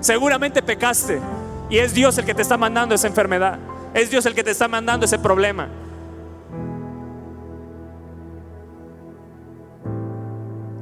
Seguramente 0.00 0.62
pecaste 0.62 1.20
y 1.68 1.76
es 1.76 1.92
Dios 1.92 2.16
el 2.16 2.24
que 2.24 2.32
te 2.32 2.40
está 2.40 2.56
mandando 2.56 2.94
esa 2.94 3.08
enfermedad. 3.08 3.58
Es 3.92 4.08
Dios 4.08 4.24
el 4.24 4.34
que 4.34 4.42
te 4.42 4.52
está 4.52 4.66
mandando 4.66 5.04
ese 5.04 5.18
problema. 5.18 5.68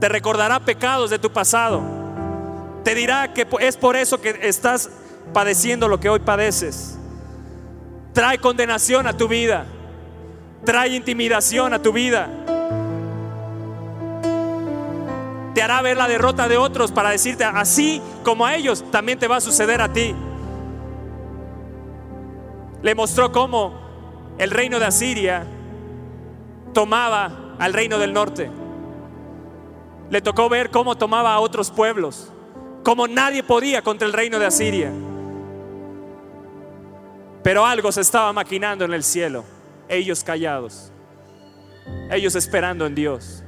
Te 0.01 0.09
recordará 0.09 0.61
pecados 0.61 1.11
de 1.11 1.19
tu 1.19 1.31
pasado. 1.31 1.83
Te 2.85 2.95
dirá 2.95 3.33
que 3.33 3.47
es 3.61 3.77
por 3.77 3.97
eso 3.97 4.21
que 4.21 4.39
estás 4.43 4.91
padeciendo 5.33 5.89
lo 5.89 6.01
que 6.01 6.09
hoy 6.09 6.21
padeces. 6.21 6.99
Trae 8.13 8.39
condenación 8.39 9.07
a 9.07 9.17
tu 9.17 9.29
vida 9.29 9.67
trae 10.65 10.91
intimidación 10.91 11.75
a 11.75 11.81
tu 11.81 11.93
vida. 11.93 12.29
Te 15.55 15.63
hará 15.63 15.83
ver 15.83 15.97
la 15.97 16.09
derrota 16.09 16.49
de 16.49 16.57
otros 16.57 16.93
para 16.93 17.11
decirte, 17.11 17.45
así 17.45 18.01
como 18.25 18.47
a 18.47 18.55
ellos, 18.55 18.85
también 18.91 19.19
te 19.19 19.27
va 19.27 19.37
a 19.37 19.41
suceder 19.41 19.81
a 19.81 19.93
ti. 19.93 20.15
Le 22.83 22.95
mostró 22.95 23.33
cómo 23.33 23.75
el 24.39 24.51
reino 24.51 24.79
de 24.79 24.87
Asiria 24.87 25.45
tomaba 26.73 27.57
al 27.59 27.73
reino 27.73 27.99
del 27.99 28.13
norte. 28.13 28.51
Le 30.11 30.21
tocó 30.21 30.49
ver 30.49 30.71
cómo 30.71 30.97
tomaba 30.97 31.35
a 31.35 31.41
otros 31.41 31.71
pueblos, 31.71 32.33
como 32.83 33.07
nadie 33.07 33.43
podía 33.43 33.83
contra 33.83 34.07
el 34.07 34.13
reino 34.13 34.39
de 34.39 34.47
Asiria. 34.47 34.91
Pero 37.43 37.65
algo 37.65 37.91
se 37.91 38.03
estaba 38.03 38.33
maquinando 38.33 38.85
en 38.85 38.93
el 38.93 39.05
cielo 39.05 39.45
ellos 39.89 40.23
callados, 40.23 40.93
ellos 42.11 42.35
esperando 42.37 42.87
en 42.87 42.95
Dios. 42.95 43.43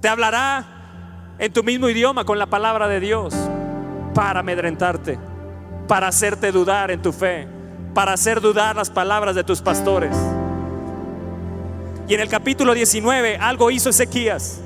Te 0.00 0.08
hablará 0.08 1.34
en 1.38 1.52
tu 1.52 1.62
mismo 1.62 1.88
idioma 1.88 2.24
con 2.24 2.38
la 2.38 2.46
palabra 2.46 2.88
de 2.88 3.00
Dios 3.00 3.34
para 4.14 4.40
amedrentarte, 4.40 5.18
para 5.86 6.08
hacerte 6.08 6.52
dudar 6.52 6.90
en 6.90 7.02
tu 7.02 7.12
fe, 7.12 7.46
para 7.94 8.14
hacer 8.14 8.40
dudar 8.40 8.76
las 8.76 8.90
palabras 8.90 9.34
de 9.34 9.44
tus 9.44 9.60
pastores. 9.60 10.16
Y 12.08 12.14
en 12.14 12.20
el 12.20 12.28
capítulo 12.28 12.74
19 12.74 13.36
algo 13.36 13.70
hizo 13.70 13.90
Ezequías. 13.90 14.60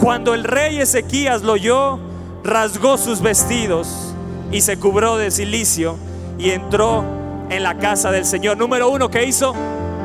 Cuando 0.00 0.34
el 0.34 0.44
rey 0.44 0.78
Ezequías 0.78 1.42
lo 1.42 1.54
oyó, 1.54 1.98
rasgó 2.44 2.96
sus 2.98 3.20
vestidos 3.20 4.14
y 4.52 4.60
se 4.60 4.78
cubrió 4.78 5.16
de 5.16 5.30
silicio 5.30 5.96
y 6.38 6.50
entró 6.50 7.04
en 7.50 7.62
la 7.62 7.78
casa 7.78 8.10
del 8.10 8.24
Señor. 8.24 8.56
Número 8.56 8.90
uno, 8.90 9.10
que 9.10 9.24
hizo? 9.24 9.54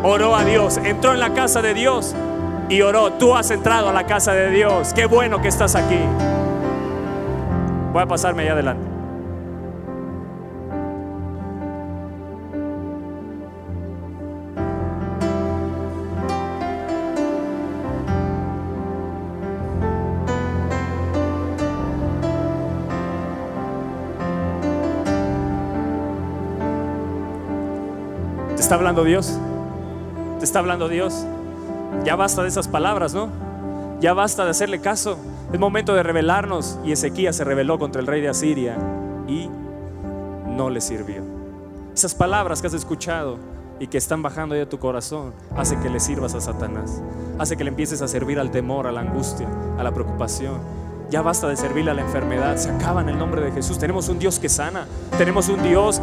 Oró 0.04 0.36
a 0.36 0.44
Dios, 0.44 0.78
entró 0.78 1.14
en 1.14 1.20
la 1.20 1.34
casa 1.34 1.62
de 1.62 1.74
Dios 1.74 2.16
y 2.70 2.82
oró. 2.82 3.14
Tú 3.14 3.36
has 3.36 3.52
entrado 3.52 3.90
a 3.90 3.94
la 3.94 4.06
casa 4.06 4.34
de 4.34 4.50
Dios. 4.50 4.94
Qué 4.94 5.06
bueno 5.06 5.42
que 5.42 5.48
estás 5.48 5.76
aquí. 5.76 6.00
Voy 7.94 8.02
a 8.02 8.08
pasarme 8.08 8.44
allá 8.44 8.54
adelante. 8.54 8.93
Está 28.74 28.80
hablando 28.80 29.04
Dios. 29.04 29.38
Te 30.40 30.46
está 30.46 30.58
hablando 30.58 30.90
Dios. 30.90 31.28
Ya 32.06 32.16
basta 32.16 32.42
de 32.42 32.48
esas 32.48 32.68
palabras, 32.68 33.14
¿no? 33.14 33.30
Ya 34.02 34.16
basta 34.16 34.46
de 34.46 34.50
hacerle 34.50 34.82
caso. 34.82 35.16
Es 35.54 35.60
momento 35.60 35.94
de 35.94 36.02
rebelarnos. 36.02 36.80
Y 36.84 36.92
Ezequías 36.92 37.36
se 37.36 37.44
rebeló 37.44 37.78
contra 37.78 38.02
el 38.02 38.08
rey 38.08 38.20
de 38.20 38.30
Asiria 38.30 38.76
y 39.28 39.48
no 40.48 40.72
le 40.72 40.82
sirvió. 40.82 41.22
Esas 41.94 42.16
palabras 42.16 42.62
que 42.62 42.68
has 42.68 42.74
escuchado 42.74 43.38
y 43.80 43.86
que 43.86 44.00
están 44.00 44.24
bajando 44.24 44.56
ya 44.56 44.68
tu 44.68 44.80
corazón 44.80 45.34
hace 45.56 45.78
que 45.78 45.92
le 45.92 46.00
sirvas 46.00 46.34
a 46.34 46.42
Satanás. 46.42 47.00
Hace 47.38 47.56
que 47.56 47.64
le 47.64 47.70
empieces 47.70 48.02
a 48.02 48.08
servir 48.08 48.40
al 48.40 48.50
temor, 48.50 48.88
a 48.88 48.92
la 48.92 49.02
angustia, 49.02 49.48
a 49.78 49.84
la 49.84 49.92
preocupación. 49.92 50.58
Ya 51.12 51.22
basta 51.22 51.48
de 51.48 51.58
servirle 51.58 51.92
a 51.92 51.94
la 51.94 52.02
enfermedad. 52.02 52.58
Se 52.58 52.72
acaba 52.72 53.02
en 53.02 53.10
el 53.10 53.20
nombre 53.20 53.42
de 53.42 53.52
Jesús. 53.52 53.78
Tenemos 53.78 54.10
un 54.10 54.18
Dios 54.18 54.40
que 54.40 54.50
sana. 54.50 54.88
Tenemos 55.16 55.48
un 55.48 55.62
Dios 55.62 56.02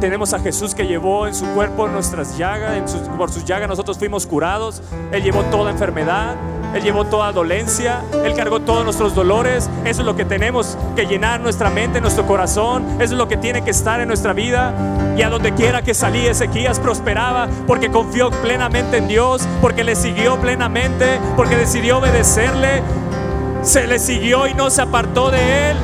tenemos 0.00 0.32
a 0.32 0.40
Jesús 0.40 0.74
que 0.74 0.86
llevó 0.86 1.26
en 1.26 1.34
su 1.34 1.44
cuerpo 1.48 1.86
nuestras 1.86 2.36
llagas, 2.38 2.96
por 3.18 3.30
sus 3.30 3.44
llagas 3.44 3.68
nosotros 3.68 3.98
fuimos 3.98 4.26
curados. 4.26 4.82
Él 5.12 5.22
llevó 5.22 5.42
toda 5.44 5.70
enfermedad, 5.70 6.34
Él 6.74 6.82
llevó 6.82 7.04
toda 7.04 7.30
dolencia, 7.32 8.02
Él 8.24 8.34
cargó 8.34 8.60
todos 8.60 8.82
nuestros 8.82 9.14
dolores. 9.14 9.68
Eso 9.84 10.00
es 10.00 10.06
lo 10.06 10.16
que 10.16 10.24
tenemos 10.24 10.78
que 10.96 11.04
llenar 11.06 11.40
nuestra 11.40 11.68
mente, 11.68 12.00
nuestro 12.00 12.26
corazón. 12.26 12.86
Eso 12.94 13.12
es 13.12 13.18
lo 13.18 13.28
que 13.28 13.36
tiene 13.36 13.62
que 13.62 13.70
estar 13.70 14.00
en 14.00 14.08
nuestra 14.08 14.32
vida. 14.32 14.74
Y 15.16 15.22
a 15.22 15.28
donde 15.28 15.52
quiera 15.52 15.82
que 15.82 15.92
salía 15.92 16.30
Ezequías 16.30 16.80
prosperaba 16.80 17.48
porque 17.66 17.90
confió 17.90 18.30
plenamente 18.30 18.96
en 18.96 19.06
Dios, 19.06 19.46
porque 19.60 19.84
le 19.84 19.94
siguió 19.94 20.40
plenamente, 20.40 21.20
porque 21.36 21.56
decidió 21.56 21.98
obedecerle. 21.98 22.82
Se 23.62 23.86
le 23.86 23.98
siguió 23.98 24.46
y 24.46 24.54
no 24.54 24.70
se 24.70 24.80
apartó 24.80 25.30
de 25.30 25.70
Él. 25.70 25.76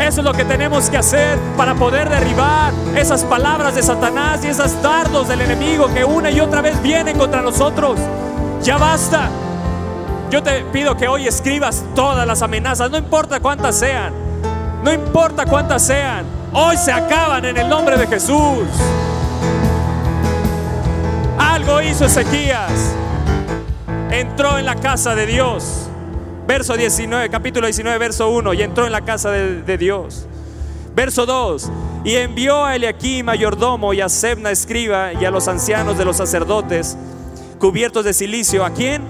Eso 0.00 0.22
es 0.22 0.24
lo 0.24 0.32
que 0.32 0.46
tenemos 0.46 0.88
que 0.88 0.96
hacer 0.96 1.38
para 1.58 1.74
poder 1.74 2.08
derribar 2.08 2.72
esas 2.96 3.22
palabras 3.22 3.74
de 3.74 3.82
Satanás 3.82 4.42
y 4.42 4.48
esos 4.48 4.80
dardos 4.80 5.28
del 5.28 5.42
enemigo 5.42 5.92
que 5.92 6.06
una 6.06 6.30
y 6.30 6.40
otra 6.40 6.62
vez 6.62 6.80
vienen 6.82 7.18
contra 7.18 7.42
nosotros. 7.42 8.00
Ya 8.62 8.78
basta. 8.78 9.28
Yo 10.30 10.42
te 10.42 10.62
pido 10.72 10.96
que 10.96 11.06
hoy 11.06 11.26
escribas 11.26 11.84
todas 11.94 12.26
las 12.26 12.40
amenazas, 12.40 12.90
no 12.90 12.96
importa 12.96 13.40
cuántas 13.40 13.78
sean. 13.78 14.14
No 14.82 14.90
importa 14.90 15.44
cuántas 15.44 15.82
sean. 15.82 16.24
Hoy 16.54 16.78
se 16.78 16.92
acaban 16.92 17.44
en 17.44 17.58
el 17.58 17.68
nombre 17.68 17.98
de 17.98 18.06
Jesús. 18.06 18.68
Algo 21.38 21.82
hizo 21.82 22.06
Ezequías. 22.06 22.72
Entró 24.10 24.56
en 24.56 24.64
la 24.64 24.76
casa 24.76 25.14
de 25.14 25.26
Dios 25.26 25.89
Verso 26.50 26.76
19, 26.76 27.30
capítulo 27.30 27.68
19, 27.68 27.96
verso 27.96 28.28
1, 28.28 28.54
y 28.54 28.62
entró 28.62 28.84
en 28.84 28.90
la 28.90 29.02
casa 29.02 29.30
de, 29.30 29.78
Dios. 29.78 30.26
Verso 30.96 31.24
2, 31.24 31.70
y 32.02 32.16
envió 32.16 32.64
a 32.64 32.74
Eliaquim, 32.74 33.24
mayordomo, 33.24 33.94
y 33.94 34.00
a 34.00 34.08
Sebna, 34.08 34.50
escriba, 34.50 35.12
y 35.12 35.24
a 35.24 35.30
los 35.30 35.46
ancianos 35.46 35.96
de 35.96 36.04
los 36.04 36.16
sacerdotes, 36.16 36.98
cubiertos 37.60 38.04
de 38.04 38.12
silicio. 38.12 38.64
¿A 38.64 38.70
quién? 38.70 39.02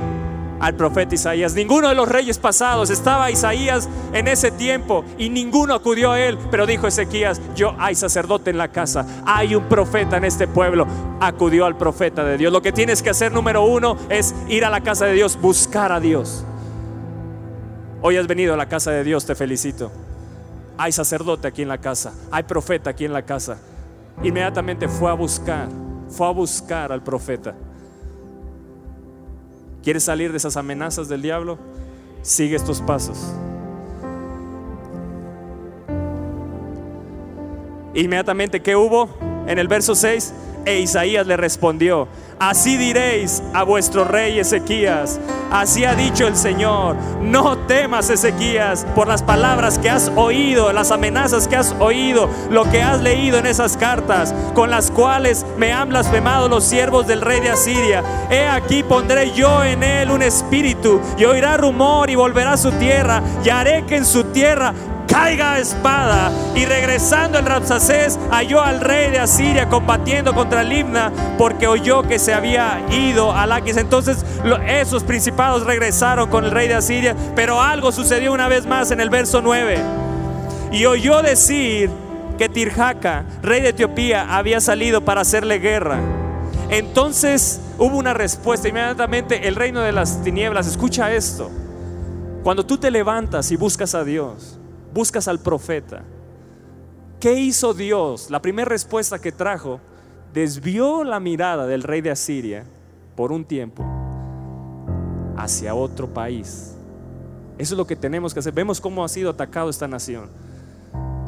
Al 0.61 0.75
profeta 0.75 1.15
Isaías. 1.15 1.55
Ninguno 1.55 1.89
de 1.89 1.95
los 1.95 2.07
reyes 2.07 2.37
pasados 2.37 2.91
estaba 2.91 3.31
Isaías 3.31 3.89
en 4.13 4.29
ese 4.29 4.51
tiempo 4.51 5.03
y 5.17 5.31
ninguno 5.31 5.73
acudió 5.73 6.13
a 6.13 6.21
él. 6.21 6.37
Pero 6.51 6.67
dijo 6.67 6.89
Ezequías, 6.89 7.41
yo 7.57 7.75
hay 7.79 7.95
sacerdote 7.95 8.51
en 8.51 8.59
la 8.59 8.69
casa, 8.69 9.07
hay 9.25 9.55
un 9.55 9.65
profeta 9.65 10.19
en 10.19 10.25
este 10.25 10.47
pueblo. 10.47 10.87
Acudió 11.21 11.65
al 11.65 11.79
profeta 11.79 12.23
de 12.23 12.37
Dios. 12.37 12.53
Lo 12.53 12.61
que 12.61 12.73
tienes 12.73 13.03
que 13.03 13.09
hacer 13.09 13.33
número 13.33 13.65
uno 13.65 13.97
es 14.11 14.35
ir 14.47 14.67
a 14.67 14.69
la 14.69 14.83
casa 14.83 15.07
de 15.07 15.15
Dios, 15.15 15.41
buscar 15.41 15.91
a 15.91 16.01
Dios. 16.01 16.45
Hoy 18.03 18.17
has 18.17 18.27
venido 18.27 18.55
a 18.55 18.57
la 18.57 18.67
casa 18.67 18.91
de 18.93 19.05
Dios, 19.05 19.27
te 19.27 19.35
felicito. 19.35 19.93
Hay 20.79 20.93
sacerdote 20.93 21.49
aquí 21.49 21.61
en 21.61 21.69
la 21.69 21.79
casa, 21.79 22.15
hay 22.31 22.45
profeta 22.45 22.91
aquí 22.91 23.05
en 23.05 23.13
la 23.13 23.23
casa. 23.23 23.59
Inmediatamente 24.23 24.89
fue 24.89 25.11
a 25.11 25.15
buscar, 25.15 25.69
fue 26.09 26.27
a 26.27 26.31
buscar 26.31 26.93
al 26.93 27.03
profeta. 27.03 27.55
¿Quieres 29.83 30.05
salir 30.05 30.31
de 30.31 30.39
esas 30.39 30.57
amenazas 30.57 31.09
del 31.09 31.21
diablo? 31.21 31.59
Sigue 32.23 32.57
estos 32.57 32.81
pasos. 32.81 33.35
Inmediatamente, 37.93 38.61
¿qué 38.63 38.77
hubo? 38.77 39.11
En 39.47 39.59
el 39.59 39.69
verso 39.69 39.95
6, 39.95 40.33
e 40.65 40.81
Isaías 40.81 41.27
le 41.27 41.37
respondió, 41.37 42.09
así 42.41 42.79
diréis 42.79 43.43
a 43.53 43.65
vuestro 43.65 44.05
rey 44.05 44.39
Ezequías, 44.39 45.21
así 45.51 45.85
ha 45.85 45.95
dicho 45.95 46.27
el 46.27 46.35
Señor, 46.35 46.97
no 47.21 47.59
temas 47.67 48.09
Ezequías 48.09 48.87
por 48.95 49.07
las 49.07 49.23
palabras 49.23 49.79
que 49.79 49.91
has 49.91 50.11
oído, 50.17 50.73
las 50.73 50.91
amenazas 50.91 51.47
que 51.47 51.57
has 51.57 51.77
oído, 51.79 52.31
lo 52.51 52.65
que 52.65 52.83
has 52.83 53.03
leído 53.03 53.37
en 53.37 53.45
esas 53.45 53.77
cartas, 53.77 54.35
con 54.55 54.71
las 54.71 54.91
cuales 54.91 55.45
me 55.59 55.71
han 55.71 55.91
blasfemado 55.91 56.49
los 56.49 56.65
siervos 56.65 57.07
del 57.07 57.21
rey 57.21 57.41
de 57.41 57.51
Asiria. 57.51 58.03
He 58.31 58.47
aquí 58.47 58.83
pondré 58.83 59.33
yo 59.33 59.63
en 59.63 59.83
él 59.83 60.11
un 60.11 60.23
espíritu 60.23 60.99
y 61.19 61.27
oirá 61.27 61.59
rumor 61.59 62.09
y 62.09 62.15
volverá 62.15 62.55
a 62.55 62.57
su 62.57 62.73
tierra 62.73 63.23
y 63.45 63.51
haré 63.51 63.85
que 63.85 63.97
en 63.97 64.07
su 64.07 64.25
tierra 64.25 64.73
caiga 65.11 65.59
espada. 65.59 66.31
Y 66.55 66.65
regresando 66.65 67.39
el 67.39 67.45
Rapsacés 67.45 68.19
halló 68.31 68.63
al 68.63 68.81
rey 68.81 69.11
de 69.11 69.19
Asiria 69.19 69.69
combatiendo 69.69 70.33
contra 70.33 70.63
Libna 70.63 71.13
porque 71.37 71.67
oyó 71.67 72.03
que 72.03 72.19
se 72.19 72.33
había 72.33 72.81
ido 72.91 73.33
a 73.33 73.47
Laquis. 73.47 73.77
Entonces 73.77 74.25
esos 74.67 75.03
principados 75.03 75.67
regresaron 75.67 76.31
con 76.31 76.45
el 76.45 76.53
rey 76.53 76.69
de 76.69 76.75
Asiria, 76.75 77.17
pero 77.35 77.61
algo 77.61 77.93
sucedió 77.93 78.33
una 78.33 78.49
vez 78.49 78.67
más 78.67 78.91
en 78.93 79.01
el 79.01 79.11
verso 79.11 79.43
9. 79.43 79.79
Y 80.73 80.87
oyó 80.87 81.21
decir 81.23 81.91
que 82.39 82.49
Tirjaca, 82.49 83.25
rey 83.43 83.61
de 83.61 83.71
Etiopía, 83.71 84.37
había 84.37 84.61
salido 84.61 85.05
para 85.05 85.23
hacerle 85.23 85.59
guerra. 85.59 85.99
Entonces 86.71 87.61
hubo 87.79 87.97
una 87.97 88.15
respuesta 88.15 88.69
inmediatamente 88.69 89.49
el 89.49 89.57
reino 89.57 89.81
de 89.81 89.91
las 89.91 90.23
tinieblas. 90.23 90.69
Escucha 90.69 91.13
esto. 91.13 91.51
Cuando 92.45 92.65
tú 92.65 92.79
te 92.79 92.91
levantas 92.91 93.51
y 93.51 93.57
buscas 93.57 93.95
a 93.95 94.05
Dios, 94.05 94.60
buscas 94.93 95.29
al 95.29 95.41
profeta. 95.41 96.03
¿Qué 97.19 97.35
hizo 97.35 97.75
Dios? 97.75 98.31
La 98.31 98.41
primera 98.41 98.69
respuesta 98.69 99.19
que 99.19 99.33
trajo, 99.33 99.81
desvió 100.33 101.05
la 101.05 101.21
mirada 101.21 101.67
del 101.67 101.83
rey 101.83 102.01
de 102.01 102.11
Asiria 102.11 102.65
por 103.17 103.33
un 103.33 103.45
tiempo 103.45 103.85
hacia 105.37 105.75
otro 105.75 106.09
país. 106.09 106.75
Eso 107.59 107.75
es 107.75 107.79
lo 107.79 107.87
que 107.87 107.97
tenemos 107.97 108.33
que 108.33 108.41
hacer. 108.41 108.55
Vemos 108.55 108.81
cómo 108.81 109.05
ha 109.05 109.09
sido 109.09 109.31
atacado 109.31 109.69
esta 109.69 109.87
nación. 109.87 110.31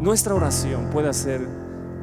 Nuestra 0.00 0.34
oración 0.34 0.88
puede 0.90 1.08
hacer 1.08 1.46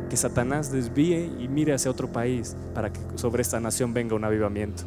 que 0.09 0.17
Satanás 0.17 0.71
desvíe 0.71 1.31
y 1.39 1.47
mire 1.47 1.73
hacia 1.73 1.89
otro 1.89 2.07
país 2.07 2.55
para 2.73 2.91
que 2.91 2.99
sobre 3.15 3.41
esta 3.41 3.59
nación 3.59 3.93
venga 3.93 4.15
un 4.15 4.23
avivamiento. 4.23 4.83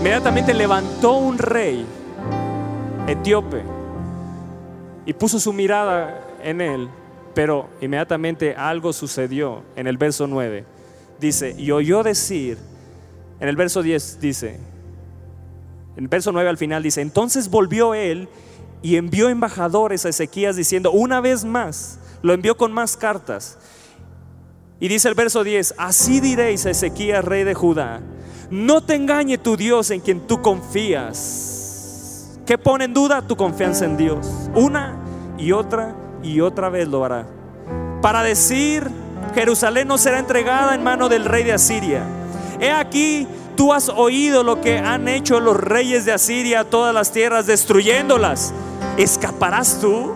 Inmediatamente 0.00 0.52
levantó 0.52 1.16
un 1.16 1.38
rey 1.38 1.86
etíope 3.06 3.62
y 5.06 5.12
puso 5.12 5.38
su 5.38 5.52
mirada 5.52 6.26
en 6.42 6.60
él, 6.60 6.88
pero 7.34 7.68
inmediatamente 7.80 8.54
algo 8.54 8.92
sucedió 8.92 9.62
en 9.76 9.86
el 9.86 9.98
verso 9.98 10.26
9. 10.26 10.64
Dice, 11.20 11.54
y 11.58 11.70
oyó 11.70 12.02
decir, 12.02 12.58
en 13.40 13.48
el 13.48 13.56
verso 13.56 13.82
10 13.82 14.20
dice, 14.20 14.58
en 15.96 16.04
el 16.04 16.08
verso 16.08 16.32
9 16.32 16.48
al 16.48 16.58
final 16.58 16.82
dice, 16.82 17.00
entonces 17.00 17.50
volvió 17.50 17.94
él 17.94 18.28
y 18.82 18.96
envió 18.96 19.28
embajadores 19.28 20.04
a 20.06 20.08
Ezequías 20.08 20.56
diciendo, 20.56 20.90
una 20.92 21.20
vez 21.20 21.44
más, 21.44 21.98
lo 22.22 22.32
envió 22.32 22.56
con 22.56 22.72
más 22.72 22.96
cartas. 22.96 23.58
Y 24.80 24.88
dice 24.88 25.08
el 25.08 25.14
verso 25.14 25.44
10, 25.44 25.74
así 25.78 26.20
diréis 26.20 26.66
a 26.66 26.70
Ezequías, 26.70 27.24
rey 27.24 27.44
de 27.44 27.54
Judá, 27.54 28.00
no 28.50 28.82
te 28.82 28.94
engañe 28.94 29.38
tu 29.38 29.56
Dios 29.56 29.90
en 29.90 30.00
quien 30.00 30.26
tú 30.26 30.42
confías 30.42 31.53
¿Qué 32.46 32.58
pone 32.58 32.84
en 32.84 32.92
duda 32.92 33.22
tu 33.22 33.36
confianza 33.36 33.86
en 33.86 33.96
Dios? 33.96 34.50
Una 34.54 34.96
y 35.38 35.52
otra 35.52 35.94
y 36.22 36.40
otra 36.40 36.68
vez 36.68 36.88
lo 36.88 37.02
hará. 37.04 37.26
Para 38.02 38.22
decir, 38.22 38.90
Jerusalén 39.34 39.88
no 39.88 39.96
será 39.96 40.18
entregada 40.18 40.74
en 40.74 40.82
mano 40.82 41.08
del 41.08 41.24
rey 41.24 41.42
de 41.44 41.54
Asiria. 41.54 42.02
He 42.60 42.70
aquí, 42.70 43.26
tú 43.56 43.72
has 43.72 43.88
oído 43.88 44.42
lo 44.42 44.60
que 44.60 44.78
han 44.78 45.08
hecho 45.08 45.40
los 45.40 45.56
reyes 45.56 46.04
de 46.04 46.12
Asiria 46.12 46.60
a 46.60 46.64
todas 46.64 46.94
las 46.94 47.12
tierras, 47.12 47.46
destruyéndolas. 47.46 48.52
¿Escaparás 48.98 49.80
tú? 49.80 50.12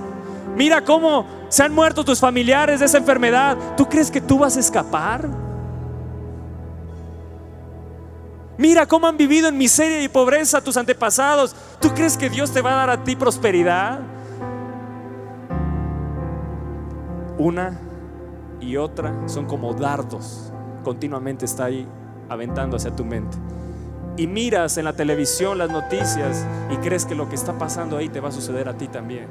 Mira 0.54 0.84
cómo 0.84 1.24
se 1.48 1.62
han 1.62 1.74
muerto 1.74 2.04
tus 2.04 2.20
familiares 2.20 2.80
de 2.80 2.86
esa 2.86 2.98
enfermedad. 2.98 3.56
¿Tú 3.74 3.88
crees 3.88 4.10
que 4.10 4.20
tú 4.20 4.38
vas 4.38 4.58
a 4.58 4.60
escapar? 4.60 5.28
Mira 8.58 8.86
cómo 8.86 9.06
han 9.06 9.16
vivido 9.16 9.48
en 9.48 9.56
miseria 9.56 10.02
y 10.02 10.08
pobreza 10.08 10.60
tus 10.60 10.76
antepasados. 10.76 11.54
¿Tú 11.80 11.94
crees 11.94 12.16
que 12.16 12.28
Dios 12.28 12.50
te 12.50 12.60
va 12.60 12.72
a 12.72 12.76
dar 12.76 12.90
a 12.90 13.04
ti 13.04 13.14
prosperidad? 13.14 14.00
Una 17.38 17.78
y 18.60 18.76
otra 18.76 19.14
son 19.26 19.46
como 19.46 19.72
dardos. 19.74 20.52
Continuamente 20.82 21.44
está 21.44 21.66
ahí 21.66 21.86
aventando 22.28 22.76
hacia 22.76 22.94
tu 22.94 23.04
mente. 23.04 23.38
Y 24.16 24.26
miras 24.26 24.76
en 24.76 24.86
la 24.86 24.94
televisión 24.94 25.58
las 25.58 25.70
noticias 25.70 26.44
y 26.68 26.76
crees 26.78 27.06
que 27.06 27.14
lo 27.14 27.28
que 27.28 27.36
está 27.36 27.56
pasando 27.56 27.96
ahí 27.96 28.08
te 28.08 28.18
va 28.18 28.30
a 28.30 28.32
suceder 28.32 28.68
a 28.68 28.76
ti 28.76 28.88
también. 28.88 29.28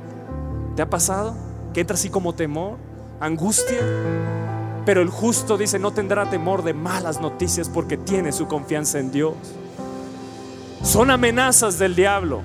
¿Te 0.78 0.82
ha 0.82 0.90
pasado? 0.90 1.36
Que 1.74 1.82
entra 1.82 1.96
así 1.96 2.10
como 2.10 2.34
temor, 2.34 2.78
angustia. 3.20 3.80
Pero 4.88 5.02
el 5.02 5.10
justo 5.10 5.58
dice, 5.58 5.80
no 5.80 5.92
tendrá 5.92 6.30
temor 6.30 6.64
de 6.64 6.74
malas 6.74 7.20
noticias 7.20 7.68
porque 7.68 7.98
tiene 7.98 8.32
su 8.32 8.48
confianza 8.48 9.00
en 9.00 9.12
Dios. 9.12 9.34
Son 10.82 11.12
amenazas 11.12 11.78
del 11.78 11.94
diablo. 11.94 12.42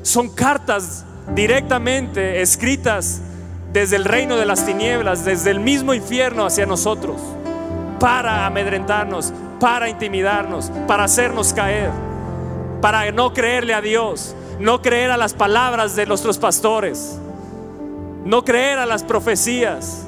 Son 0.00 0.30
cartas 0.30 1.04
directamente 1.34 2.40
escritas 2.40 3.20
desde 3.70 3.96
el 3.96 4.06
reino 4.06 4.38
de 4.38 4.46
las 4.46 4.64
tinieblas, 4.64 5.26
desde 5.26 5.50
el 5.50 5.60
mismo 5.60 5.92
infierno 5.92 6.46
hacia 6.46 6.64
nosotros, 6.64 7.20
para 8.00 8.46
amedrentarnos, 8.46 9.34
para 9.60 9.90
intimidarnos, 9.90 10.72
para 10.86 11.04
hacernos 11.04 11.52
caer, 11.52 11.90
para 12.80 13.12
no 13.12 13.34
creerle 13.34 13.74
a 13.74 13.82
Dios, 13.82 14.34
no 14.58 14.80
creer 14.80 15.10
a 15.10 15.18
las 15.18 15.34
palabras 15.34 15.94
de 15.96 16.06
nuestros 16.06 16.38
pastores, 16.38 17.18
no 18.24 18.42
creer 18.42 18.78
a 18.78 18.86
las 18.86 19.04
profecías. 19.04 20.07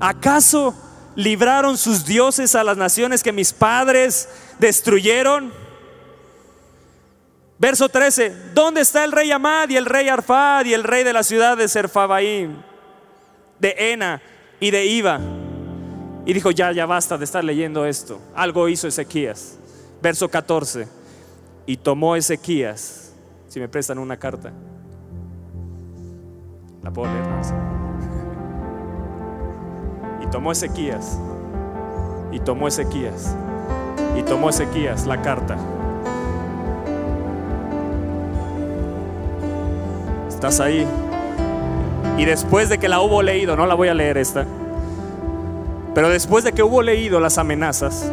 ¿Acaso 0.00 0.74
libraron 1.14 1.76
sus 1.76 2.06
dioses 2.06 2.54
a 2.54 2.64
las 2.64 2.76
naciones 2.76 3.22
que 3.22 3.32
mis 3.32 3.52
padres 3.52 4.28
destruyeron? 4.58 5.52
Verso 7.58 7.90
13, 7.90 8.52
¿dónde 8.54 8.80
está 8.80 9.04
el 9.04 9.12
rey 9.12 9.30
Amad 9.30 9.68
y 9.68 9.76
el 9.76 9.84
rey 9.84 10.08
Arfad 10.08 10.64
y 10.64 10.72
el 10.72 10.82
rey 10.82 11.04
de 11.04 11.12
la 11.12 11.22
ciudad 11.22 11.58
de 11.58 11.68
Serfabaim, 11.68 12.56
de 13.58 13.74
Ena 13.92 14.22
y 14.58 14.70
de 14.70 14.86
Iba? 14.86 15.20
Y 16.24 16.32
dijo, 16.32 16.50
ya, 16.50 16.72
ya 16.72 16.86
basta 16.86 17.18
de 17.18 17.24
estar 17.26 17.44
leyendo 17.44 17.84
esto. 17.84 18.18
Algo 18.34 18.66
hizo 18.68 18.88
Ezequías. 18.88 19.58
Verso 20.00 20.30
14, 20.30 20.88
y 21.66 21.76
tomó 21.76 22.16
Ezequías, 22.16 23.12
si 23.48 23.60
me 23.60 23.68
prestan 23.68 23.98
una 23.98 24.16
carta, 24.16 24.50
la 26.82 26.90
puedo 26.90 27.12
leer. 27.12 27.89
Tomó 30.30 30.52
Ezequías, 30.52 31.18
y 32.32 32.40
tomó 32.40 32.68
Ezequías, 32.68 33.34
y 34.16 34.22
tomó 34.22 34.50
Ezequías 34.50 35.06
la 35.06 35.20
carta 35.22 35.56
¿Estás 40.40 40.58
ahí? 40.60 40.86
Y 42.16 42.24
después 42.24 42.70
de 42.70 42.78
que 42.78 42.88
la 42.88 43.02
hubo 43.02 43.20
leído, 43.20 43.56
no 43.56 43.66
la 43.66 43.74
voy 43.74 43.88
a 43.88 43.94
leer 43.94 44.16
esta, 44.16 44.46
pero 45.94 46.08
después 46.08 46.44
de 46.44 46.52
que 46.52 46.62
hubo 46.62 46.80
leído 46.80 47.20
las 47.20 47.36
amenazas, 47.36 48.10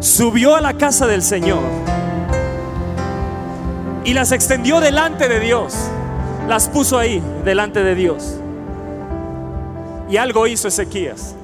subió 0.00 0.54
a 0.54 0.60
la 0.60 0.74
casa 0.74 1.06
del 1.06 1.22
Señor 1.22 1.62
y 4.04 4.12
las 4.12 4.32
extendió 4.32 4.80
delante 4.80 5.30
de 5.30 5.40
Dios. 5.40 5.74
Las 6.46 6.68
puso 6.68 6.98
ahí, 6.98 7.22
delante 7.42 7.82
de 7.82 7.94
Dios. 7.94 8.38
Y 10.08 10.16
algo 10.16 10.46
hizo 10.46 10.68
Ezequías. 10.68 11.34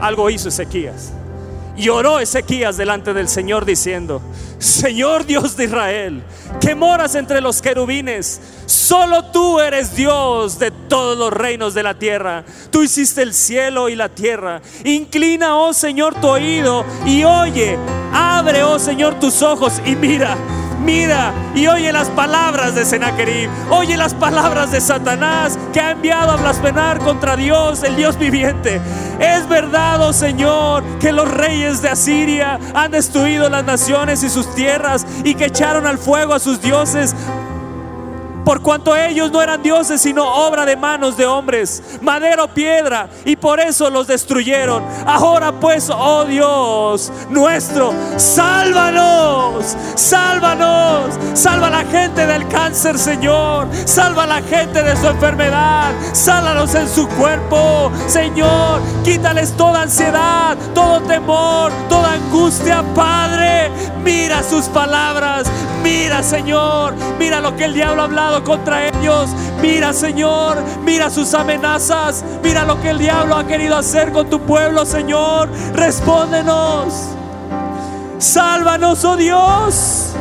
Algo 0.00 0.30
hizo 0.30 0.48
Ezequías. 0.48 1.12
Y 1.76 1.90
oró 1.90 2.18
Ezequías 2.18 2.76
delante 2.76 3.12
del 3.12 3.28
Señor 3.28 3.64
diciendo, 3.64 4.20
Señor 4.58 5.26
Dios 5.26 5.56
de 5.56 5.64
Israel, 5.64 6.22
que 6.60 6.74
moras 6.74 7.14
entre 7.14 7.40
los 7.40 7.62
querubines, 7.62 8.40
solo 8.66 9.26
tú 9.26 9.60
eres 9.60 9.94
Dios 9.94 10.58
de 10.58 10.72
todos 10.72 11.16
los 11.16 11.32
reinos 11.32 11.74
de 11.74 11.82
la 11.84 11.94
tierra. 11.94 12.44
Tú 12.70 12.82
hiciste 12.82 13.22
el 13.22 13.32
cielo 13.32 13.88
y 13.88 13.94
la 13.94 14.08
tierra. 14.08 14.60
Inclina, 14.84 15.56
oh 15.56 15.72
Señor, 15.72 16.14
tu 16.20 16.26
oído 16.26 16.84
y 17.06 17.22
oye. 17.22 17.78
Abre, 18.12 18.64
oh 18.64 18.78
Señor, 18.78 19.20
tus 19.20 19.42
ojos 19.42 19.80
y 19.84 19.94
mira 19.94 20.36
mira 20.80 21.32
y 21.54 21.66
oye 21.66 21.92
las 21.92 22.08
palabras 22.10 22.74
de 22.74 22.84
Sennacherib, 22.84 23.50
oye 23.70 23.96
las 23.96 24.14
palabras 24.14 24.72
de 24.72 24.80
Satanás 24.80 25.58
que 25.72 25.80
ha 25.80 25.92
enviado 25.92 26.32
a 26.32 26.36
blasfemar 26.36 26.98
contra 26.98 27.36
Dios, 27.36 27.82
el 27.82 27.96
Dios 27.96 28.18
viviente. 28.18 28.80
Es 29.18 29.48
verdad, 29.48 30.00
oh 30.02 30.12
Señor, 30.12 30.82
que 31.00 31.12
los 31.12 31.30
reyes 31.30 31.82
de 31.82 31.88
Asiria 31.88 32.58
han 32.74 32.90
destruido 32.90 33.48
las 33.48 33.64
naciones 33.64 34.22
y 34.22 34.30
sus 34.30 34.54
tierras 34.54 35.06
y 35.24 35.34
que 35.34 35.46
echaron 35.46 35.86
al 35.86 35.98
fuego 35.98 36.34
a 36.34 36.38
sus 36.38 36.60
dioses 36.60 37.14
por 38.48 38.62
cuanto 38.62 38.96
ellos 38.96 39.30
no 39.30 39.42
eran 39.42 39.62
dioses, 39.62 40.00
sino 40.00 40.24
obra 40.24 40.64
de 40.64 40.74
manos 40.74 41.18
de 41.18 41.26
hombres, 41.26 41.82
madero, 42.00 42.48
piedra, 42.48 43.10
y 43.26 43.36
por 43.36 43.60
eso 43.60 43.90
los 43.90 44.06
destruyeron. 44.06 44.82
Ahora 45.06 45.52
pues, 45.52 45.90
oh 45.90 46.24
Dios 46.24 47.12
nuestro, 47.28 47.92
sálvanos, 48.16 49.76
sálvanos, 49.96 51.14
salva 51.34 51.66
a 51.66 51.82
la 51.82 51.84
gente 51.84 52.26
del 52.26 52.48
cáncer, 52.48 52.98
Señor, 52.98 53.68
salva 53.84 54.22
a 54.22 54.26
la 54.26 54.40
gente 54.40 54.82
de 54.82 54.96
su 54.96 55.08
enfermedad, 55.08 55.92
sálvanos 56.14 56.74
en 56.74 56.88
su 56.88 57.06
cuerpo, 57.06 57.92
Señor, 58.06 58.80
quítales 59.04 59.52
toda 59.58 59.82
ansiedad, 59.82 60.56
todo 60.74 61.02
temor, 61.02 61.70
toda 61.90 62.14
angustia, 62.14 62.82
Padre, 62.94 63.70
mira 64.02 64.42
sus 64.42 64.64
palabras, 64.68 65.46
mira, 65.82 66.22
Señor, 66.22 66.94
mira 67.18 67.42
lo 67.42 67.54
que 67.54 67.66
el 67.66 67.74
diablo 67.74 68.00
ha 68.00 68.04
hablado 68.06 68.37
contra 68.44 68.88
ellos. 68.88 69.30
Mira, 69.60 69.92
Señor, 69.92 70.62
mira 70.84 71.10
sus 71.10 71.34
amenazas. 71.34 72.24
Mira 72.42 72.64
lo 72.64 72.80
que 72.80 72.90
el 72.90 72.98
diablo 72.98 73.36
ha 73.36 73.46
querido 73.46 73.76
hacer 73.76 74.12
con 74.12 74.28
tu 74.28 74.40
pueblo, 74.40 74.84
Señor. 74.84 75.48
Respóndenos. 75.74 76.94
Sálvanos, 78.18 79.04
oh 79.04 79.16
Dios. 79.16 80.14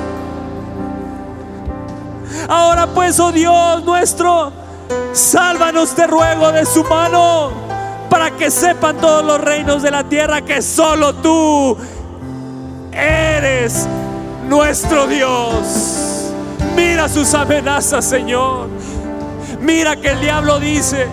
Ahora 2.48 2.88
pues, 2.88 3.20
oh 3.20 3.32
Dios 3.32 3.84
nuestro, 3.84 4.52
sálvanos, 5.12 5.94
te 5.96 6.08
ruego, 6.08 6.52
de 6.52 6.66
su 6.66 6.84
mano, 6.84 7.52
para 8.10 8.32
que 8.32 8.50
sepan 8.50 8.98
todos 8.98 9.24
los 9.26 9.42
reinos 9.42 9.82
de 9.82 9.92
la 9.92 10.04
tierra 10.06 10.42
que 10.42 10.62
solo 10.62 11.16
tú 11.16 11.78
eres 12.94 13.88
nuestro 14.48 15.08
Dios. 15.08 16.27
Mira 16.76 17.10
sus 17.10 17.34
amenazas, 17.34 18.06
Señor. 18.06 18.70
Mira 19.62 19.96
que 19.96 20.10
el 20.10 20.22
diablo 20.22 20.60
dice 20.60 21.08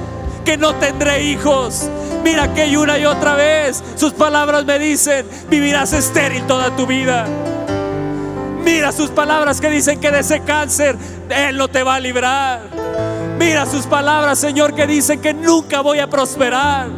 que 0.45 0.57
no 0.57 0.74
tendré 0.74 1.22
hijos. 1.22 1.88
Mira 2.22 2.53
que 2.55 2.76
una 2.76 2.99
y 2.99 3.07
otra 3.07 3.34
vez 3.34 3.82
sus 3.97 4.12
palabras 4.12 4.64
me 4.64 4.78
dicen, 4.78 5.26
vivirás 5.51 5.92
estéril 5.92 6.47
toda 6.47 6.74
tu 6.76 6.86
vida. 6.86 7.26
Mira 8.64 8.92
sus 8.92 9.11
palabras 9.11 9.61
que 9.61 9.68
dicen 9.68 10.01
que 10.01 10.11
de 10.11 10.20
ese 10.20 10.40
cáncer 10.40 10.97
Él 11.28 11.57
no 11.57 11.68
te 11.68 11.82
va 11.82 11.97
a 11.97 12.01
librar. 12.01 12.62
Mira 13.38 13.66
sus 13.66 13.86
palabras, 13.86 14.38
Señor, 14.38 14.74
que 14.74 14.86
dicen 14.86 15.20
que 15.20 15.34
nunca 15.34 15.80
voy 15.80 15.99
a 15.99 16.09
prosperar. 16.09 16.88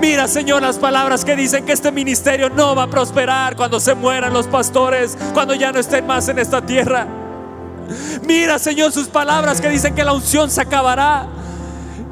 Mira, 0.00 0.26
Señor, 0.26 0.62
las 0.62 0.78
palabras 0.78 1.24
que 1.24 1.36
dicen 1.36 1.64
que 1.64 1.72
este 1.72 1.92
ministerio 1.92 2.50
no 2.50 2.74
va 2.74 2.84
a 2.84 2.90
prosperar 2.90 3.54
cuando 3.54 3.78
se 3.78 3.94
mueran 3.94 4.32
los 4.32 4.48
pastores, 4.48 5.16
cuando 5.32 5.54
ya 5.54 5.70
no 5.70 5.78
estén 5.78 6.06
más 6.06 6.28
en 6.28 6.40
esta 6.40 6.60
tierra. 6.60 7.21
Mira, 8.26 8.58
Señor, 8.58 8.92
sus 8.92 9.08
palabras 9.08 9.60
que 9.60 9.68
dicen 9.68 9.94
que 9.94 10.04
la 10.04 10.12
unción 10.12 10.50
se 10.50 10.60
acabará. 10.60 11.26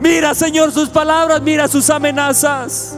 Mira, 0.01 0.35
Señor, 0.35 0.73
sus 0.73 0.89
palabras, 0.89 1.43
mira 1.43 1.69
sus 1.69 1.91
amenazas. 1.91 2.97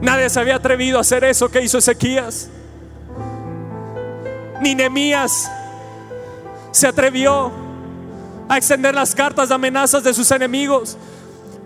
Nadie 0.00 0.28
se 0.30 0.40
había 0.40 0.56
atrevido 0.56 0.98
a 0.98 1.02
hacer 1.02 1.22
eso 1.24 1.48
que 1.48 1.62
hizo 1.62 1.78
Ezequías. 1.78 2.48
Ni 4.60 4.74
Nemías 4.74 5.50
se 6.70 6.86
atrevió 6.86 7.52
a 8.48 8.56
extender 8.56 8.94
las 8.94 9.14
cartas 9.14 9.48
de 9.50 9.54
amenazas 9.54 10.02
de 10.02 10.14
sus 10.14 10.30
enemigos. 10.30 10.96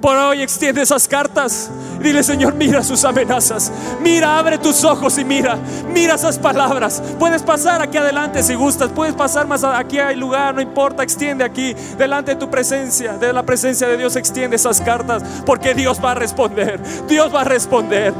Por 0.00 0.16
hoy 0.16 0.42
extiende 0.42 0.82
esas 0.82 1.08
cartas. 1.08 1.70
Dile, 2.00 2.22
Señor, 2.22 2.54
mira 2.54 2.84
sus 2.84 3.04
amenazas. 3.04 3.72
Mira, 4.02 4.38
abre 4.38 4.58
tus 4.58 4.84
ojos 4.84 5.16
y 5.18 5.24
mira. 5.24 5.58
Mira 5.92 6.14
esas 6.14 6.38
palabras. 6.38 7.02
Puedes 7.18 7.42
pasar 7.42 7.80
aquí 7.80 7.96
adelante 7.96 8.42
si 8.42 8.54
gustas. 8.54 8.90
Puedes 8.90 9.14
pasar 9.14 9.46
más 9.46 9.64
aquí 9.64 9.98
hay 9.98 10.16
lugar, 10.16 10.54
no 10.54 10.60
importa. 10.60 11.02
Extiende 11.02 11.44
aquí, 11.44 11.74
delante 11.96 12.32
de 12.32 12.36
tu 12.36 12.50
presencia, 12.50 13.14
de 13.14 13.32
la 13.32 13.42
presencia 13.42 13.88
de 13.88 13.96
Dios, 13.96 14.16
extiende 14.16 14.56
esas 14.56 14.80
cartas. 14.80 15.22
Porque 15.46 15.74
Dios 15.74 15.98
va 16.04 16.12
a 16.12 16.14
responder. 16.14 16.78
Dios 17.08 17.34
va 17.34 17.40
a 17.40 17.44
responder. 17.44 18.12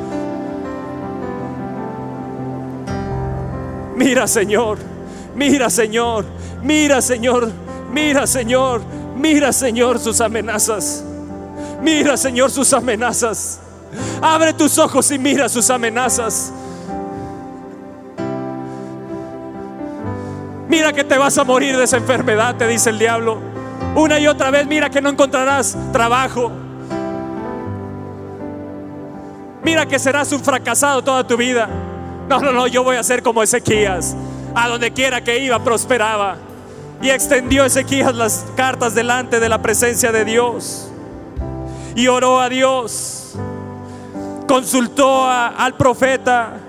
Mira, 3.95 4.27
Señor. 4.27 4.79
Mira, 5.35 5.69
Señor. 5.69 6.25
Mira, 6.63 7.03
Señor. 7.03 7.53
Mira, 7.93 8.27
Señor. 8.27 8.83
Mira, 9.17 9.53
Señor, 9.53 9.99
sus 9.99 10.21
amenazas. 10.21 11.05
Mira, 11.81 12.17
Señor, 12.17 12.51
sus 12.51 12.73
amenazas. 12.73 13.61
Abre 14.21 14.53
tus 14.53 14.79
ojos 14.79 15.11
y 15.11 15.19
mira 15.19 15.49
sus 15.49 15.71
amenazas. 15.71 16.53
Mira 20.69 20.93
que 20.93 21.05
te 21.05 21.17
vas 21.17 21.39
a 21.39 21.45
morir 21.45 21.77
de 21.77 21.85
esa 21.85 21.97
enfermedad, 21.97 22.57
te 22.57 22.67
dice 22.67 22.91
el 22.91 22.99
diablo. 22.99 23.39
Una 23.95 24.19
y 24.19 24.27
otra 24.27 24.51
vez, 24.51 24.67
mira 24.67 24.91
que 24.91 25.01
no 25.01 25.09
encontrarás 25.09 25.77
trabajo. 25.93 26.51
Mira 29.63 29.87
que 29.87 29.99
serás 29.99 30.33
un 30.33 30.41
fracasado 30.41 31.03
toda 31.03 31.27
tu 31.27 31.37
vida. 31.37 31.69
No, 32.29 32.41
no, 32.41 32.53
no, 32.53 32.67
yo 32.67 32.83
voy 32.83 32.97
a 32.97 33.03
ser 33.03 33.23
como 33.23 33.43
Ezequías. 33.43 34.17
A 34.55 34.69
donde 34.69 34.93
quiera 34.93 35.23
que 35.23 35.39
iba, 35.39 35.63
prosperaba. 35.63 36.37
Y 37.01 37.11
extendió 37.11 37.65
Ezequías 37.65 38.15
las 38.15 38.45
cartas 38.57 38.95
delante 38.95 39.39
de 39.39 39.49
la 39.49 39.63
presencia 39.63 40.13
de 40.13 40.25
Dios. 40.25 40.91
Y 41.97 42.07
oró 42.07 42.41
a 42.41 42.49
Dios. 42.49 43.35
Consultó 44.47 45.29
al 45.29 45.77
profeta. 45.77 46.61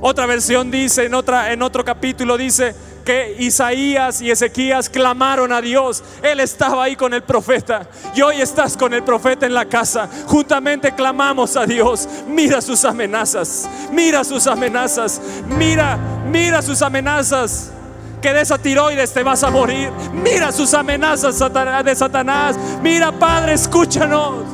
Otra 0.00 0.26
versión 0.26 0.70
dice, 0.70 1.04
en, 1.04 1.14
otra, 1.14 1.52
en 1.52 1.62
otro 1.62 1.84
capítulo 1.84 2.36
dice, 2.36 2.74
que 3.04 3.36
Isaías 3.38 4.20
y 4.22 4.30
Ezequías 4.30 4.88
clamaron 4.88 5.52
a 5.52 5.60
Dios. 5.60 6.02
Él 6.22 6.40
estaba 6.40 6.84
ahí 6.84 6.96
con 6.96 7.12
el 7.14 7.22
profeta 7.22 7.86
y 8.14 8.22
hoy 8.22 8.40
estás 8.40 8.76
con 8.76 8.92
el 8.94 9.04
profeta 9.04 9.46
en 9.46 9.54
la 9.54 9.66
casa. 9.66 10.08
Juntamente 10.26 10.94
clamamos 10.94 11.56
a 11.56 11.66
Dios. 11.66 12.08
Mira 12.26 12.60
sus 12.60 12.84
amenazas, 12.84 13.68
mira 13.92 14.24
sus 14.24 14.46
amenazas, 14.46 15.20
mira, 15.46 15.98
mira 16.30 16.62
sus 16.62 16.82
amenazas. 16.82 17.70
Que 18.24 18.32
de 18.32 18.40
esa 18.40 18.56
tiroides 18.56 19.12
te 19.12 19.22
vas 19.22 19.44
a 19.44 19.50
morir. 19.50 19.90
Mira 20.14 20.50
sus 20.50 20.72
amenazas 20.72 21.38
de 21.84 21.94
Satanás. 21.94 22.56
Mira, 22.80 23.12
Padre, 23.12 23.52
escúchanos. 23.52 24.46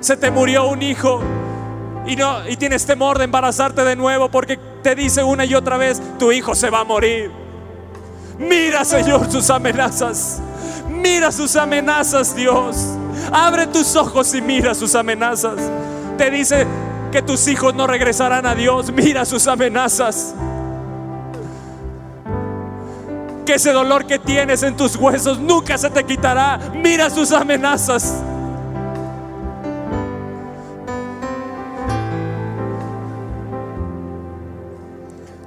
Se 0.00 0.16
te 0.16 0.32
murió 0.32 0.66
un 0.66 0.82
hijo 0.82 1.20
y, 2.04 2.16
no, 2.16 2.48
y 2.48 2.56
tienes 2.56 2.84
temor 2.84 3.18
de 3.18 3.26
embarazarte 3.26 3.84
de 3.84 3.94
nuevo 3.94 4.28
porque 4.28 4.58
te 4.82 4.96
dice 4.96 5.22
una 5.22 5.44
y 5.44 5.54
otra 5.54 5.76
vez, 5.76 6.02
tu 6.18 6.32
hijo 6.32 6.56
se 6.56 6.68
va 6.68 6.80
a 6.80 6.84
morir. 6.84 7.30
Mira, 8.40 8.84
Señor, 8.84 9.30
sus 9.30 9.50
amenazas. 9.50 10.42
Mira 10.88 11.30
sus 11.30 11.54
amenazas, 11.54 12.34
Dios. 12.34 12.88
Abre 13.30 13.68
tus 13.68 13.94
ojos 13.94 14.34
y 14.34 14.42
mira 14.42 14.74
sus 14.74 14.96
amenazas. 14.96 15.60
Te 16.18 16.28
dice 16.28 16.66
que 17.12 17.22
tus 17.22 17.46
hijos 17.46 17.74
no 17.74 17.86
regresarán 17.86 18.46
a 18.46 18.54
Dios. 18.56 18.90
Mira 18.90 19.24
sus 19.24 19.46
amenazas. 19.46 20.34
Que 23.46 23.54
ese 23.54 23.72
dolor 23.72 24.06
que 24.06 24.18
tienes 24.18 24.62
en 24.62 24.76
tus 24.76 24.96
huesos 24.96 25.38
nunca 25.38 25.76
se 25.76 25.90
te 25.90 26.02
quitará. 26.04 26.58
Mira 26.74 27.10
sus 27.10 27.30
amenazas. 27.32 28.20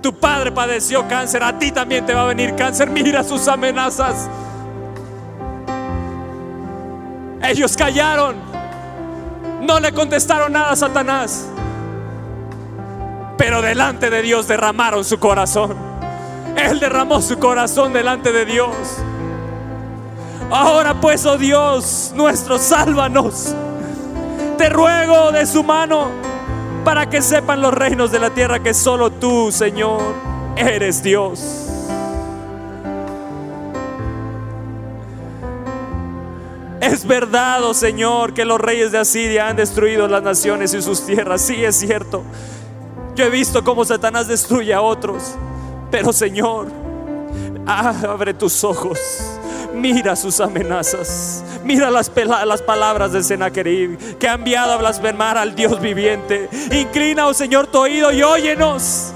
Tu 0.01 0.13
padre 0.13 0.51
padeció 0.51 1.07
cáncer, 1.07 1.41
a 1.41 1.57
ti 1.57 1.71
también 1.71 2.05
te 2.05 2.13
va 2.13 2.21
a 2.21 2.25
venir 2.25 2.55
cáncer. 2.55 2.91
Mira 2.91 3.23
sus 3.23 3.47
amenazas. 3.47 4.29
Ellos 7.41 7.75
callaron. 7.75 8.35
No 9.61 9.79
le 9.79 9.91
contestaron 9.91 10.53
nada 10.53 10.71
a 10.71 10.75
Satanás. 10.75 11.47
Pero 13.37 13.61
delante 13.61 14.09
de 14.09 14.21
Dios 14.21 14.47
derramaron 14.47 15.03
su 15.03 15.19
corazón. 15.19 15.75
Él 16.55 16.79
derramó 16.79 17.21
su 17.21 17.37
corazón 17.37 17.93
delante 17.93 18.31
de 18.31 18.45
Dios. 18.45 18.75
Ahora 20.49 20.93
pues, 21.01 21.25
oh 21.25 21.37
Dios 21.37 22.13
nuestro, 22.15 22.57
sálvanos. 22.57 23.53
Te 24.57 24.69
ruego 24.69 25.31
de 25.31 25.45
su 25.45 25.63
mano 25.63 26.09
para 26.85 27.09
que 27.09 27.21
sepan 27.21 27.61
los 27.61 27.73
reinos 27.73 28.11
de 28.11 28.19
la 28.19 28.29
tierra 28.29 28.59
que 28.59 28.73
solo 28.73 29.11
tú, 29.11 29.51
Señor, 29.51 30.01
eres 30.55 31.03
Dios. 31.03 31.65
Es 36.79 37.05
verdad, 37.07 37.63
oh 37.63 37.73
Señor, 37.73 38.33
que 38.33 38.45
los 38.45 38.61
reyes 38.61 38.91
de 38.91 38.99
Asiria 38.99 39.47
han 39.47 39.55
destruido 39.55 40.07
las 40.07 40.21
naciones 40.21 40.73
y 40.75 40.81
sus 40.83 41.03
tierras. 41.05 41.41
Sí, 41.41 41.65
es 41.65 41.77
cierto. 41.77 42.23
Yo 43.15 43.23
he 43.23 43.29
visto 43.29 43.63
cómo 43.63 43.85
Satanás 43.85 44.27
destruye 44.27 44.73
a 44.73 44.81
otros. 44.81 45.35
Pero 45.89 46.11
Señor, 46.11 46.67
abre 47.65 48.33
tus 48.33 48.63
ojos. 48.63 48.99
Mira 49.73 50.15
sus 50.15 50.39
amenazas. 50.39 51.43
Mira 51.63 51.89
las, 51.89 52.11
las 52.45 52.61
palabras 52.61 53.13
de 53.13 53.23
Senaquerib 53.23 54.17
que 54.17 54.27
ha 54.27 54.33
enviado 54.33 54.73
a 54.73 54.77
blasfemar 54.77 55.37
al 55.37 55.55
Dios 55.55 55.79
viviente. 55.81 56.49
Inclina, 56.71 57.27
oh 57.27 57.33
Señor, 57.33 57.67
tu 57.67 57.79
oído 57.79 58.11
y 58.11 58.21
óyenos. 58.21 59.13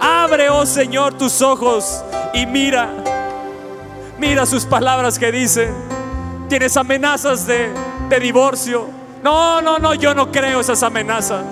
Abre, 0.00 0.48
oh 0.48 0.64
Señor, 0.64 1.14
tus 1.14 1.42
ojos 1.42 2.02
y 2.32 2.46
mira. 2.46 2.88
Mira 4.18 4.46
sus 4.46 4.64
palabras 4.64 5.18
que 5.18 5.30
dicen. 5.30 5.74
Tienes 6.48 6.76
amenazas 6.76 7.46
de, 7.46 7.70
de 8.08 8.20
divorcio. 8.20 8.88
No, 9.22 9.60
no, 9.60 9.78
no, 9.78 9.94
yo 9.94 10.14
no 10.14 10.32
creo 10.32 10.60
esas 10.60 10.82
amenazas. 10.82 11.44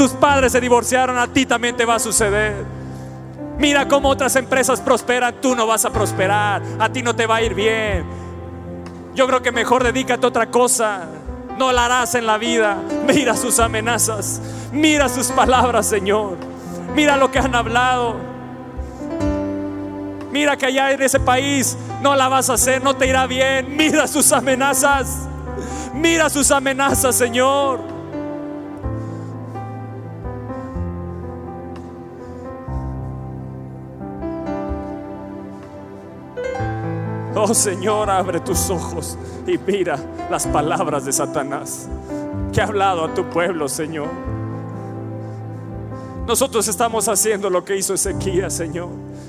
Tus, 0.00 0.12
padres 0.12 0.52
se 0.52 0.62
divorciaron, 0.62 1.18
a 1.18 1.26
ti 1.26 1.44
también 1.44 1.76
te 1.76 1.84
va 1.84 1.96
a 1.96 1.98
suceder. 1.98 2.64
Mira 3.58 3.86
cómo 3.86 4.08
otras 4.08 4.34
empresas 4.34 4.80
prosperan, 4.80 5.34
tú 5.42 5.54
no 5.54 5.66
vas 5.66 5.84
a 5.84 5.90
prosperar, 5.90 6.62
a 6.78 6.88
ti 6.88 7.02
no 7.02 7.14
te 7.14 7.26
va 7.26 7.36
a 7.36 7.42
ir 7.42 7.52
bien. 7.52 8.06
Yo 9.14 9.26
creo 9.26 9.42
que 9.42 9.52
mejor 9.52 9.84
dedícate 9.84 10.24
a 10.24 10.28
otra 10.30 10.50
cosa. 10.50 11.02
No 11.58 11.70
la 11.70 11.84
harás 11.84 12.14
en 12.14 12.24
la 12.24 12.38
vida. 12.38 12.78
Mira 13.06 13.36
sus 13.36 13.58
amenazas. 13.58 14.40
Mira 14.72 15.06
sus 15.10 15.26
palabras, 15.32 15.84
Señor. 15.84 16.38
Mira 16.94 17.18
lo 17.18 17.30
que 17.30 17.38
han 17.38 17.54
hablado. 17.54 18.16
Mira 20.32 20.56
que 20.56 20.64
allá 20.64 20.92
en 20.92 21.02
ese 21.02 21.20
país 21.20 21.76
no 22.00 22.16
la 22.16 22.28
vas 22.28 22.48
a 22.48 22.54
hacer, 22.54 22.82
no 22.82 22.96
te 22.96 23.06
irá 23.06 23.26
bien. 23.26 23.76
Mira 23.76 24.06
sus 24.06 24.32
amenazas. 24.32 25.28
Mira 25.92 26.30
sus 26.30 26.50
amenazas, 26.50 27.16
Señor. 27.16 27.99
Oh 37.34 37.54
Señor, 37.54 38.10
abre 38.10 38.40
tus 38.40 38.70
ojos 38.70 39.16
y 39.46 39.56
mira 39.58 39.98
las 40.30 40.46
palabras 40.46 41.04
de 41.04 41.12
Satanás 41.12 41.88
que 42.52 42.60
ha 42.60 42.64
hablado 42.64 43.04
a 43.04 43.14
tu 43.14 43.24
pueblo, 43.28 43.68
Señor. 43.68 44.08
Nosotros 46.26 46.68
estamos 46.68 47.08
haciendo 47.08 47.50
lo 47.50 47.64
que 47.64 47.76
hizo 47.76 47.94
Ezequías, 47.94 48.54
Señor. 48.54 48.88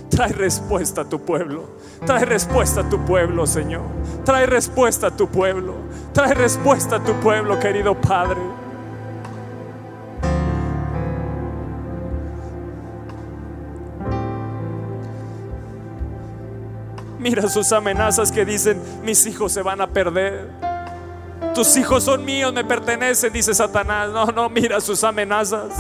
Trae 0.10 0.32
respuesta 0.34 1.02
a 1.02 1.06
tu 1.06 1.20
pueblo. 1.22 1.64
Trae 2.06 2.26
respuesta 2.26 2.82
a 2.82 2.90
tu 2.90 3.00
pueblo, 3.06 3.48
Señor. 3.48 3.84
Trae 4.26 4.46
respuesta 4.46 5.08
a 5.08 5.12
tu 5.12 5.28
pueblo. 5.28 5.76
Trae 6.14 6.34
respuesta 6.34 6.98
a 6.98 7.04
tu 7.04 7.14
pueblo, 7.14 7.60
querido 7.60 8.00
Padre. 8.00 8.42
Mira 17.32 17.48
sus 17.48 17.72
amenazas 17.72 18.30
que 18.30 18.44
dicen, 18.44 18.82
mis 19.06 19.26
hijos 19.26 19.54
se 19.54 19.62
van 19.62 19.80
a 19.80 19.88
perder. 19.88 20.50
Tus 21.56 21.78
hijos 21.78 22.04
son 22.04 22.26
míos, 22.26 22.52
me 22.52 22.66
pertenecen, 22.66 23.32
dice 23.32 23.54
Satanás. 23.54 24.10
No, 24.10 24.26
no, 24.26 24.50
mira 24.50 24.82
sus 24.82 25.02
amenazas. 25.06 25.72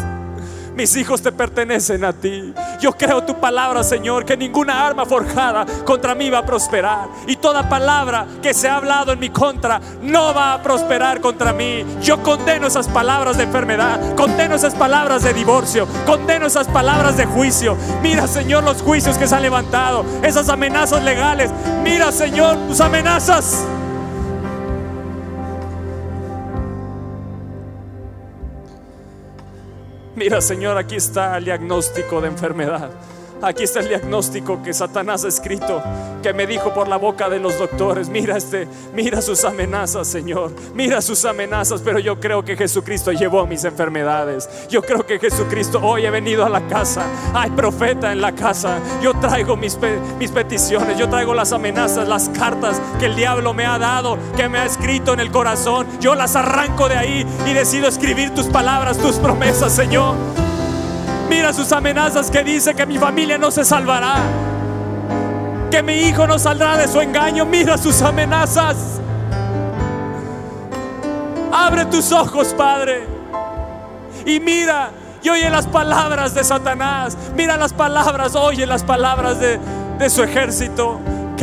Mis 0.75 0.95
hijos 0.95 1.21
te 1.21 1.31
pertenecen 1.31 2.05
a 2.05 2.13
ti. 2.13 2.53
Yo 2.79 2.93
creo 2.93 3.23
tu 3.23 3.39
palabra, 3.39 3.83
Señor, 3.83 4.25
que 4.25 4.37
ninguna 4.37 4.85
arma 4.85 5.05
forjada 5.05 5.65
contra 5.85 6.15
mí 6.15 6.29
va 6.29 6.39
a 6.39 6.45
prosperar. 6.45 7.09
Y 7.27 7.35
toda 7.35 7.67
palabra 7.67 8.25
que 8.41 8.53
se 8.53 8.69
ha 8.69 8.77
hablado 8.77 9.11
en 9.11 9.19
mi 9.19 9.29
contra 9.29 9.81
no 10.01 10.33
va 10.33 10.53
a 10.53 10.63
prosperar 10.63 11.19
contra 11.19 11.53
mí. 11.53 11.85
Yo 12.01 12.23
condeno 12.23 12.67
esas 12.67 12.87
palabras 12.87 13.37
de 13.37 13.43
enfermedad, 13.43 14.15
condeno 14.15 14.55
esas 14.55 14.73
palabras 14.73 15.23
de 15.23 15.33
divorcio, 15.33 15.87
condeno 16.05 16.47
esas 16.47 16.67
palabras 16.67 17.17
de 17.17 17.25
juicio. 17.25 17.77
Mira, 18.01 18.27
Señor, 18.27 18.63
los 18.63 18.81
juicios 18.81 19.17
que 19.17 19.27
se 19.27 19.35
han 19.35 19.41
levantado, 19.41 20.05
esas 20.23 20.49
amenazas 20.49 21.03
legales. 21.03 21.51
Mira, 21.83 22.11
Señor, 22.11 22.57
tus 22.67 22.79
amenazas. 22.79 23.65
Mira, 30.23 30.39
Señor, 30.39 30.77
aquí 30.77 30.97
está 30.97 31.35
el 31.35 31.45
diagnóstico 31.45 32.21
de 32.21 32.27
enfermedad. 32.27 32.91
Aquí 33.41 33.63
está 33.63 33.79
el 33.79 33.87
diagnóstico 33.87 34.61
que 34.61 34.71
Satanás 34.71 35.25
ha 35.25 35.27
escrito, 35.27 35.81
que 36.21 36.31
me 36.31 36.45
dijo 36.45 36.73
por 36.73 36.87
la 36.87 36.97
boca 36.97 37.27
de 37.27 37.39
los 37.39 37.57
doctores, 37.57 38.07
mira 38.07 38.37
este, 38.37 38.67
mira 38.93 39.19
sus 39.21 39.43
amenazas, 39.45 40.07
Señor, 40.07 40.51
mira 40.75 41.01
sus 41.01 41.25
amenazas, 41.25 41.81
pero 41.83 41.97
yo 41.97 42.19
creo 42.19 42.45
que 42.45 42.55
Jesucristo 42.55 43.11
llevó 43.11 43.47
mis 43.47 43.63
enfermedades. 43.63 44.47
Yo 44.69 44.83
creo 44.83 45.05
que 45.07 45.17
Jesucristo 45.17 45.79
hoy 45.81 46.05
he 46.05 46.11
venido 46.11 46.45
a 46.45 46.49
la 46.49 46.67
casa. 46.67 47.03
Hay 47.33 47.49
profeta 47.49 48.11
en 48.11 48.21
la 48.21 48.33
casa. 48.33 48.77
Yo 49.01 49.15
traigo 49.15 49.57
mis, 49.57 49.77
mis 50.19 50.31
peticiones, 50.31 50.97
yo 50.99 51.09
traigo 51.09 51.33
las 51.33 51.51
amenazas, 51.51 52.07
las 52.07 52.29
cartas 52.29 52.79
que 52.99 53.07
el 53.07 53.15
diablo 53.15 53.55
me 53.55 53.65
ha 53.65 53.79
dado, 53.79 54.19
que 54.37 54.47
me 54.49 54.59
ha 54.59 54.65
escrito 54.65 55.13
en 55.13 55.19
el 55.19 55.31
corazón. 55.31 55.87
Yo 55.99 56.13
las 56.13 56.35
arranco 56.35 56.87
de 56.87 56.97
ahí 56.97 57.25
y 57.47 57.53
decido 57.53 57.87
escribir 57.87 58.35
tus 58.35 58.45
palabras, 58.45 58.99
tus 58.99 59.15
promesas, 59.15 59.73
Señor. 59.73 60.50
Mira 61.31 61.53
sus 61.53 61.71
amenazas 61.71 62.29
que 62.29 62.43
dice 62.43 62.75
que 62.75 62.85
mi 62.85 62.97
familia 62.97 63.37
no 63.37 63.51
se 63.51 63.63
salvará. 63.63 64.15
Que 65.71 65.81
mi 65.81 65.93
hijo 65.93 66.27
no 66.27 66.37
saldrá 66.37 66.75
de 66.75 66.89
su 66.89 66.99
engaño. 66.99 67.45
Mira 67.45 67.77
sus 67.77 68.01
amenazas. 68.01 68.99
Abre 71.53 71.85
tus 71.85 72.11
ojos, 72.11 72.53
Padre. 72.53 73.07
Y 74.25 74.41
mira 74.41 74.91
y 75.23 75.29
oye 75.29 75.49
las 75.49 75.67
palabras 75.67 76.33
de 76.33 76.43
Satanás. 76.43 77.17
Mira 77.33 77.55
las 77.55 77.71
palabras, 77.71 78.35
oye 78.35 78.65
las 78.65 78.83
palabras 78.83 79.39
de, 79.39 79.57
de 79.99 80.09
su 80.09 80.23
ejército 80.23 80.99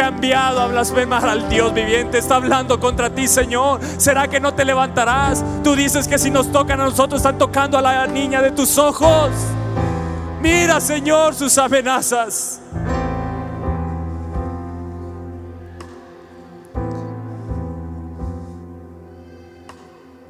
enviado 0.07 0.61
a 0.61 0.66
blasfemar 0.66 1.26
al 1.26 1.49
Dios 1.49 1.72
viviente. 1.72 2.18
Está 2.18 2.36
hablando 2.36 2.78
contra 2.78 3.11
ti, 3.11 3.26
Señor. 3.26 3.80
¿Será 3.97 4.28
que 4.28 4.39
no 4.39 4.53
te 4.53 4.66
levantarás? 4.66 5.43
Tú 5.64 5.74
dices 5.74 6.07
que 6.07 6.18
si 6.18 6.30
nos 6.30 6.53
tocan 6.53 6.80
a 6.80 6.84
nosotros, 6.84 7.20
están 7.20 7.39
tocando 7.39 7.78
a 7.78 7.82
la 7.82 8.07
niña 8.07 8.43
de 8.43 8.51
tus 8.51 8.78
ojos. 8.78 9.30
Mira, 10.41 10.80
Señor, 10.80 11.34
sus 11.34 11.59
amenazas. 11.59 12.61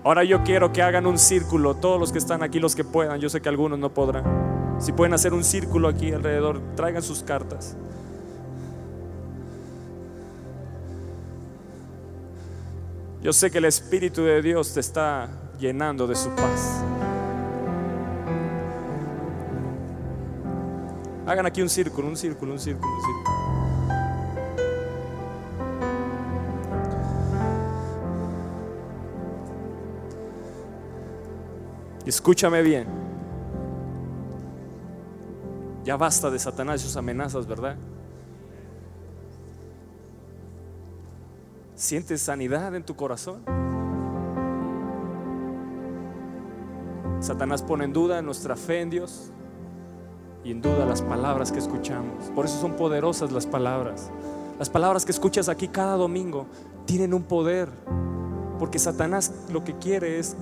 Ahora 0.09 0.25
yo 0.25 0.43
quiero 0.43 0.73
que 0.73 0.83
hagan 0.83 1.05
un 1.05 1.19
círculo, 1.19 1.75
todos 1.75 2.01
los 2.01 2.13
que 2.13 2.19
están 2.19 2.43
aquí, 2.43 2.59
los 2.59 2.75
que 2.75 2.83
puedan, 2.83 3.21
yo 3.21 3.29
sé 3.29 3.43
que 3.43 3.51
algunos 3.51 3.79
no 3.79 3.93
podrán. 3.93 4.25
Si 4.79 4.93
pueden 4.93 5.13
hacer 5.13 5.35
un 5.35 5.45
círculo 5.45 5.87
aquí 5.87 6.13
alrededor, 6.13 6.63
traigan 6.77 7.03
sus 7.03 7.23
cartas. 7.23 7.77
Yo 13.21 13.35
sé 13.35 13.51
que 13.51 13.59
el 13.59 13.67
Espíritu 13.67 14.23
de 14.23 14.41
Dios 14.41 14.73
te 14.73 14.81
está 14.81 15.29
llenando 15.59 16.07
de 16.07 16.15
su 16.15 16.31
paz. 16.31 16.83
Hagan 21.29 21.45
aquí 21.45 21.61
un 21.61 21.69
círculo, 21.69 22.09
un 22.09 22.17
círculo, 22.17 22.53
un 22.53 22.59
círculo, 22.59 22.91
un 22.91 23.03
círculo. 23.03 23.39
escúchame 32.07 32.63
bien. 32.63 32.87
Ya 35.85 35.99
basta 35.99 36.31
de 36.31 36.39
Satanás 36.39 36.81
y 36.81 36.85
sus 36.85 36.97
amenazas, 36.97 37.47
¿verdad? 37.47 37.77
¿Sientes 41.75 42.23
sanidad 42.23 42.75
en 42.75 42.83
tu 42.83 42.97
corazón? 42.97 43.43
Satanás 47.21 47.63
pone 47.63 47.85
en 47.85 47.93
duda 47.93 48.23
nuestra 48.23 48.57
fe 48.57 48.81
en 48.81 48.89
Dios 48.89 49.31
y 50.45 50.53
en 50.53 50.63
duda 50.63 50.87
las 50.87 51.03
palabras 51.03 51.53
que 51.53 51.59
escuchamos. 51.59 52.31
Por 52.35 52.47
eso 52.47 52.61
son 52.61 52.73
poderosas 52.73 53.33
las 53.33 53.47
palabras. 53.47 54.11
Las 54.59 54.71
palabras 54.71 55.05
que 55.05 55.13
escuchas 55.13 55.49
aquí 55.49 55.69
cada 55.69 55.97
domingo 55.97 56.47
tienen 56.87 57.15
un 57.15 57.23
poder. 57.23 57.69
Porque 58.59 58.79
Satanás 58.79 59.33
lo 59.53 59.63
que 59.63 59.75
quiere 59.75 60.19
es 60.19 60.37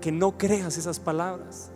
que 0.00 0.12
no 0.12 0.32
creas 0.32 0.76
esas 0.76 0.98
palabras. 0.98 1.70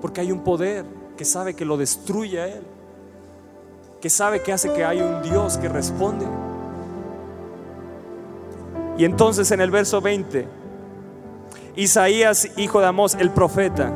Porque 0.00 0.20
hay 0.20 0.32
un 0.32 0.40
poder 0.40 0.84
que 1.16 1.24
sabe 1.24 1.54
que 1.54 1.64
lo 1.64 1.76
destruye 1.76 2.40
a 2.40 2.48
Él. 2.48 2.62
Que 4.00 4.10
sabe 4.10 4.42
que 4.42 4.52
hace 4.52 4.72
que 4.72 4.84
hay 4.84 5.00
un 5.00 5.22
Dios 5.22 5.56
que 5.56 5.68
responde. 5.68 6.26
Y 8.98 9.04
entonces 9.04 9.50
en 9.50 9.60
el 9.60 9.70
verso 9.70 10.00
20, 10.00 10.46
Isaías, 11.76 12.50
hijo 12.56 12.80
de 12.80 12.86
Amós, 12.86 13.16
el 13.18 13.30
profeta, 13.30 13.92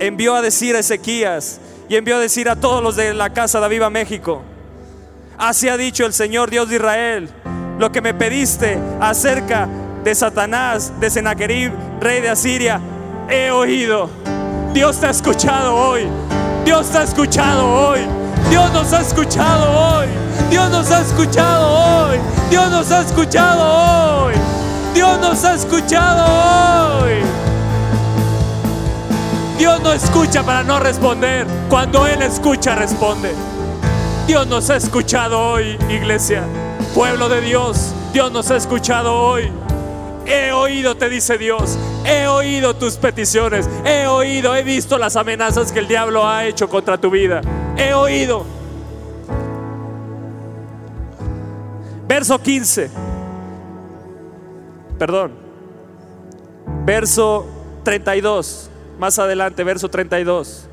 envió 0.00 0.34
a 0.34 0.42
decir 0.42 0.74
a 0.74 0.80
Ezequías 0.80 1.60
y 1.88 1.96
envió 1.96 2.16
a 2.16 2.18
decir 2.18 2.48
a 2.48 2.56
todos 2.56 2.82
los 2.82 2.96
de 2.96 3.14
la 3.14 3.30
casa 3.30 3.60
de 3.60 3.66
Aviva 3.66 3.90
México, 3.90 4.42
así 5.38 5.68
ha 5.68 5.76
dicho 5.76 6.06
el 6.06 6.12
Señor 6.12 6.50
Dios 6.50 6.68
de 6.68 6.76
Israel, 6.76 7.30
lo 7.78 7.92
que 7.92 8.00
me 8.00 8.14
pediste 8.14 8.78
acerca 9.00 9.68
de 10.02 10.14
Satanás, 10.14 10.92
de 10.98 11.10
Senaquerib, 11.10 11.72
rey 12.00 12.20
de 12.20 12.30
Asiria, 12.30 12.80
he 13.28 13.50
oído. 13.50 14.10
Dios 14.72 14.98
te 14.98 15.06
ha 15.06 15.10
escuchado 15.10 15.74
hoy. 15.74 16.08
Dios 16.64 16.90
te 16.90 16.98
ha 16.98 17.02
escuchado 17.02 17.68
hoy. 17.68 18.00
Dios 18.48 18.72
nos 18.72 18.92
ha 18.92 19.00
escuchado 19.00 19.72
hoy. 19.72 20.06
Dios 20.50 20.70
nos 20.70 20.90
ha 20.90 21.00
escuchado 21.00 22.08
hoy. 22.08 22.18
Dios 22.50 22.70
nos 22.70 22.90
ha 22.90 23.00
escuchado 23.02 24.24
hoy. 24.24 24.34
Dios 24.94 25.20
nos 25.20 25.44
ha 25.44 25.54
escuchado 25.54 27.02
hoy. 27.02 27.39
Dios 29.60 29.78
no 29.82 29.92
escucha 29.92 30.42
para 30.42 30.62
no 30.62 30.80
responder. 30.80 31.46
Cuando 31.68 32.06
Él 32.06 32.22
escucha, 32.22 32.74
responde. 32.74 33.34
Dios 34.26 34.46
nos 34.46 34.70
ha 34.70 34.76
escuchado 34.76 35.38
hoy, 35.38 35.76
iglesia. 35.90 36.44
Pueblo 36.94 37.28
de 37.28 37.42
Dios, 37.42 37.94
Dios 38.14 38.32
nos 38.32 38.50
ha 38.50 38.56
escuchado 38.56 39.14
hoy. 39.14 39.52
He 40.24 40.50
oído, 40.52 40.96
te 40.96 41.10
dice 41.10 41.36
Dios. 41.36 41.76
He 42.06 42.26
oído 42.26 42.74
tus 42.74 42.96
peticiones. 42.96 43.68
He 43.84 44.06
oído, 44.06 44.56
he 44.56 44.62
visto 44.62 44.96
las 44.96 45.14
amenazas 45.16 45.72
que 45.72 45.80
el 45.80 45.88
diablo 45.88 46.26
ha 46.26 46.46
hecho 46.46 46.66
contra 46.66 46.96
tu 46.96 47.10
vida. 47.10 47.42
He 47.76 47.92
oído. 47.92 48.46
Verso 52.08 52.38
15. 52.38 52.90
Perdón. 54.98 55.32
Verso 56.86 57.44
32. 57.84 58.69
Más 59.00 59.18
adelante, 59.18 59.64
verso 59.64 59.88
32. 59.88 60.68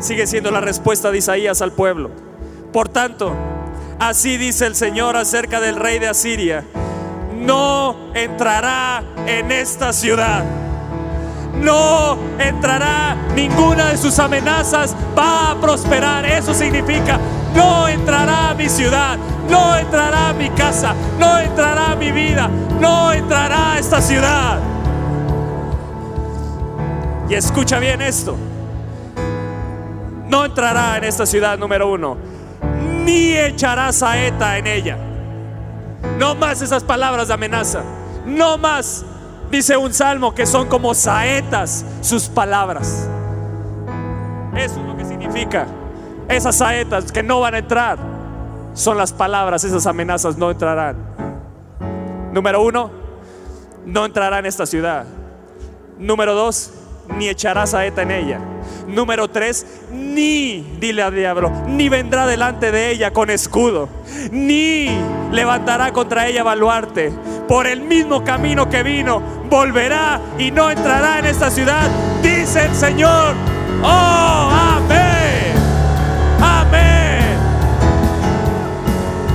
Sigue 0.00 0.26
siendo 0.26 0.50
la 0.50 0.60
respuesta 0.60 1.10
de 1.10 1.16
Isaías 1.16 1.62
al 1.62 1.72
pueblo. 1.72 2.10
Por 2.72 2.90
tanto, 2.90 3.32
Así 3.98 4.36
dice 4.36 4.66
el 4.66 4.74
Señor 4.74 5.16
acerca 5.16 5.60
del 5.60 5.76
rey 5.76 5.98
de 5.98 6.08
Asiria. 6.08 6.64
No 7.38 7.96
entrará 8.14 9.02
en 9.26 9.50
esta 9.52 9.92
ciudad. 9.92 10.44
No 11.60 12.18
entrará 12.38 13.16
ninguna 13.34 13.90
de 13.90 13.96
sus 13.96 14.18
amenazas. 14.18 14.94
Va 15.16 15.52
a 15.52 15.60
prosperar. 15.60 16.26
Eso 16.26 16.52
significa, 16.52 17.18
no 17.54 17.88
entrará 17.88 18.50
a 18.50 18.54
mi 18.54 18.68
ciudad. 18.68 19.16
No 19.48 19.76
entrará 19.76 20.30
a 20.30 20.32
mi 20.32 20.50
casa. 20.50 20.94
No 21.18 21.38
entrará 21.38 21.92
a 21.92 21.96
mi 21.96 22.10
vida. 22.10 22.50
No 22.80 23.12
entrará 23.12 23.74
a 23.74 23.78
esta 23.78 24.02
ciudad. 24.02 24.73
Escucha 27.34 27.78
bien 27.78 28.00
esto. 28.00 28.36
No 30.28 30.44
entrará 30.44 30.96
en 30.98 31.04
esta 31.04 31.26
ciudad 31.26 31.58
número 31.58 31.90
uno 31.90 32.16
ni 33.04 33.36
echará 33.36 33.92
saeta 33.92 34.58
en 34.58 34.66
ella. 34.66 34.98
No 36.18 36.34
más 36.34 36.62
esas 36.62 36.82
palabras 36.82 37.28
de 37.28 37.34
amenaza. 37.34 37.82
No 38.24 38.56
más, 38.56 39.04
dice 39.50 39.76
un 39.76 39.92
salmo, 39.92 40.34
que 40.34 40.46
son 40.46 40.68
como 40.68 40.94
saetas 40.94 41.84
sus 42.00 42.28
palabras. 42.28 43.08
Eso 44.56 44.80
es 44.80 44.86
lo 44.86 44.96
que 44.96 45.04
significa. 45.04 45.66
Esas 46.28 46.56
saetas 46.56 47.12
que 47.12 47.22
no 47.22 47.40
van 47.40 47.54
a 47.54 47.58
entrar 47.58 47.98
son 48.72 48.96
las 48.96 49.12
palabras, 49.12 49.64
esas 49.64 49.86
amenazas 49.86 50.38
no 50.38 50.50
entrarán. 50.50 50.96
Número 52.32 52.62
uno, 52.62 52.90
no 53.84 54.04
entrará 54.04 54.38
en 54.38 54.46
esta 54.46 54.66
ciudad. 54.66 55.04
Número 55.98 56.34
dos, 56.34 56.72
ni 57.08 57.28
echará 57.28 57.66
saeta 57.66 58.02
en 58.02 58.10
ella. 58.10 58.40
Número 58.86 59.28
tres, 59.28 59.66
ni, 59.90 60.76
dile 60.78 61.02
al 61.02 61.14
diablo, 61.14 61.50
ni 61.66 61.88
vendrá 61.88 62.26
delante 62.26 62.70
de 62.70 62.90
ella 62.90 63.12
con 63.12 63.30
escudo, 63.30 63.88
ni 64.30 64.88
levantará 65.32 65.92
contra 65.92 66.26
ella 66.26 66.42
baluarte. 66.42 67.12
Por 67.48 67.66
el 67.66 67.80
mismo 67.80 68.24
camino 68.24 68.68
que 68.68 68.82
vino, 68.82 69.20
volverá 69.50 70.20
y 70.38 70.50
no 70.50 70.70
entrará 70.70 71.18
en 71.18 71.26
esta 71.26 71.50
ciudad, 71.50 71.90
dice 72.22 72.66
el 72.66 72.74
Señor. 72.74 73.34
Oh, 73.82 74.63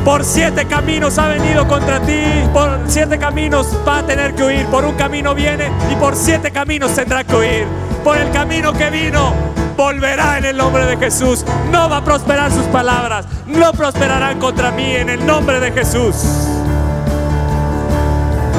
Por 0.10 0.26
siete 0.26 0.66
caminos 0.66 1.20
ha 1.20 1.28
venido 1.28 1.68
contra 1.68 1.99
ti. 1.99 2.20
Por 2.51 2.80
siete 2.88 3.20
caminos 3.20 3.68
va 3.88 3.99
a 3.99 4.03
tener 4.03 4.34
que 4.34 4.41
huir. 4.41 4.66
Por 4.66 4.84
un 4.84 4.95
camino 4.95 5.36
viene 5.36 5.72
y 5.91 5.95
por 5.97 6.16
siete 6.16 6.49
caminos 6.49 6.95
tendrá 6.95 7.24
que 7.24 7.36
huir 7.36 7.68
por 8.03 8.18
el 8.18 8.32
camino 8.32 8.74
que 8.74 8.89
vino, 8.89 9.36
volverá 9.78 10.39
en 10.39 10.45
el 10.45 10.57
nombre 10.57 10.88
de 10.88 10.97
Jesús. 10.97 11.45
No 11.72 11.88
va 11.88 11.97
a 11.97 12.03
prosperar 12.03 12.51
sus 12.51 12.66
palabras, 12.70 13.28
no 13.45 13.72
prosperarán 13.74 14.39
contra 14.39 14.72
mí 14.72 14.95
en 14.95 15.10
el 15.12 15.24
nombre 15.28 15.60
de 15.60 15.72
Jesús. 15.74 16.16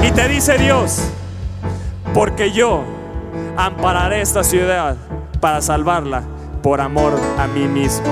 Y 0.07 0.13
te 0.13 0.29
dice 0.29 0.57
Dios, 0.57 1.01
porque 2.15 2.53
yo 2.53 2.85
ampararé 3.57 4.21
esta 4.21 4.45
ciudad 4.45 4.97
para 5.41 5.61
salvarla 5.61 6.23
por 6.63 6.81
amor 6.81 7.13
a 7.39 7.47
mí 7.47 7.67
mismo 7.67 8.07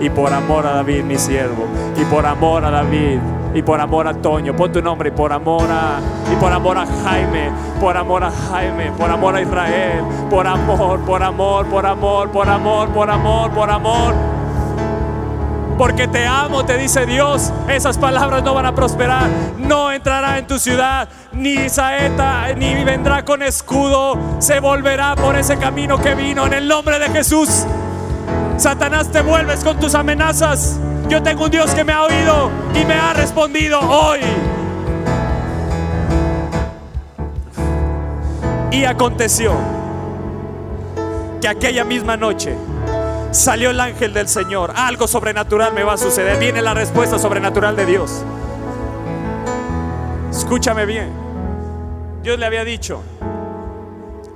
y 0.00 0.10
por 0.10 0.32
amor 0.32 0.66
a 0.66 0.74
David 0.74 1.04
mi 1.04 1.16
siervo 1.16 1.66
y 1.96 2.04
por 2.04 2.26
amor 2.26 2.64
a 2.64 2.70
David 2.70 3.18
y 3.56 3.62
por 3.62 3.80
amor 3.80 4.06
a 4.06 4.12
Toño, 4.12 4.54
pon 4.54 4.70
tu 4.70 4.82
nombre, 4.82 5.08
y 5.08 5.12
por 5.12 5.32
amor 5.32 5.66
a, 5.70 5.98
y 6.30 6.36
por 6.36 6.52
amor 6.52 6.76
a 6.76 6.86
Jaime, 7.04 7.50
por 7.80 7.96
amor 7.96 8.22
a 8.22 8.30
Jaime, 8.30 8.92
por 8.92 9.10
amor 9.10 9.34
a 9.34 9.40
Israel, 9.40 10.04
por 10.28 10.46
amor, 10.46 11.00
por 11.00 11.22
amor, 11.22 11.66
por 11.66 11.86
amor, 11.86 12.30
por 12.30 12.48
amor, 12.50 12.88
por 12.90 13.10
amor, 13.10 13.50
por 13.52 13.70
amor. 13.70 14.14
Porque 15.78 16.06
te 16.06 16.26
amo, 16.26 16.66
te 16.66 16.76
dice 16.76 17.06
Dios. 17.06 17.52
Esas 17.68 17.96
palabras 17.96 18.42
no 18.42 18.54
van 18.54 18.66
a 18.66 18.74
prosperar. 18.74 19.28
No 19.58 19.90
entrará 19.92 20.38
en 20.38 20.46
tu 20.46 20.58
ciudad, 20.58 21.08
ni 21.32 21.68
saeta, 21.68 22.54
ni 22.54 22.82
vendrá 22.82 23.24
con 23.24 23.42
escudo. 23.42 24.18
Se 24.38 24.60
volverá 24.60 25.14
por 25.16 25.36
ese 25.36 25.58
camino 25.58 25.98
que 25.98 26.14
vino 26.14 26.46
en 26.46 26.54
el 26.54 26.68
nombre 26.68 26.98
de 26.98 27.08
Jesús. 27.10 27.66
Satanás, 28.56 29.10
te 29.12 29.20
vuelves 29.20 29.62
con 29.62 29.78
tus 29.78 29.94
amenazas. 29.94 30.78
Yo 31.08 31.22
tengo 31.22 31.44
un 31.44 31.50
Dios 31.50 31.72
que 31.74 31.84
me 31.84 31.92
ha 31.92 32.04
oído 32.04 32.50
y 32.74 32.84
me 32.84 32.94
ha 32.94 33.12
respondido 33.12 33.78
hoy. 33.80 34.20
Y 38.70 38.84
aconteció 38.84 39.52
que 41.40 41.48
aquella 41.48 41.84
misma 41.84 42.16
noche 42.16 42.56
salió 43.30 43.70
el 43.70 43.80
ángel 43.80 44.14
del 44.14 44.28
Señor. 44.28 44.72
Algo 44.74 45.06
sobrenatural 45.06 45.72
me 45.72 45.82
va 45.82 45.94
a 45.94 45.98
suceder. 45.98 46.38
Viene 46.38 46.62
la 46.62 46.74
respuesta 46.74 47.18
sobrenatural 47.18 47.76
de 47.76 47.86
Dios. 47.86 48.24
Escúchame 50.30 50.86
bien. 50.86 51.10
Dios 52.22 52.38
le 52.38 52.46
había 52.46 52.64
dicho 52.64 53.02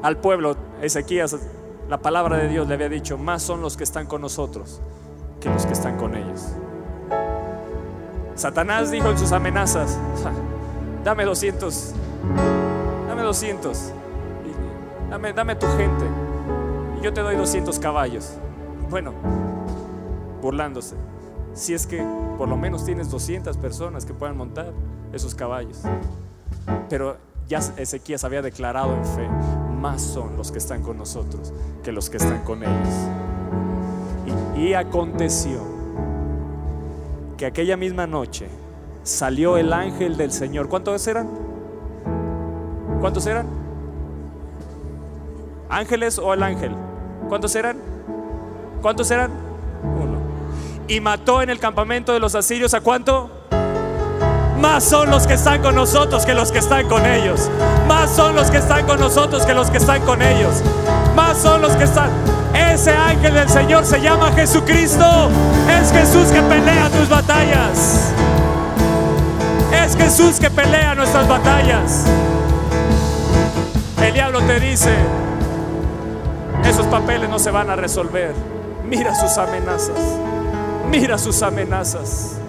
al 0.03 0.16
pueblo, 0.18 0.57
Ezequías, 0.81 1.37
la 1.91 1.99
palabra 1.99 2.36
de 2.36 2.47
Dios 2.47 2.68
le 2.68 2.74
había 2.74 2.88
dicho, 2.88 3.18
más 3.18 3.43
son 3.43 3.62
los 3.62 3.76
que 3.76 3.82
están 3.82 4.07
con 4.07 4.20
nosotros 4.20 4.80
que 5.41 5.51
los 5.51 5.66
que 5.66 5.72
están 5.72 5.97
con 5.97 6.14
ellos. 6.14 6.53
Satanás 8.36 8.93
dijo 8.93 9.09
en 9.09 9.18
sus 9.18 9.32
amenazas, 9.32 9.99
dame 11.03 11.24
200, 11.24 11.93
dame 13.09 13.22
200, 13.22 13.93
dame, 15.11 15.32
dame 15.32 15.57
tu 15.57 15.66
gente, 15.66 16.05
y 16.97 17.03
yo 17.03 17.12
te 17.12 17.22
doy 17.22 17.34
200 17.34 17.76
caballos. 17.80 18.34
Bueno, 18.88 19.12
burlándose, 20.41 20.95
si 21.55 21.74
es 21.74 21.88
que 21.88 22.07
por 22.38 22.49
lo 22.49 22.57
menos 22.57 22.84
tienes 22.84 23.11
200 23.11 23.57
personas 23.57 24.07
que 24.07 24.14
puedan 24.14 24.36
montar 24.36 24.72
esos 25.12 25.34
caballos. 25.34 25.82
Pero 26.88 27.16
ya 27.49 27.59
Ezequías 27.59 28.22
había 28.22 28.43
declarado 28.43 28.95
en 28.95 29.05
fe, 29.05 29.28
más 29.81 30.03
son 30.03 30.37
los 30.37 30.53
que 30.53 30.59
están 30.59 30.83
con 30.83 30.99
nosotros 30.99 31.53
que 31.83 31.93
los 31.93 32.11
que 32.11 32.18
están 32.18 32.43
con 32.45 32.62
ellos. 32.62 32.95
Y, 34.57 34.74
aconteció 34.74 35.61
que 37.39 37.47
aquella 37.47 37.76
misma 37.78 38.07
noche 38.07 38.47
salió 39.03 39.57
el 39.57 39.72
ángel 39.72 40.18
del 40.18 40.31
Señor. 40.31 40.68
¿Cuántos 40.68 41.07
eran? 41.07 41.28
¿Cuántos 43.01 43.26
eran? 43.26 43.47
¿Ángeles 45.70 46.18
o 46.18 46.35
el 46.35 46.43
ángel? 46.43 46.72
¿Cuántos 47.28 47.55
eran? 47.57 47.78
¿Cuántos 48.83 49.11
eran? 49.11 49.31
Uno. 49.83 50.18
Y 50.87 51.01
mató 51.01 51.41
en 51.41 51.49
el 51.49 51.59
campamento 51.59 52.12
de 52.12 52.20
los 52.20 52.35
asirios 52.35 52.74
a 52.74 52.83
cuánto? 52.83 53.31
Más 54.61 54.84
son 54.84 55.11
los 55.11 55.26
que 55.26 55.34
están 55.34 55.62
con 55.62 55.74
nosotros 55.74 56.26
que 56.26 56.34
los 56.34 56.52
que 56.52 56.58
están 56.58 56.86
con 56.86 57.06
ellos. 57.06 57.50
Más 57.88 58.11
son 58.11 58.36
los 58.36 58.50
que 58.50 58.58
están 58.58 58.86
con 58.86 59.00
nosotros 59.00 59.46
que 59.46 59.54
los 59.54 59.70
que 59.70 59.78
están 59.78 60.02
con 60.02 60.20
ellos. 60.20 60.62
Más 61.16 61.38
son 61.38 61.62
los 61.62 61.74
que 61.76 61.84
están. 61.84 62.11
Ese 62.54 62.90
ángel 62.90 63.32
del 63.32 63.48
Señor 63.48 63.86
se 63.86 64.02
llama 64.02 64.30
Jesucristo. 64.32 65.30
Es 65.80 65.90
Jesús 65.90 66.28
que 66.28 66.42
pelea 66.42 66.90
tus 66.90 67.08
batallas. 67.08 68.12
Es 69.72 69.96
Jesús 69.96 70.38
que 70.38 70.50
pelea 70.50 70.94
nuestras 70.94 71.26
batallas. 71.26 72.04
El 74.02 74.12
diablo 74.12 74.42
te 74.42 74.61
dice, 74.61 74.94
esos 76.64 76.86
papeles 76.86 77.30
no 77.30 77.38
se 77.38 77.50
van 77.50 77.70
a 77.70 77.76
resolver. 77.76 78.34
Mira 78.84 79.14
sus 79.14 79.38
amenazas. 79.38 80.18
Mira 80.90 81.16
sus 81.16 81.42
amenazas. 81.42 82.39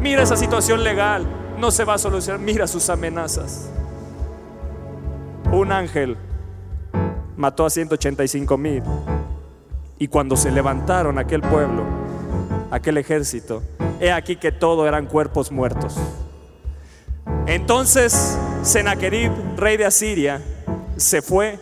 Mira 0.00 0.22
esa 0.22 0.36
situación 0.36 0.82
legal, 0.82 1.26
no 1.58 1.70
se 1.70 1.84
va 1.84 1.94
a 1.94 1.98
solucionar. 1.98 2.40
Mira 2.40 2.66
sus 2.66 2.88
amenazas. 2.88 3.70
Un 5.52 5.72
ángel 5.72 6.16
mató 7.36 7.66
a 7.66 7.70
185 7.70 8.56
mil. 8.56 8.82
Y 9.98 10.08
cuando 10.08 10.36
se 10.36 10.50
levantaron 10.50 11.18
aquel 11.18 11.42
pueblo, 11.42 11.84
aquel 12.70 12.96
ejército, 12.96 13.62
he 14.00 14.10
aquí 14.10 14.36
que 14.36 14.52
todo 14.52 14.88
eran 14.88 15.06
cuerpos 15.06 15.52
muertos. 15.52 15.96
Entonces 17.46 18.38
Sennacherib, 18.62 19.32
rey 19.56 19.76
de 19.76 19.86
Asiria, 19.86 20.42
se 20.96 21.22
fue, 21.22 21.58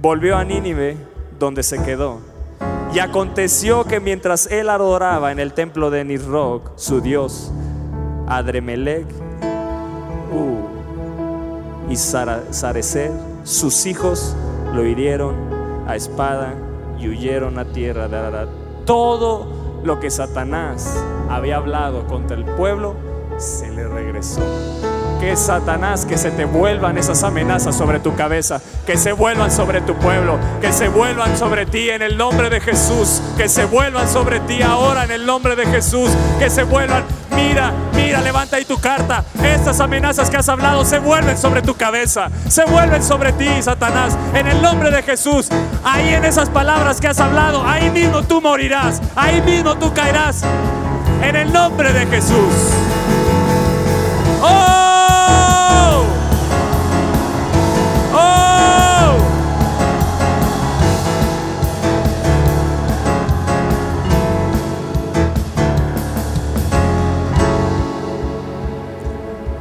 volvió 0.00 0.36
a 0.36 0.44
Nínive, 0.44 0.96
donde 1.38 1.62
se 1.62 1.82
quedó. 1.82 2.20
Y 2.94 2.98
aconteció 2.98 3.84
que 3.84 4.00
mientras 4.00 4.46
él 4.46 4.70
adoraba 4.70 5.32
en 5.32 5.38
el 5.38 5.52
templo 5.52 5.90
de 5.90 6.04
Nisroch, 6.04 6.72
su 6.76 7.00
dios, 7.00 7.52
Adremelech 8.26 9.06
uh, 10.32 11.90
y 11.90 11.96
Sarecer, 11.96 13.12
sus 13.44 13.86
hijos 13.86 14.36
lo 14.74 14.84
hirieron 14.84 15.34
a 15.86 15.96
espada 15.96 16.54
y 16.98 17.08
huyeron 17.08 17.58
a 17.58 17.64
tierra 17.64 18.08
de 18.08 18.16
Ararat. 18.16 18.48
Todo 18.84 19.46
lo 19.84 20.00
que 20.00 20.10
Satanás 20.10 21.02
había 21.28 21.56
hablado 21.56 22.06
contra 22.06 22.36
el 22.36 22.44
pueblo 22.44 22.94
se 23.38 23.70
le 23.70 23.86
regresó 23.86 24.42
que 25.20 25.36
Satanás, 25.36 26.04
que 26.04 26.18
se 26.18 26.30
te 26.30 26.44
vuelvan 26.44 26.98
esas 26.98 27.22
amenazas 27.22 27.76
sobre 27.76 28.00
tu 28.00 28.14
cabeza, 28.14 28.60
que 28.86 28.96
se 28.96 29.12
vuelvan 29.12 29.50
sobre 29.50 29.80
tu 29.80 29.94
pueblo, 29.94 30.38
que 30.60 30.72
se 30.72 30.88
vuelvan 30.88 31.36
sobre 31.36 31.66
ti 31.66 31.90
en 31.90 32.02
el 32.02 32.16
nombre 32.16 32.50
de 32.50 32.60
Jesús, 32.60 33.22
que 33.36 33.48
se 33.48 33.64
vuelvan 33.64 34.08
sobre 34.08 34.40
ti 34.40 34.62
ahora 34.62 35.04
en 35.04 35.10
el 35.10 35.26
nombre 35.26 35.56
de 35.56 35.66
Jesús, 35.66 36.10
que 36.38 36.50
se 36.50 36.62
vuelvan, 36.62 37.04
mira, 37.34 37.72
mira, 37.94 38.20
levanta 38.20 38.56
ahí 38.56 38.64
tu 38.64 38.78
carta, 38.78 39.24
estas 39.42 39.80
amenazas 39.80 40.30
que 40.30 40.36
has 40.36 40.48
hablado 40.48 40.84
se 40.84 40.98
vuelven 40.98 41.36
sobre 41.36 41.62
tu 41.62 41.74
cabeza, 41.74 42.28
se 42.48 42.64
vuelven 42.64 43.02
sobre 43.02 43.32
ti, 43.32 43.48
Satanás, 43.60 44.16
en 44.34 44.46
el 44.46 44.60
nombre 44.62 44.90
de 44.90 45.02
Jesús, 45.02 45.48
ahí 45.84 46.14
en 46.14 46.24
esas 46.24 46.48
palabras 46.48 47.00
que 47.00 47.08
has 47.08 47.20
hablado, 47.20 47.66
ahí 47.66 47.90
mismo 47.90 48.22
tú 48.22 48.40
morirás, 48.40 49.00
ahí 49.14 49.40
mismo 49.42 49.76
tú 49.76 49.92
caerás, 49.92 50.42
en 51.22 51.36
el 51.36 51.52
nombre 51.52 51.92
de 51.92 52.06
Jesús. 52.06 52.95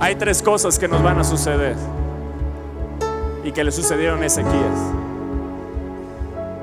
Hay 0.06 0.14
tres 0.18 0.44
cosas 0.44 0.78
que 0.78 0.88
nos 0.88 1.02
van 1.02 1.18
a 1.18 1.24
suceder 1.24 1.76
y 3.44 3.52
que 3.52 3.64
le 3.64 3.72
sucedieron 3.72 4.22
a 4.22 4.28
Ezequías. 4.28 4.94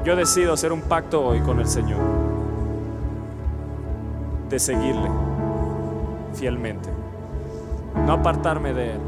Yo 0.04 0.14
decido 0.14 0.52
hacer 0.52 0.70
un 0.70 0.82
pacto 0.82 1.26
hoy 1.26 1.40
con 1.40 1.58
el 1.58 1.66
Señor 1.66 1.98
de 4.48 4.60
seguirle 4.60 5.10
fielmente, 6.34 6.88
no 8.06 8.12
apartarme 8.12 8.74
de 8.74 8.92
Él, 8.92 9.00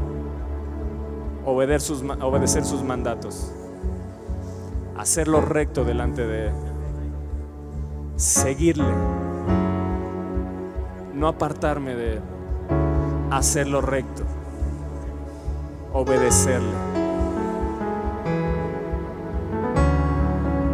obedecer 1.45 1.79
sus, 1.79 2.01
obedecer 2.01 2.65
sus 2.65 2.83
mandatos, 2.83 3.53
hacerlo 4.97 5.39
recto 5.39 5.85
delante 5.85 6.27
de 6.27 6.47
Él, 6.47 6.53
seguirle, 8.17 8.93
no 11.13 11.29
apartarme 11.29 11.95
de 11.95 12.13
Él 12.15 12.21
hacerlo 13.31 13.81
recto, 13.81 14.23
obedecerle. 15.95 16.75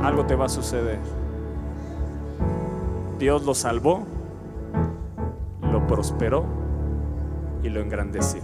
Algo 0.04 0.26
te 0.26 0.36
va 0.36 0.46
a 0.46 0.50
suceder. 0.50 1.00
Dios 3.20 3.46
lo 3.46 3.54
salvó, 3.54 4.02
lo 5.72 5.86
prosperó 5.86 6.44
y 7.62 7.70
lo 7.70 7.82
engrandeció. 7.82 8.42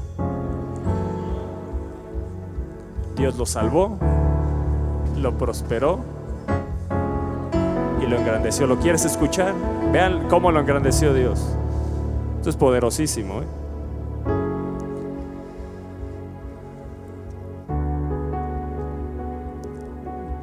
Dios 3.15 3.35
lo 3.37 3.47
salvó, 3.47 3.97
lo 5.17 5.35
prosperó 5.35 5.97
y 8.03 8.05
lo 8.05 8.17
engrandeció. 8.17 8.67
¿Lo 8.67 8.77
quieres 8.77 9.03
escuchar? 9.03 9.55
Vean 9.91 10.27
cómo 10.29 10.51
lo 10.51 10.59
engrandeció 10.59 11.11
Dios. 11.15 11.43
Esto 12.37 12.51
es 12.51 12.55
poderosísimo. 12.55 13.41
¿eh? 13.41 13.66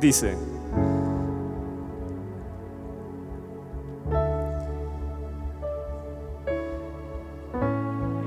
Dice, 0.04 0.36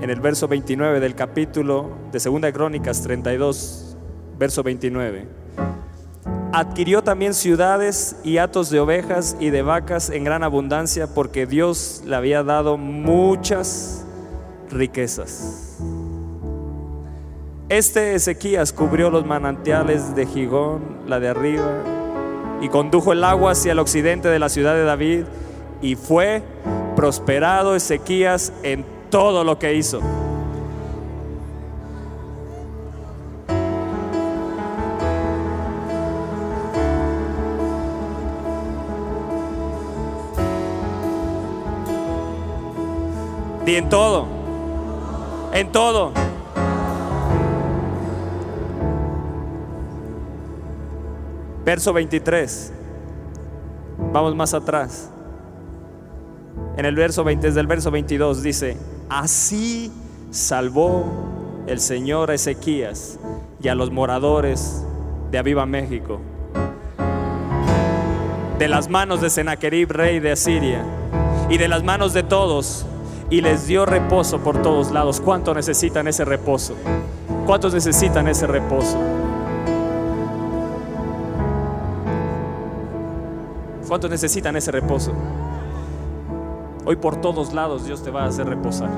en 0.01 0.09
el 0.09 0.19
verso 0.19 0.47
29 0.47 0.99
del 0.99 1.13
capítulo 1.13 1.91
de 2.11 2.19
Segunda 2.19 2.51
Crónicas 2.51 3.03
32, 3.03 3.95
verso 4.39 4.63
29, 4.63 5.27
Adquirió 6.51 7.03
también 7.03 7.35
ciudades 7.35 8.15
y 8.23 8.39
hatos 8.39 8.71
de 8.71 8.79
ovejas 8.79 9.37
y 9.39 9.51
de 9.51 9.61
vacas 9.61 10.09
en 10.09 10.23
gran 10.23 10.41
abundancia 10.41 11.05
porque 11.13 11.45
Dios 11.45 12.01
le 12.05 12.15
había 12.15 12.41
dado 12.41 12.77
muchas 12.77 14.03
riquezas. 14.71 15.66
Este 17.69 18.15
Ezequías 18.15 18.71
cubrió 18.71 19.09
los 19.09 19.25
manantiales 19.25 20.15
de 20.15 20.25
Gigón, 20.25 20.99
la 21.05 21.19
de 21.19 21.27
arriba, 21.27 21.83
y 22.61 22.69
condujo 22.69 23.11
el 23.11 23.25
agua 23.25 23.51
hacia 23.51 23.73
el 23.73 23.79
occidente 23.79 24.29
de 24.29 24.39
la 24.39 24.47
ciudad 24.47 24.73
de 24.73 24.85
David, 24.85 25.25
y 25.81 25.95
fue 25.95 26.43
prosperado 26.95 27.75
Ezequías 27.75 28.53
en 28.63 28.85
todo 29.09 29.43
lo 29.43 29.59
que 29.59 29.73
hizo. 29.73 29.99
Y 43.65 43.75
en 43.75 43.89
todo, 43.89 44.25
en 45.51 45.69
todo. 45.73 46.26
Verso 51.67 51.91
23. 51.91 52.71
Vamos 54.13 54.33
más 54.37 54.53
atrás. 54.53 55.09
En 56.77 56.85
el 56.85 56.95
verso 56.95 57.25
20, 57.25 57.47
desde 57.47 57.59
el 57.59 57.67
verso 57.67 57.91
22 57.91 58.41
dice, 58.41 58.77
así 59.09 59.91
salvó 60.31 61.03
el 61.67 61.81
Señor 61.81 62.31
a 62.31 62.35
Ezequías 62.35 63.19
y 63.61 63.67
a 63.67 63.75
los 63.75 63.91
moradores 63.91 64.81
de 65.29 65.39
Aviva 65.39 65.65
México 65.65 66.21
de 68.57 68.69
las 68.69 68.87
manos 68.87 69.19
de 69.19 69.29
Sennacherib, 69.29 69.91
rey 69.91 70.21
de 70.21 70.31
Asiria, 70.31 70.85
y 71.49 71.57
de 71.57 71.67
las 71.67 71.83
manos 71.83 72.13
de 72.13 72.23
todos, 72.23 72.85
y 73.29 73.41
les 73.41 73.67
dio 73.67 73.85
reposo 73.85 74.39
por 74.39 74.61
todos 74.61 74.91
lados. 74.91 75.19
¿Cuánto 75.19 75.53
necesitan 75.53 76.07
ese 76.07 76.23
reposo? 76.23 76.75
¿Cuántos 77.45 77.73
necesitan 77.73 78.29
ese 78.29 78.47
reposo? 78.47 79.26
¿Cuántos 83.87 84.09
necesitan 84.09 84.55
ese 84.57 84.71
reposo? 84.71 85.13
Hoy 86.85 86.97
por 86.97 87.21
todos 87.21 87.53
lados 87.53 87.85
Dios 87.85 88.03
te 88.03 88.11
va 88.11 88.23
a 88.23 88.27
hacer 88.27 88.47
reposar. 88.47 88.89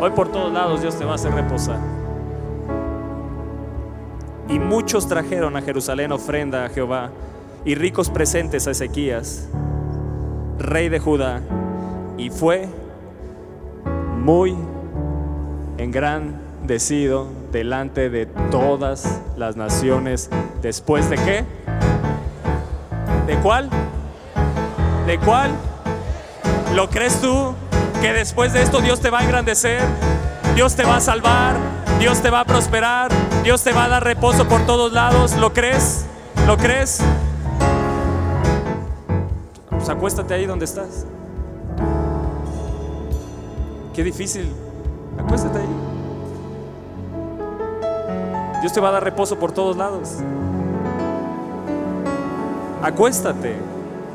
Hoy 0.00 0.10
por 0.12 0.28
todos 0.28 0.52
lados 0.52 0.80
Dios 0.80 0.96
te 0.98 1.04
va 1.04 1.12
a 1.12 1.14
hacer 1.16 1.32
reposar. 1.32 1.78
Y 4.48 4.58
muchos 4.58 5.06
trajeron 5.08 5.56
a 5.56 5.62
Jerusalén 5.62 6.12
ofrenda 6.12 6.64
a 6.64 6.68
Jehová 6.70 7.10
y 7.64 7.74
ricos 7.74 8.08
presentes 8.08 8.66
a 8.66 8.70
Ezequías, 8.70 9.48
rey 10.58 10.88
de 10.88 10.98
Judá, 10.98 11.40
y 12.16 12.30
fue 12.30 12.68
muy 14.18 14.54
engrandecido 15.76 17.26
delante 17.52 18.08
de 18.08 18.26
todas 18.50 19.20
las 19.36 19.56
naciones. 19.56 20.30
¿Después 20.62 21.10
de 21.10 21.16
qué? 21.16 21.44
¿De 23.26 23.36
cuál? 23.38 23.70
¿De 25.06 25.18
cuál? 25.18 25.50
¿Lo 26.74 26.90
crees 26.90 27.20
tú? 27.20 27.54
Que 28.00 28.12
después 28.12 28.52
de 28.52 28.62
esto 28.62 28.80
Dios 28.80 29.00
te 29.00 29.08
va 29.10 29.20
a 29.20 29.22
engrandecer, 29.22 29.80
Dios 30.54 30.76
te 30.76 30.84
va 30.84 30.96
a 30.96 31.00
salvar, 31.00 31.56
Dios 31.98 32.20
te 32.20 32.28
va 32.28 32.40
a 32.40 32.44
prosperar, 32.44 33.10
Dios 33.42 33.62
te 33.62 33.72
va 33.72 33.84
a 33.84 33.88
dar 33.88 34.04
reposo 34.04 34.46
por 34.46 34.66
todos 34.66 34.92
lados. 34.92 35.36
¿Lo 35.36 35.52
crees? 35.54 36.04
¿Lo 36.46 36.58
crees? 36.58 37.00
Pues 39.70 39.88
acuéstate 39.88 40.34
ahí 40.34 40.46
donde 40.46 40.66
estás. 40.66 41.06
Qué 43.94 44.02
difícil. 44.02 44.52
Acuéstate 45.18 45.60
ahí. 45.60 45.68
Dios 48.60 48.72
te 48.72 48.80
va 48.80 48.88
a 48.88 48.92
dar 48.92 49.04
reposo 49.04 49.38
por 49.38 49.52
todos 49.52 49.76
lados. 49.76 50.18
Acuéstate. 52.84 53.56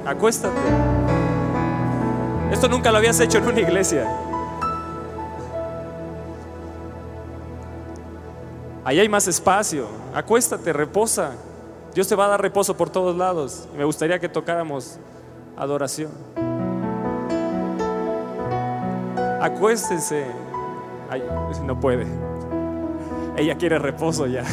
Acuéstate. 0.05 0.55
Esto 2.51 2.67
nunca 2.67 2.91
lo 2.91 2.99
habías 2.99 3.19
hecho 3.19 3.39
en 3.39 3.47
una 3.47 3.59
iglesia. 3.59 4.07
Ahí 8.85 8.99
hay 8.99 9.09
más 9.09 9.27
espacio. 9.27 9.87
Acuéstate, 10.13 10.71
reposa. 10.71 11.31
Dios 11.95 12.07
te 12.07 12.13
va 12.13 12.25
a 12.25 12.27
dar 12.27 12.41
reposo 12.43 12.77
por 12.77 12.91
todos 12.91 13.17
lados. 13.17 13.67
Me 13.75 13.85
gustaría 13.85 14.19
que 14.19 14.29
tocáramos 14.29 14.99
adoración. 15.57 16.11
Acuéstense. 19.41 20.25
Ay, 21.09 21.23
no 21.65 21.79
puede. 21.79 22.05
Ella 23.35 23.55
quiere 23.57 23.79
reposo 23.79 24.27
ya. 24.27 24.43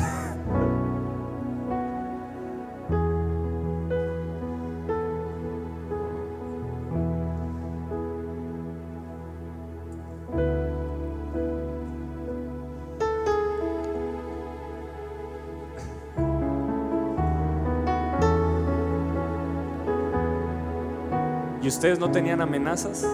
Ustedes 21.76 21.98
no 22.00 22.10
tenían 22.10 22.40
amenazas 22.40 23.06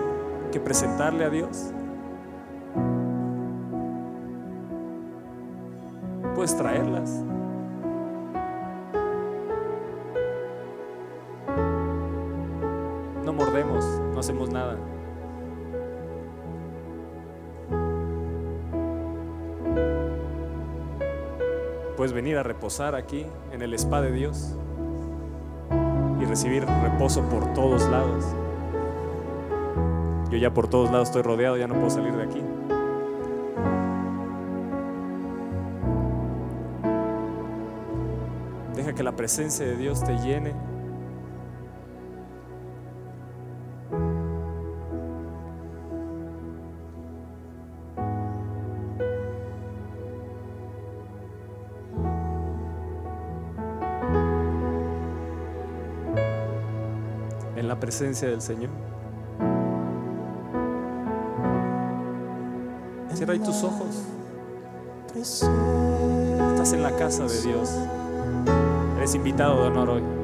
que 0.53 0.61
presentarle 0.61 1.25
a 1.25 1.31
Dios? 1.31 1.73
Puedes 6.37 6.57
traerlas. 6.57 7.11
No 13.25 13.33
mordemos, 13.33 13.85
no 14.15 14.21
hacemos 14.21 14.49
nada. 14.49 14.79
Puedes 21.97 22.13
venir 22.13 22.39
a 22.39 22.45
reposar 22.45 22.95
aquí 22.95 23.27
en 23.51 23.63
el 23.63 23.75
spa 23.75 24.01
de 24.01 24.13
Dios 24.13 24.57
y 26.21 26.25
recibir 26.27 26.65
reposo 26.65 27.23
por 27.23 27.53
todos 27.55 27.89
lados. 27.89 28.25
Yo 30.33 30.39
ya 30.39 30.55
por 30.55 30.67
todos 30.67 30.91
lados 30.91 31.09
estoy 31.09 31.21
rodeado, 31.21 31.59
ya 31.59 31.67
no 31.67 31.75
puedo 31.75 31.91
salir 31.91 32.15
de 32.17 32.23
aquí. 32.23 32.41
Deja 38.75 38.95
que 38.95 39.03
la 39.03 39.15
presencia 39.15 39.67
de 39.67 39.77
Dios 39.77 40.03
te 40.03 40.17
llene. 40.21 40.55
En 57.55 57.69
la 57.69 57.79
presencia 57.79 58.31
del 58.31 58.41
Señor. 58.41 58.92
Cierra 63.23 63.35
ahí 63.35 63.39
tus 63.39 63.63
ojos. 63.63 63.87
Estás 65.15 66.73
en 66.73 66.83
la 66.83 66.91
casa 66.97 67.23
de 67.23 67.41
Dios. 67.43 67.71
Eres 68.97 69.15
invitado 69.15 69.63
de 69.63 69.69
honor 69.69 69.91
hoy. 69.91 70.22